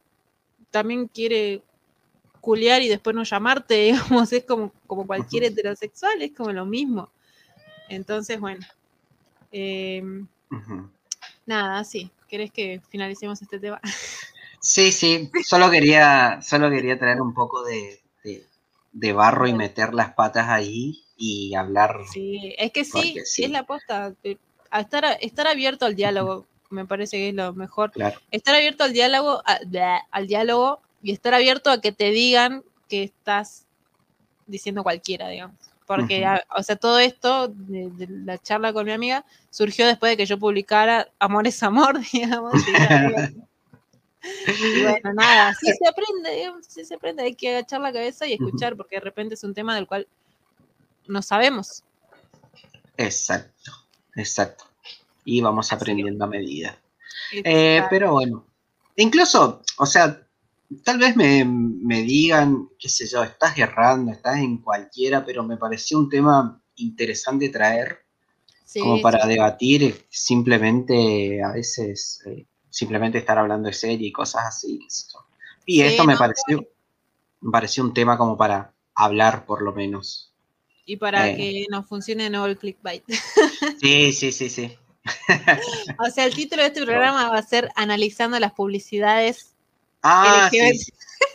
[0.70, 1.62] también quiere
[2.43, 7.09] culiar y después no llamarte, digamos, es como, como cualquier heterosexual, es como lo mismo.
[7.89, 8.66] Entonces, bueno.
[9.51, 10.27] Em,
[11.47, 12.10] nada, sí.
[12.28, 13.81] ¿Querés que finalicemos este tema?
[14.64, 15.28] Sí, sí.
[15.44, 18.01] Solo quería, solo quería traer un poco de,
[18.93, 21.97] de barro y meter las patas ahí y hablar.
[22.12, 23.43] Sí, es que sí, sí.
[23.43, 24.14] es la aposta.
[24.73, 27.90] estar, estar abierto al diálogo, me parece que es lo mejor.
[28.31, 29.43] Estar abierto al diálogo,
[30.12, 33.66] al diálogo y estar abierto a que te digan que estás
[34.47, 35.57] diciendo cualquiera, digamos.
[35.87, 36.24] Porque,
[36.57, 40.39] o sea, todo esto de, la charla con mi amiga surgió después de que yo
[40.39, 42.55] publicara Amor es Amor, digamos.
[44.47, 48.24] Y, bueno, nada, así se aprende, digamos, así se aprende, hay que agachar la cabeza
[48.24, 50.07] y escuchar, porque de repente es un tema del cual
[51.09, 51.83] no sabemos.
[52.97, 53.73] Exacto,
[54.15, 54.65] exacto.
[55.24, 56.79] Y vamos aprendiendo a medida.
[57.33, 58.47] Eh, pero bueno,
[58.95, 60.22] incluso, o sea,
[60.85, 65.99] tal vez me, digan, qué sé yo, estás errando, estás en cualquiera, pero me pareció
[65.99, 67.99] un tema interesante traer
[68.81, 74.78] como para debatir, simplemente a veces, eh, simplemente estar hablando de serie y cosas así.
[75.66, 76.66] Y esto me pareció,
[77.40, 80.32] me pareció un tema como para hablar por lo menos.
[80.85, 81.36] Y para eh.
[81.36, 83.05] que nos funcione no el clickbait.
[83.81, 84.77] Sí, sí, sí, sí.
[85.99, 89.52] o sea, el título de este programa va a ser Analizando las publicidades.
[90.03, 90.51] Ah,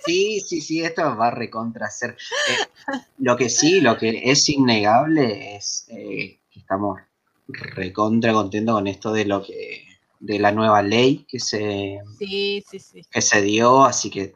[0.05, 2.11] sí, sí, sí, esto va a recontra ser.
[2.11, 6.99] Eh, lo que sí, lo que es innegable es eh, que estamos
[7.47, 9.85] recontra contentos con esto de lo que
[10.19, 14.35] de la nueva ley que se que se dio, así que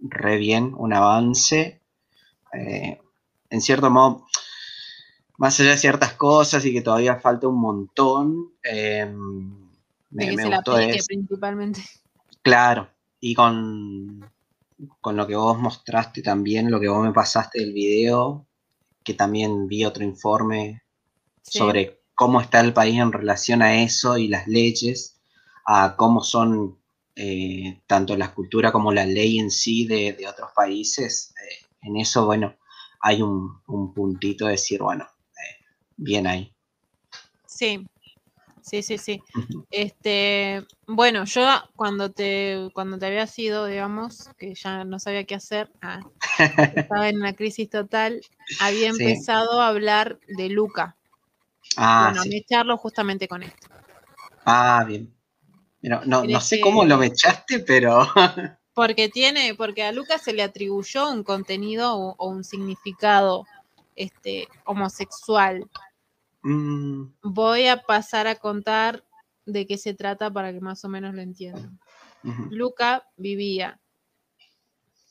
[0.00, 1.80] re bien, un avance.
[2.52, 4.26] en cierto modo,
[5.38, 8.52] más allá de ciertas cosas y que todavía falta un montón.
[8.62, 9.68] Em,
[10.10, 11.82] me, que se la principalmente.
[12.42, 12.88] Claro,
[13.20, 14.30] y con,
[15.00, 18.46] con lo que vos mostraste también, lo que vos me pasaste del video,
[19.04, 20.82] que también vi otro informe
[21.42, 25.20] sobre cómo está el país en relación a eso y las leyes,
[25.66, 26.78] a cómo son
[27.16, 31.34] eh, tanto la escultura como la ley en sí de, otros países.
[31.36, 32.56] Eh, en eso, bueno,
[33.00, 35.06] hay un, un puntito de decir, bueno,
[35.98, 36.54] bien ahí.
[37.46, 37.84] Sí,
[38.68, 39.22] sí, sí, sí.
[39.70, 41.46] Este, bueno, yo
[41.76, 46.00] cuando te, cuando te había sido, digamos, que ya no sabía qué hacer, ah,
[46.76, 48.20] estaba en una crisis total,
[48.60, 50.96] había empezado a hablar de Luca.
[51.76, 52.30] Ah, bueno, sí.
[52.30, 53.68] mecharlo justamente con esto.
[54.44, 55.12] Ah, bien.
[55.82, 58.06] no, no sé cómo lo mechaste, pero.
[58.78, 63.44] porque tiene, porque a Luca se le atribuyó un contenido o, un significado
[63.96, 65.68] este, homosexual.
[66.48, 67.12] Mm.
[67.22, 69.04] Voy a pasar a contar
[69.44, 71.78] de qué se trata para que más o menos lo entiendan.
[72.50, 73.78] Luca vivía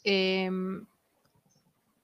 [0.03, 0.85] em,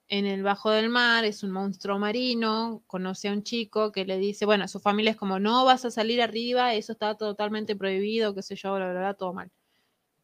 [0.08, 4.18] en el bajo del mar, es un monstruo marino, conoce a un chico que le
[4.18, 8.36] dice, bueno, su familia es como, no vas a salir arriba, eso está totalmente prohibido,
[8.36, 9.52] qué sé yo, bla, bla, bla, todo mal.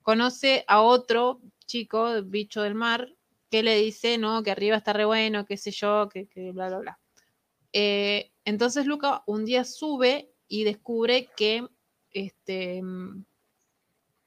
[0.04, 3.16] Conoce a otro chico, bicho del mar,
[3.50, 6.68] que le dice, no, que arriba está re bueno, qué sé yo, que, que bla,
[6.70, 7.00] bla, bla.
[7.74, 11.68] Eh, entonces Luca un día sube y descubre que
[12.12, 12.82] este,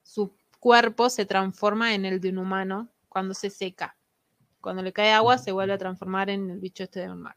[0.04, 3.96] su cuerpo se transforma en el de un humano cuando se seca.
[4.60, 7.36] Cuando le cae agua se vuelve a transformar en el bicho este del mar.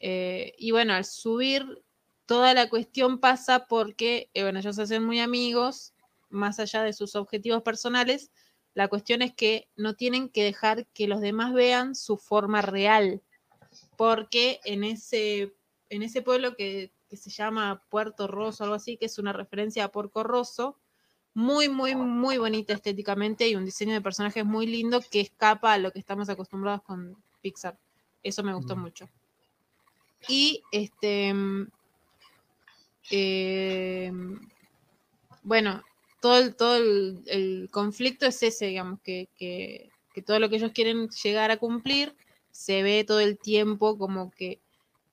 [0.00, 1.84] Eh, y bueno, al subir,
[2.26, 5.94] toda la cuestión pasa porque, eh, bueno, ellos se hacen muy amigos,
[6.28, 8.32] más allá de sus objetivos personales.
[8.74, 13.22] La cuestión es que no tienen que dejar que los demás vean su forma real
[13.96, 15.54] porque en ese,
[15.90, 19.92] en ese pueblo que, se llama Puerto Rosso, algo así, que es una referencia a
[19.92, 20.78] Porco Rosso,
[21.34, 25.78] muy, muy, muy bonita estéticamente y un diseño de personajes muy lindo que escapa a
[25.78, 27.78] lo que estamos acostumbrados con Pixar.
[28.22, 28.80] Eso me gustó mm.
[28.80, 29.10] mucho.
[30.28, 31.34] Y este.
[33.10, 34.40] Em,
[35.42, 35.82] bueno,
[36.20, 39.90] todo, el, todo el, conflicto es ese, digamos, que, que,
[40.24, 42.14] todo lo que ellos quieren llegar a cumplir
[42.52, 44.60] se ve todo el tiempo como que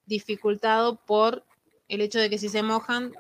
[0.06, 1.44] dificultado por
[1.88, 3.14] el hecho de que si se mojan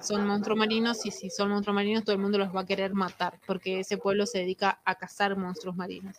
[0.00, 2.92] son monstruos marinos y si son monstruos marinos todo el mundo los va a querer
[2.94, 6.16] matar porque ese pueblo se dedica a cazar monstruos marinos.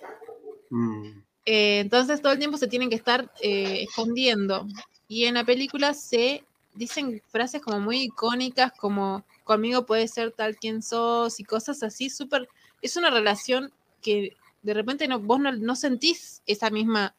[0.70, 1.20] Mm.
[1.46, 4.68] Eh, entonces todo el tiempo se tienen que estar eh, escondiendo
[5.08, 6.44] y en la película se
[6.76, 12.10] dicen frases como muy icónicas como conmigo puede ser tal quien sos y cosas así
[12.10, 12.48] súper...
[12.82, 13.72] Es una relación
[14.02, 17.16] que de repente no, vos no sentís esa misma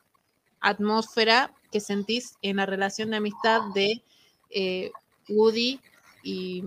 [0.61, 4.03] atmósfera que sentís en la relación de amistad de
[4.51, 4.91] eh,
[5.29, 5.81] Woody
[6.23, 6.63] y,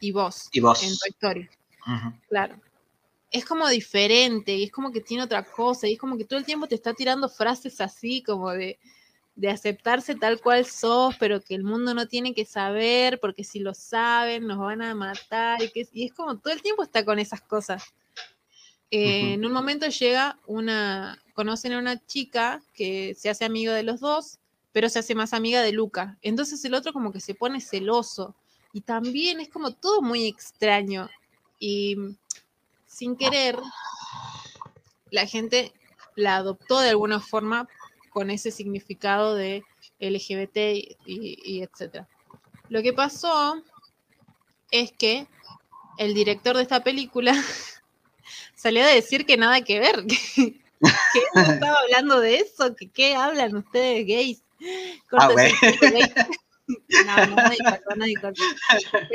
[0.00, 1.50] y vos, y vos en tu historia.
[2.28, 2.56] Claro.
[3.30, 6.38] Es como diferente y es como que tiene otra cosa y es como que todo
[6.38, 8.78] el tiempo te está tirando frases así como de,
[9.34, 13.58] de aceptarse tal cual sos, pero que el mundo no tiene que saber porque si
[13.60, 17.04] lo saben nos van a matar y, que, y es como todo el tiempo está
[17.04, 17.84] con esas cosas.
[18.90, 23.82] Eh, en un momento llega una, conocen a una chica que se hace amigo de
[23.82, 24.38] los dos,
[24.72, 26.16] pero se hace más amiga de Luca.
[26.22, 28.34] Entonces el otro como que se pone celoso.
[28.72, 31.10] Y también es como todo muy extraño.
[31.60, 31.96] Y
[32.86, 33.58] sin querer,
[35.10, 35.74] la gente
[36.14, 37.68] la adoptó de alguna forma
[38.08, 39.62] con ese significado de
[40.00, 40.96] LGBT y,
[41.44, 42.08] y etcétera.
[42.70, 43.62] Lo que pasó
[44.70, 45.28] es que
[45.98, 47.34] el director de esta película
[48.54, 50.02] salió a decir que nada que ver,
[51.34, 54.42] no estaba hablando de eso, que qué hablan ustedes gays.
[55.12, 55.28] Ah,
[57.28, 58.28] no, no, no dijo,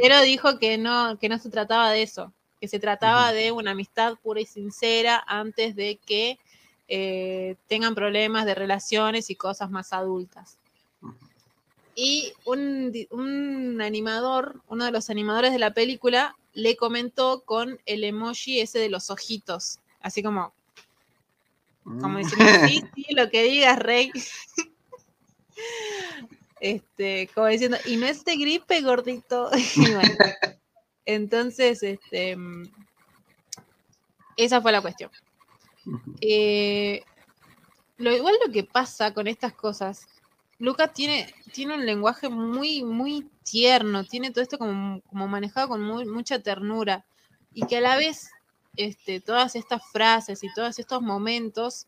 [0.02, 3.72] Pero dijo que no, que no se trataba de eso, que se trataba de una
[3.72, 6.40] amistad pura y sincera antes de que
[6.88, 10.58] eh, tengan problemas de relaciones y cosas más adultas.
[11.96, 18.04] Y un, un, animador, uno de los animadores de la película, le comentó con el
[18.04, 20.54] emoji ese de los ojitos, así como,
[21.84, 22.18] como mm.
[22.18, 24.12] diciendo, sí, sí, lo que digas, Rey.
[26.60, 29.50] este, como diciendo, y no este gripe, gordito.
[31.06, 32.38] entonces, este,
[34.38, 35.12] esa fue la cuestión.
[36.22, 37.04] Eh,
[37.98, 40.08] lo igual lo que pasa con estas cosas,
[40.60, 46.40] Lucas tiene, tiene un lenguaje muy, muy tierno, tiene todo esto como, manejado con mucha
[46.40, 47.06] ternura
[47.54, 48.30] y que a la vez
[48.76, 51.88] este, todas estas frases y todos estos momentos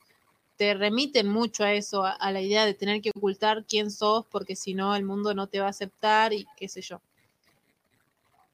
[0.58, 4.56] te remiten mucho a eso, a, la idea de tener que ocultar quién sos porque
[4.56, 7.02] si no el mundo no te va a aceptar y qué sé yo.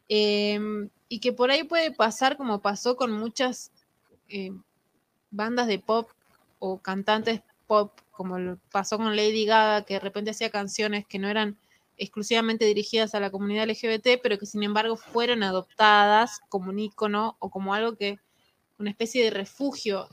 [0.08, 3.72] Em, y que por ahí puede pasar como pasó con muchas
[4.30, 4.52] eh,
[5.30, 6.10] bandas de pop
[6.60, 11.30] o cantantes pop, como pasó con Lady Gaga, que de repente hacía canciones que no
[11.30, 11.58] eran
[12.00, 17.36] exclusivamente dirigidas a la comunidad LGBT, pero que sin embargo fueron adoptadas como un icono
[17.40, 18.18] o como algo que,
[18.80, 20.08] una especie de refugio.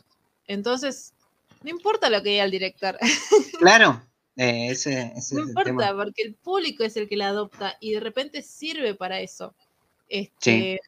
[0.47, 1.15] Entonces,
[1.63, 2.99] no importa lo que diga el director.
[3.59, 4.03] Claro,
[4.37, 8.43] eh, ese, No importa, porque el público es el que la adopta y de repente
[8.43, 9.55] sirve para eso.
[10.09, 10.81] Este,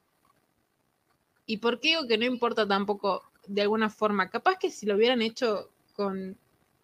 [1.47, 4.29] ¿Y por qué digo que no importa tampoco de alguna forma?
[4.29, 6.37] Capaz que si lo hubieran hecho con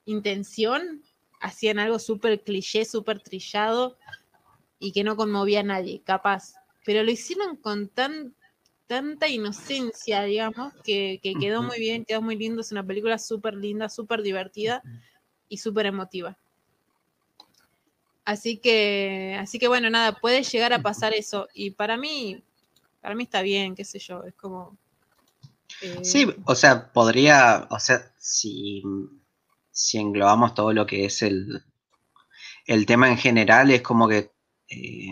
[0.07, 1.03] intención,
[1.45, 3.99] hacían algo súper cliché, súper trillado
[4.79, 6.55] y que no conmovía a nadie, capaz.
[6.87, 8.35] Pero lo hicieron con tan,
[8.87, 12.63] tanta inocencia, digamos, que, quedó muy bien, quedó muy lindo.
[12.63, 14.83] Es una película súper linda, súper divertida
[15.49, 16.39] y súper emotiva.
[18.25, 21.49] Así que, así que bueno, nada, puede llegar a pasar eso.
[21.53, 22.43] Y para mí,
[23.03, 24.79] para mí está bien, qué sé yo, es como.
[26.03, 28.83] Sí, eh, o sea, podría, o sea, si
[29.75, 31.65] si englobamos todo lo que es el,
[32.65, 34.31] el tema en general, es como que
[34.69, 35.09] eh,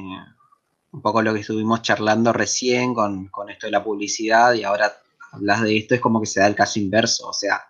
[0.92, 4.92] un poco lo que estuvimos charlando recién con, esto de la publicidad y ahora
[5.32, 7.60] hablas de esto, es como que se da el caso inverso, o sea,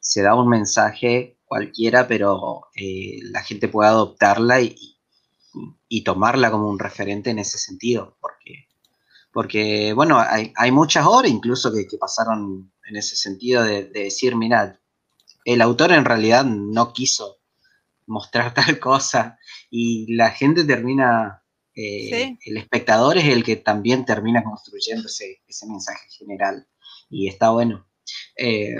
[0.00, 4.88] se da un mensaje cualquiera, pero eh, la gente puede adoptarla y,
[6.04, 8.66] tomarla como un referente en ese sentido, porque,
[9.32, 14.81] porque bueno, hay, muchas horas incluso que, pasaron en ese sentido de, de decir, mira,
[15.44, 17.38] el autor en realidad no quiso
[18.06, 19.38] mostrar tal cosa
[19.70, 21.42] y la gente termina,
[21.74, 26.66] eh, el espectador es el que también termina construyendo ese, mensaje general
[27.08, 27.86] y está bueno.
[28.36, 28.76] Eh,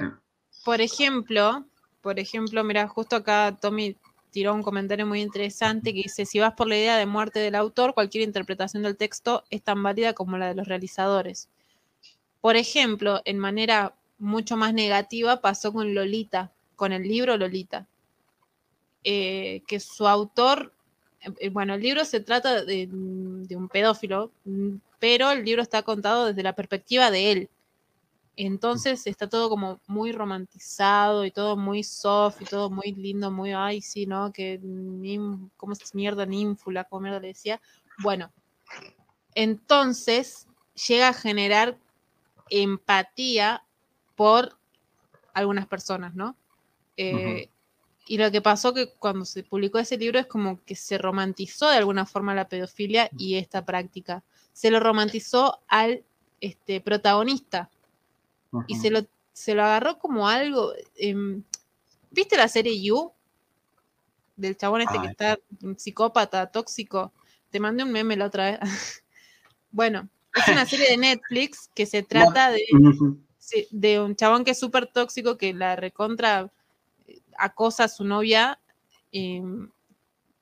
[0.65, 1.67] por ejemplo,
[2.01, 3.97] por ejemplo, mira, justo acá Tommy
[4.31, 7.55] tiró un comentario muy interesante que dice, si vas por la idea de muerte del
[7.55, 11.49] autor, cualquier interpretación del texto es tan válida como la de los realizadores.
[12.41, 17.87] Por ejemplo, en manera mucho más negativa pasó con Lolita, con el libro Lolita.
[19.05, 20.73] Eh, que su autor,
[21.41, 24.31] eh, bueno, el libro se trata de, un pedófilo,
[25.01, 27.51] pero el libro está contado desde la perspectiva de él.
[28.37, 33.53] Entonces está todo como muy romantizado y todo muy soft y todo muy lindo, muy,
[33.53, 34.33] ay, sí, ¿no?
[34.33, 34.61] Que,
[35.57, 36.85] ¿cómo es mierda, ninfula?
[36.85, 37.61] ¿Cómo mierda le decía?
[37.99, 38.33] Bueno,
[39.35, 40.47] entonces
[40.87, 41.77] llega a generar
[42.49, 43.65] empatía
[44.23, 44.57] por
[45.35, 46.37] algunas personas, ¿no?
[46.97, 47.51] Eh,
[48.07, 51.69] y lo que pasó que cuando se publicó ese libro es como que se romantizó
[51.69, 54.23] de alguna forma la pedofilia y esta práctica.
[54.53, 56.05] Se lo romantizó al
[56.41, 57.69] este, protagonista
[58.69, 59.01] y se lo,
[59.33, 60.73] se lo agarró como algo.
[60.95, 61.43] Em,
[62.13, 63.11] ¿Viste la serie You?
[64.37, 67.13] Del chabón este que está un psicópata, tóxico.
[67.51, 68.61] Te mandé un meme la otra vez.
[69.73, 72.63] bueno, es una serie de Netflix que se trata de
[73.71, 76.51] de un chabón que es súper tóxico, que la recontra
[77.07, 78.61] eh, acosa a su novia
[79.13, 79.71] em,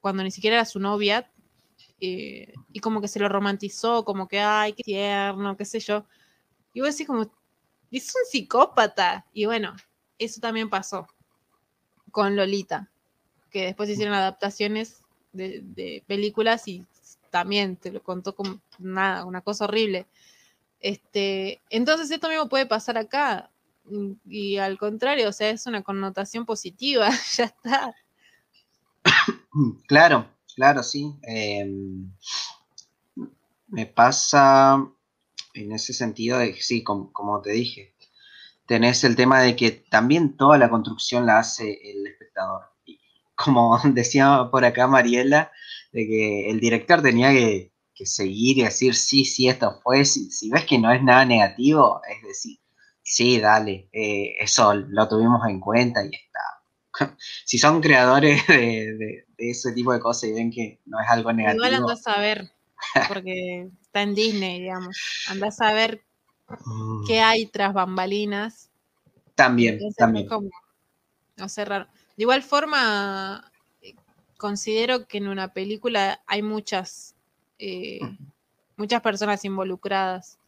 [0.01, 1.31] cuando ni siquiera era su novia,
[2.01, 6.07] eh, y como que se lo romantizó, como que, ay, qué tierno, qué sé yo.
[6.75, 7.31] Y vos decís como,
[7.91, 9.27] es un psicópata.
[9.33, 9.77] Y bueno,
[10.19, 11.07] eso también pasó
[12.11, 12.91] con Lolita,
[13.51, 15.03] que después hicieron adaptaciones
[15.33, 16.85] de, de películas y
[17.31, 20.07] también te lo contó como nada, una cosa horrible.
[20.81, 23.51] Este, entonces esto mismo puede pasar acá.
[24.27, 27.95] y al contrario, o sea, es una connotación positiva, ya está.
[29.89, 31.13] Claro, claro, sí.
[31.23, 32.09] Em,
[33.67, 34.87] me pasa
[35.55, 37.95] en ese sentido de sí, como, te dije,
[38.67, 42.63] tenés el tema de que también toda la construcción la hace el espectador.
[43.35, 45.51] como decía por acá Mariela,
[45.93, 47.70] de que el director tenía que,
[48.07, 52.27] seguir y decir, sí, sí, esto fue, si, ves que no es nada negativo, es
[52.27, 52.59] decir,
[53.03, 56.61] sí, dale, eh, eso lo tuvimos en cuenta y está.
[57.45, 61.65] si son creadores de, ese tipo de cosas y ven que no es algo negativo.
[61.65, 62.51] Igual andás a ver,
[63.09, 64.97] porque está en Disney, digamos.
[65.29, 66.03] Andás a ver
[66.49, 67.07] mm.
[67.07, 68.71] qué hay tras bambalinas.
[69.35, 70.29] También, también.
[71.37, 71.87] no sé, raro.
[72.17, 73.51] De igual forma,
[73.81, 73.95] eh,
[74.37, 77.15] considero que en una película hay muchas,
[77.61, 78.01] eh,
[78.77, 80.39] muchas personas involucradas.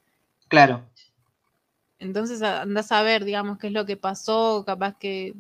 [0.49, 0.85] Claro.
[1.99, 5.35] Entonces andás a ver, digamos, qué es lo que pasó, capaz que,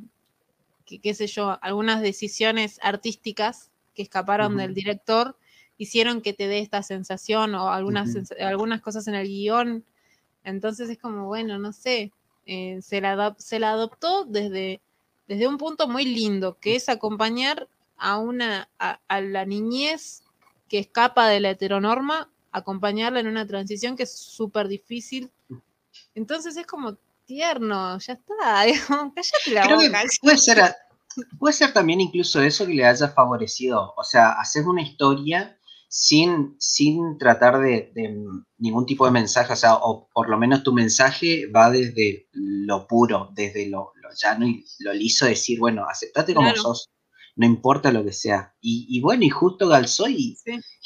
[0.86, 5.36] qué sé yo, algunas decisiones artísticas que escaparon del director
[5.77, 9.85] hicieron que te dé esta sensación o algunas, algunas cosas en el guion.
[10.44, 12.12] Entonces es como, bueno, no sé,
[12.47, 14.81] eh, se, la se la adoptó desde
[15.32, 20.24] desde un punto muy lindo, que es acompañar a una, a, la niñez
[20.73, 25.31] que escapa de la heteronorma, acompañarla en una transición que es súper difícil.
[26.15, 26.97] Entonces es como
[27.27, 28.65] tierno, ya está,
[29.15, 30.03] cállate la boca.
[30.23, 30.74] Puede ser,
[31.39, 35.59] puede ser también incluso eso que le haya favorecido, o sea, hacer una historia
[35.89, 37.93] sin, sin tratar de,
[38.57, 42.86] ningún tipo de mensaje, o sea, o por lo menos tu mensaje va desde lo
[42.86, 46.89] puro, desde lo, llano y lo liso, decir, bueno, aceptate como sos,
[47.36, 48.54] no importa lo que sea.
[48.60, 50.36] Y, bueno, y justo Galsoy,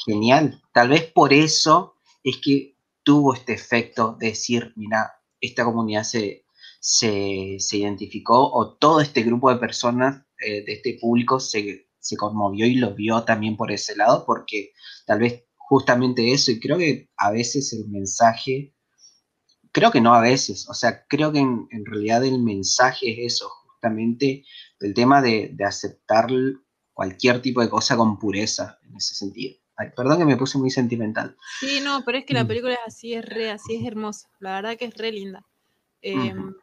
[0.05, 0.61] genial.
[0.73, 6.45] Tal vez por eso es que tuvo este efecto de decir, mira, esta comunidad se,
[6.79, 12.65] se, identificó o todo este grupo de personas eh, de este público se, se conmovió
[12.65, 14.71] y lo vio también por ese lado, porque
[15.05, 18.73] tal vez justamente eso, y creo que a veces el mensaje,
[19.73, 23.49] creo que no a veces, o sea, creo que en, realidad el mensaje es eso,
[23.49, 24.45] justamente
[24.79, 26.29] el tema de, aceptar
[26.93, 29.55] cualquier tipo de cosa con pureza en ese sentido.
[29.95, 31.35] perdón que me puse muy sentimental.
[31.59, 32.47] Sí, no, pero es que la mm.
[32.47, 34.29] película es así, es re, así es hermosa.
[34.39, 35.45] La verdad que es re linda.
[36.01, 36.53] Em,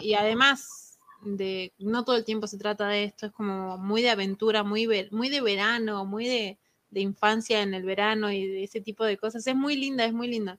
[0.00, 4.10] y además, de no todo el tiempo se trata de esto, es como muy de
[4.10, 6.58] aventura, muy, muy de verano, muy de,
[6.92, 9.46] infancia en el verano y de ese tipo de cosas.
[9.46, 10.58] Es muy linda, es muy linda.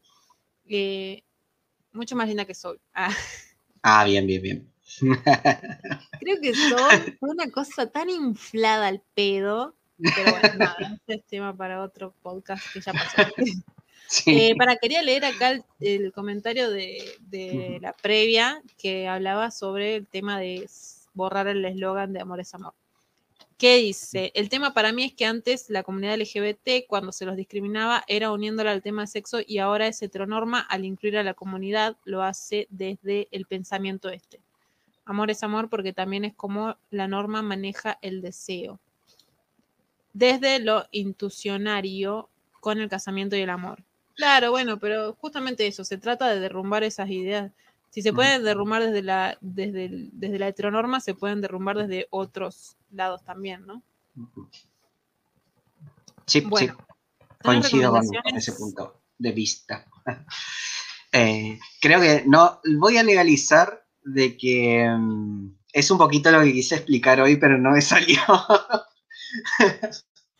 [0.65, 1.23] Eh,
[1.93, 2.79] mucho más linda que Soul.
[2.93, 3.11] Ah.
[3.81, 4.76] ah, bien, bien, bien.
[6.19, 6.53] Creo que
[7.19, 10.77] fue una cosa tan inflada al pedo, pero bueno, nada,
[11.07, 13.23] ese es tema para otro podcast que ya pasó.
[14.25, 20.39] Eh, para, quería leer acá el, comentario de, la previa que hablaba sobre el tema
[20.39, 20.67] de
[21.13, 22.73] borrar el eslogan de Amor es Amor.
[23.57, 24.31] ¿Qué dice?
[24.35, 28.31] El tema para mí es que antes la comunidad LGBT, cuando se los discriminaba, era
[28.31, 32.21] uniéndola al tema de sexo y ahora es heteronorma al incluir a la comunidad, lo
[32.21, 34.39] hace desde el pensamiento este.
[35.07, 38.77] Amor es amor porque también es como la norma maneja el deseo.
[40.11, 42.29] Desde lo intuicionario
[42.59, 43.85] con el casamiento y el amor.
[44.15, 47.53] Claro, bueno, pero justamente eso, se trata de derrumbar esas ideas.
[47.89, 52.75] Si se pueden derrumbar desde la, desde, desde la heteronorma, se pueden derrumbar desde otros
[52.91, 53.81] lados también, ¿no?
[56.25, 56.69] Sí, sí.
[57.41, 59.85] Coincido con, ese punto de vista.
[61.13, 66.53] Eh, creo que no, voy a legalizar de que mm, es un poquito lo que
[66.53, 68.19] quise explicar hoy, pero no me salió.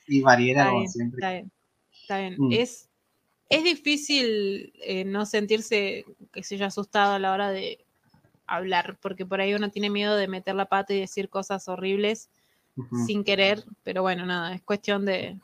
[0.08, 1.18] y Mariela, como siempre.
[1.18, 1.52] Está bien,
[1.92, 2.36] está bien.
[2.38, 2.52] Mm.
[2.54, 2.88] Es
[3.50, 7.86] es difícil eh, no sentirse, que se haya asustado a la hora de
[8.46, 12.30] hablar, porque por ahí uno tiene miedo de meter la pata y decir cosas horribles
[13.08, 15.40] sin querer, pero bueno, nada, es cuestión de,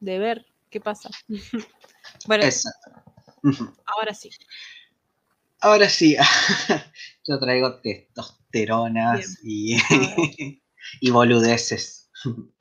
[0.00, 1.10] ver qué pasa.
[2.26, 2.44] bueno,
[3.86, 4.30] ahora sí.
[5.60, 6.16] Ahora sí,
[7.26, 9.76] yo traigo testosteronas y,
[11.00, 12.10] y boludeces.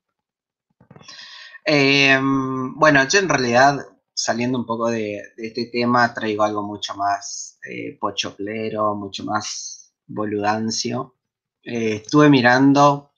[1.65, 3.77] Em, bueno, yo en realidad
[4.14, 11.15] saliendo un poco de, este tema, traigo algo mucho más eh, pochoplero, mucho más boludancio.
[11.64, 13.11] Eh, estuve mirando,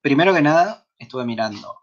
[0.00, 1.74] primero que nada, estuve mirando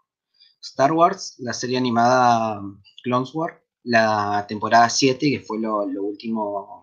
[0.62, 2.62] Star Wars, la serie animada
[3.02, 6.79] Clone Wars, la temporada 7, que fue lo, último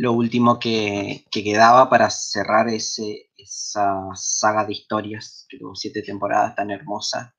[0.00, 6.70] lo último que, quedaba para cerrar esa saga de historias, que tuvo siete temporadas tan
[6.70, 7.34] hermosas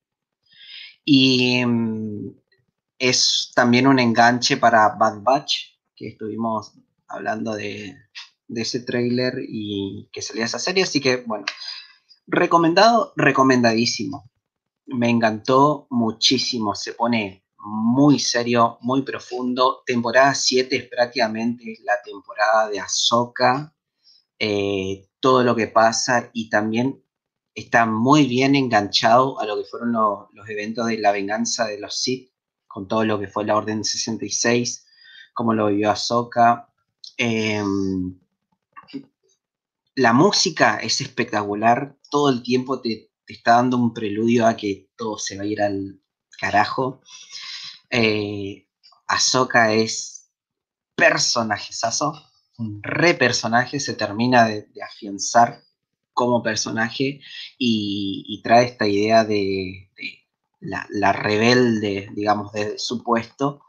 [1.04, 2.36] y mm,
[3.00, 5.56] es también un enganche para Bad Batch,
[5.96, 6.74] que estuvimos
[7.08, 7.98] hablando de,
[8.50, 10.84] ese tráiler y que salía esa serie.
[10.84, 11.46] Así que, bueno,
[12.28, 14.30] recomendado, recomendadísimo.
[14.86, 16.76] Me encantó muchísimo.
[16.76, 19.84] Se pone muy serio, muy profundo.
[19.86, 23.76] Temporada 7 es prácticamente la temporada de Ahsoka.
[24.40, 27.04] Eh, todo lo que pasa y también
[27.54, 32.02] está muy bien enganchado a lo que fueron los eventos de la venganza de los
[32.02, 32.32] Sith,
[32.68, 34.88] con todo lo que fue la Orden 66,
[35.34, 36.70] como lo vivió Ahsoka.
[37.18, 38.20] Em,
[39.96, 45.18] la música es espectacular, todo el tiempo te, está dando un preludio a que todo
[45.18, 46.02] se va a ir al
[46.40, 47.02] carajo.
[47.92, 48.68] Eh,
[49.08, 50.32] Ahsoka es
[50.96, 52.14] personajesazo,
[52.58, 55.62] un re personaje, se termina de afianzar
[56.14, 57.22] como personaje
[57.58, 59.90] y, trae esta idea de,
[60.60, 63.62] la, rebelde, digamos, de su puesto,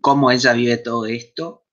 [0.00, 1.64] cómo ella vive todo esto.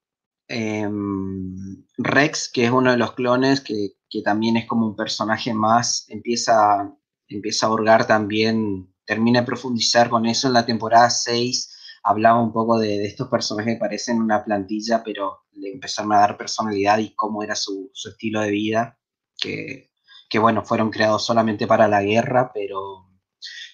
[0.48, 6.06] Em, Rex, que es uno de los clones, que, también es como un personaje más,
[6.08, 6.90] empieza,
[7.28, 11.72] empieza a hurgar también, termina de profundizar con eso en la temporada 6
[12.06, 16.38] hablaba un poco de, estos personajes que parecen una plantilla, pero le empezaron a dar
[16.38, 19.00] personalidad y cómo era su, su estilo de vida
[19.40, 23.10] que, bueno, fueron creados solamente para la guerra, pero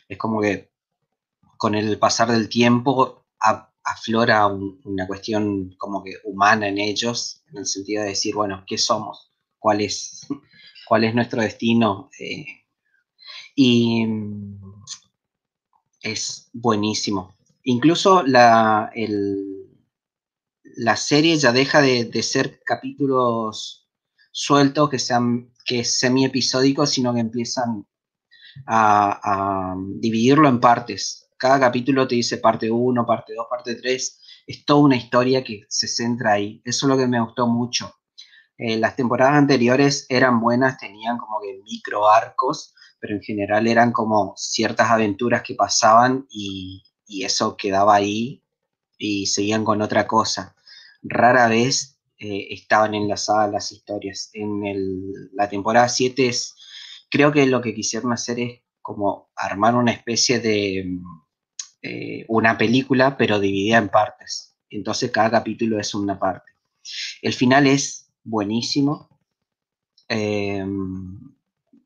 [0.07, 0.71] es como que
[1.57, 3.25] con el pasar del tiempo
[3.83, 8.77] aflora una cuestión como que humana en ellos, en el sentido de decir, bueno, ¿qué
[8.77, 9.31] somos?
[9.57, 10.27] ¿Cuál es,
[10.87, 12.09] cuál es nuestro destino?
[12.19, 12.45] Eh,
[13.55, 14.05] y
[16.01, 17.35] es buenísimo.
[17.63, 18.91] Incluso la,
[20.63, 23.89] la serie ya deja de, de ser capítulos
[24.31, 27.85] sueltos que sean que es semi-episódico, sino que empiezan
[28.67, 31.29] a, dividirlo en partes.
[31.37, 34.21] Cada capítulo te dice parte 1, parte 2, parte 3.
[34.47, 36.61] Es toda una historia que se centra ahí.
[36.65, 37.95] Eso es lo que me gustó mucho.
[38.57, 43.91] Eh, las temporadas anteriores eran buenas, tenían como que micro arcos, pero en general eran
[43.91, 46.83] como ciertas aventuras que pasaban y,
[47.25, 48.41] eso quedaba ahí
[48.97, 50.55] y seguían con otra cosa.
[51.03, 54.29] Rara vez eh, estaban enlazadas las historias.
[54.31, 56.55] En la temporada 7 es,
[57.09, 60.99] creo que lo que quisieron hacer es como armar una especie de
[61.81, 64.55] eh, una película, pero dividida en partes.
[64.69, 66.49] Entonces cada capítulo es una parte.
[67.21, 69.09] El final es buenísimo.
[70.07, 70.65] Eh,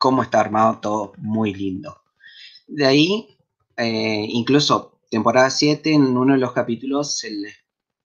[0.06, 2.04] cómo está armado todo, muy lindo.
[2.68, 3.40] De ahí,
[3.76, 7.56] incluso temporada 7, en uno de los capítulos se les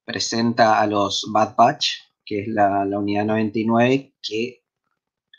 [0.02, 1.89] presenta a los Bad Batch,
[2.24, 4.64] que es la, unidad 99, que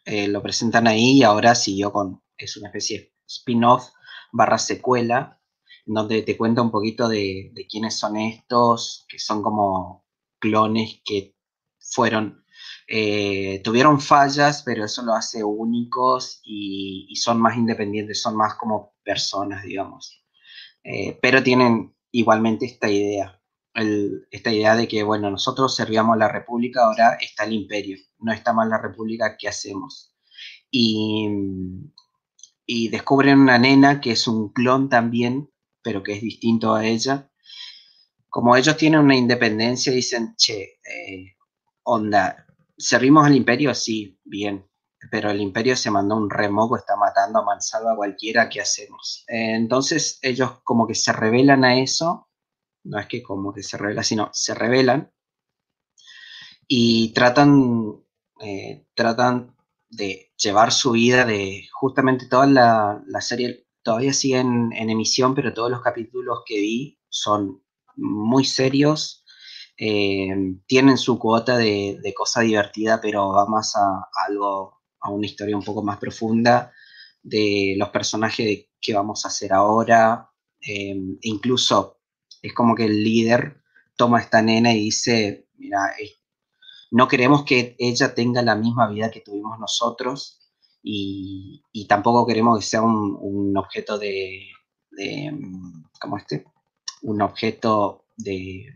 [0.06, 3.90] eh, lo presentan ahí y ahora siguió con, es una especie de spin-off
[4.32, 5.42] barra secuela,
[5.88, 10.06] donde te cuenta un poquito de, quiénes son estos, que son como
[10.38, 11.36] clones que
[11.80, 12.46] fueron,
[12.94, 18.96] eh, tuvieron fallas, pero eso lo hace únicos y, son más independientes, son más como
[19.04, 20.26] personas, digamos.
[20.84, 23.42] Eh, pero tienen igualmente esta idea
[24.30, 28.34] esta idea de que, bueno, nosotros servíamos a la República, ahora está el imperio, no
[28.34, 30.14] está más la República, ¿qué hacemos?
[30.70, 31.30] Y,
[32.90, 35.50] descubren una nena que es un clon también,
[35.82, 37.30] pero que es distinto a ella.
[38.30, 41.36] Como ellos tienen una independencia, dicen, che, eh,
[41.84, 42.46] onda,
[42.82, 43.74] ¿servimos al imperio?
[43.74, 44.68] Sí, bien,
[45.10, 49.24] pero el imperio se mandó un remoco, está matando a mansalva a cualquiera, ¿qué hacemos?
[49.28, 52.28] Entonces ellos como que se revelan a eso
[52.84, 55.12] no es que como que se revela, sino se revelan
[56.68, 58.04] y tratan,
[58.40, 59.56] eh, tratan
[59.90, 65.70] de llevar su vida de justamente toda la, serie todavía sigue en, emisión, pero todos
[65.70, 67.64] los capítulos que vi son
[67.98, 69.21] muy serios,
[69.84, 75.58] eh, tienen su cuota de, cosa divertida, pero va más a, algo, a una historia
[75.58, 76.72] un poco más profunda
[77.24, 80.30] de los personajes que vamos a hacer ahora,
[80.62, 81.98] eh, incluso
[82.44, 83.64] es como que el líder
[83.96, 85.96] toma a esta nena y dice, mira,
[86.92, 90.42] no queremos que ella tenga la misma vida que tuvimos nosotros
[90.84, 94.48] y, tampoco queremos que sea un, objeto de,
[94.92, 95.32] de,
[96.00, 96.46] ¿cómo este?
[97.02, 98.68] Un objeto de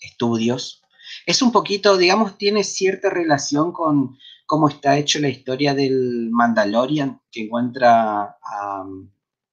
[0.00, 0.82] estudios.
[1.26, 7.20] Es un poquito, digamos, tiene cierta relación con cómo está hecho la historia del Mandalorian,
[7.30, 8.84] que encuentra a,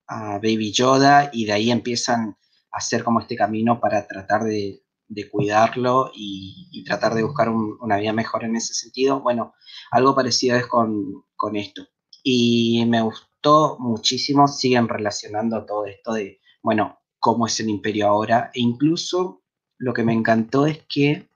[0.07, 2.37] a Baby Yoda y de ahí empiezan
[2.77, 4.83] hacer como este camino para tratar de,
[5.31, 9.21] cuidarlo y, tratar de buscar una vida mejor en ese sentido.
[9.21, 9.53] Bueno,
[9.91, 11.25] algo parecido es con,
[11.55, 11.87] esto.
[12.23, 18.51] Y me gustó muchísimo, siguen relacionando todo esto de, bueno, cómo es el imperio ahora.
[18.53, 19.43] E incluso
[19.77, 21.29] lo que me encantó es que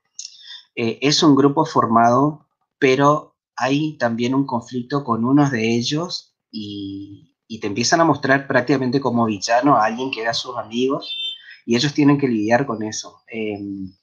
[0.76, 2.48] eh, es un grupo formado,
[2.80, 7.28] pero hay también un conflicto con unos de ellos y,
[7.60, 11.18] te empiezan a mostrar prácticamente como villano a alguien que era sus amigos
[11.66, 13.22] y ellos tienen que lidiar con eso.
[13.28, 13.94] Em,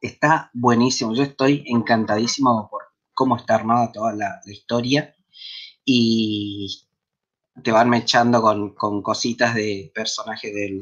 [0.00, 2.84] está buenísimo, yo estoy encantadísimo por
[3.14, 5.14] cómo está armada toda la, historia
[5.84, 6.88] y
[7.62, 10.80] te van mechando con, con cositas de personajes de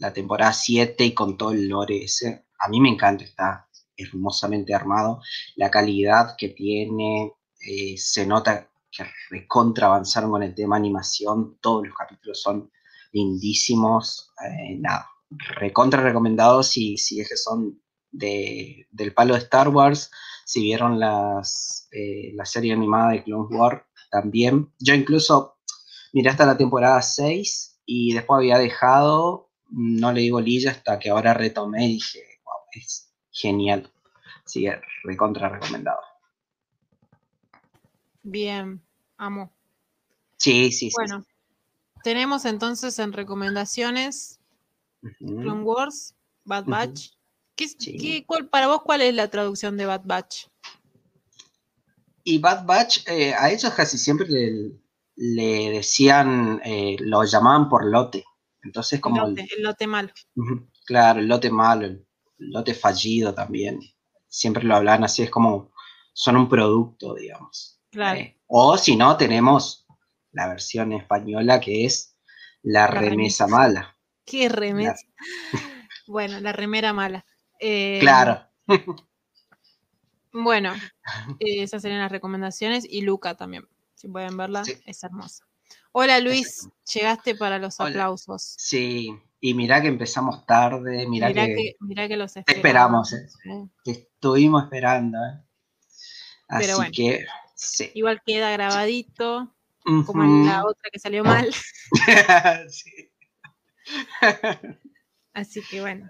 [0.00, 2.46] la temporada 7 y con todo el lore ese.
[2.58, 5.20] A mí me encanta, está hermosamente armado,
[5.56, 11.86] la calidad que tiene, eh, se nota que recontra avanzaron con el tema animación, todos
[11.86, 12.70] los capítulos son
[13.12, 15.06] lindísimos, eh, nada,
[15.56, 20.10] recontra recomendados si, si es que son de, del palo de Star Wars,
[20.44, 24.72] si vieron las, eh, la serie animada de Clone Wars también.
[24.78, 25.58] Yo incluso
[26.12, 31.10] miré hasta la temporada 6 y después había dejado, no le digo lilla hasta que
[31.10, 33.90] ahora retomé y dije, wow, es genial.
[34.44, 36.00] Sigue recontra recomendado.
[38.22, 38.82] Bien,
[39.16, 39.52] amo.
[40.36, 41.24] Sí, sí, bueno,
[42.02, 44.40] tenemos entonces en recomendaciones
[45.18, 46.14] Clone Wars,
[46.44, 47.10] Bad Batch.
[48.50, 50.46] para vos cuál es la traducción de Bad Batch?
[52.24, 54.26] Y Bad Batch, eh, a ellos casi siempre
[55.16, 58.24] le, decían, eh, lo llamaban por lote.
[58.62, 59.26] Entonces como...
[59.26, 60.10] El lote, malo.
[60.84, 62.06] claro, el lote malo, el
[62.38, 63.80] lote fallido también.
[64.28, 65.72] Siempre lo hablan así, es como,
[66.12, 67.80] son un producto, digamos.
[67.90, 68.20] Claro.
[68.20, 69.86] Eh, o si no, tenemos
[70.32, 72.16] la versión española que es
[72.62, 73.96] la, remesa, mala.
[74.24, 74.94] ¿Qué remesa?
[76.06, 77.24] Bueno, la remera mala.
[77.60, 78.44] Eh, claro.
[80.32, 80.74] bueno,
[81.38, 83.68] esas serían las recomendaciones y Luca también.
[83.94, 85.46] Si pueden verla, es hermosa.
[85.92, 88.54] Hola Luis, llegaste para los aplausos.
[88.58, 89.10] Sí,
[89.40, 93.12] y mirá que empezamos tarde, mirá, que, que, los esperamos.
[93.12, 93.28] Eh.
[93.84, 95.18] estuvimos esperando.
[95.18, 95.42] Eh.
[96.48, 97.24] Así que
[97.94, 99.54] Igual queda grabadito,
[99.84, 101.50] como en la otra que salió mal.
[105.32, 106.08] Así que bueno.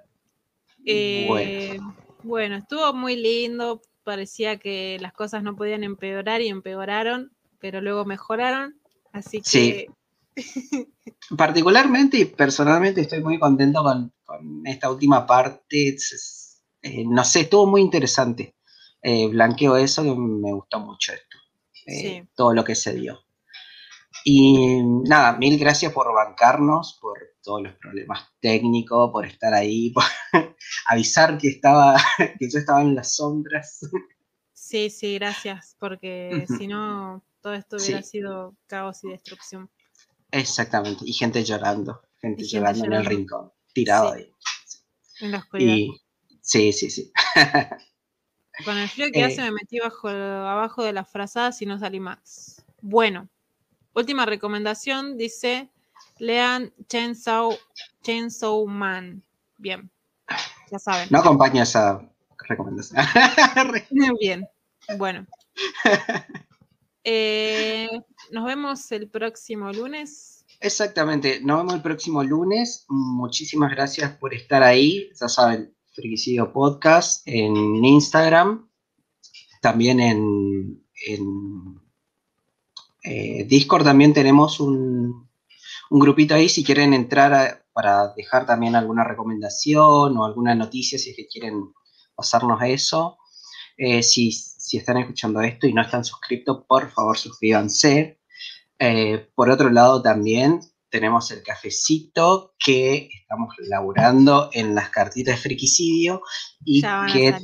[0.86, 1.78] Eh,
[2.22, 2.56] bueno.
[2.56, 3.82] estuvo muy lindo.
[4.04, 8.79] Parecía que las cosas no podían empeorar y empeoraron, pero luego mejoraron.
[9.12, 9.88] Así que.
[11.36, 14.12] Particularmente y personalmente estoy muy contento con,
[14.64, 15.96] esta última parte.
[16.82, 18.54] Eh, no sé, estuvo muy interesante.
[19.02, 21.36] Eh, blanqueo eso que me gustó mucho esto.
[21.86, 23.20] Eh, todo lo que se dio.
[24.24, 30.04] Y nada, mil gracias por bancarnos, por todos los problemas técnicos, por estar ahí, por
[30.86, 31.96] avisar que estaba,
[32.38, 33.80] que yo estaba en las sombras.
[34.52, 39.70] Sí, sí, gracias, porque si no, todo esto hubiera sido caos y destrucción.
[40.30, 44.32] Exactamente, y gente llorando, gente, llorando, en el rincón, tirado ahí.
[45.20, 45.94] En la oscuridad.
[46.40, 47.12] sí, sí, sí.
[48.64, 49.44] Con el frío que hace eh.
[49.44, 52.62] me metí bajo, abajo de las frazadas y no salí más.
[52.82, 53.28] Bueno,
[53.94, 55.70] última recomendación, dice,
[56.18, 57.56] lean Chainsaw,
[58.02, 59.22] Chainsaw Man.
[59.56, 59.90] Bien,
[60.70, 61.08] ya saben.
[61.10, 62.00] No acompaña esa
[62.48, 63.04] recomendación.
[64.20, 64.46] Bien,
[64.98, 65.26] bueno.
[67.04, 67.88] Eh,
[68.30, 70.44] nos vemos el próximo lunes.
[70.60, 72.84] Exactamente, nos vemos el próximo lunes.
[72.88, 75.10] Muchísimas gracias por estar ahí.
[75.18, 78.68] Ya saben, Frikicidio Podcast en Instagram,
[79.60, 80.84] también en,
[83.02, 85.28] eh, Discord también tenemos un,
[85.90, 91.16] grupito ahí si quieren entrar para dejar también alguna recomendación o alguna noticia si es
[91.16, 91.72] que quieren
[92.14, 93.18] pasarnos eso.
[93.76, 94.30] Eh, si,
[94.78, 98.20] están escuchando esto y no están suscritos, por favor suscríbanse.
[98.78, 105.40] Eh, por otro lado también tenemos el cafecito que estamos laburando en las cartitas de
[105.40, 106.22] friquicidio
[106.64, 106.82] y
[107.12, 107.36] que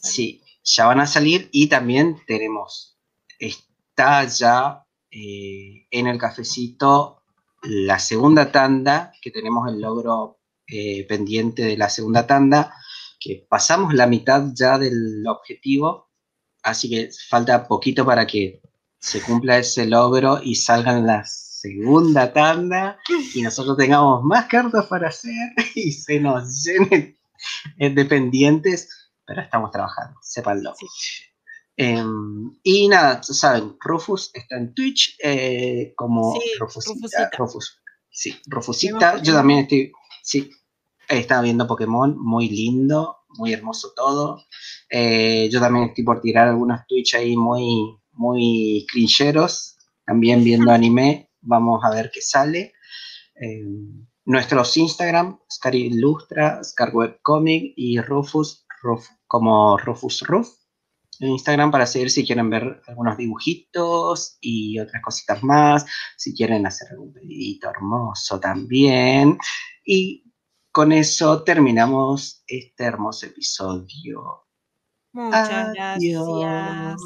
[0.00, 2.98] sí, ya van a salir y también tenemos,
[3.38, 7.22] está ya eh, en el cafecito
[7.62, 12.74] la segunda tanda, que tenemos el logro eh, pendiente de la segunda tanda,
[13.20, 16.11] que pasamos la mitad ya del objetivo,
[16.62, 18.60] así que falta poquito para que
[18.98, 22.98] se cumpla ese logro y salgan las segunda tanda
[23.34, 27.16] y nosotros tengamos más cartas para hacer y se nos llenen
[27.94, 30.74] dependientes, pero estamos trabajando, sépanlo.
[31.76, 37.80] Em, y nada, saben, Rufus está en Twitch eh, como Rufusita, Rufus.
[38.10, 39.22] Sí, Rufusita.
[39.22, 40.50] Yo también estoy, sí,
[41.08, 44.44] estaba viendo Pokémon, muy lindo, muy hermoso todo.
[44.90, 51.28] Eh, yo también estoy por tirar algunos Twitch ahí muy, muy cringeros, también viendo anime
[51.44, 52.72] Vamos a ver qué sale.
[53.34, 53.64] Eh,
[54.24, 58.64] nuestros Instagram, Scar Ilustra, Scar Comic y Rufus,
[59.26, 60.48] como Rufus Ruf
[61.22, 65.86] en Instagram para seguir si quieren ver algunos dibujitos y otras cositas más,
[66.16, 69.38] si quieren hacer algún pedidito hermoso también.
[69.84, 70.21] Y
[70.72, 74.46] con eso terminamos este hermoso episodio.
[75.12, 76.96] Muchas gracias.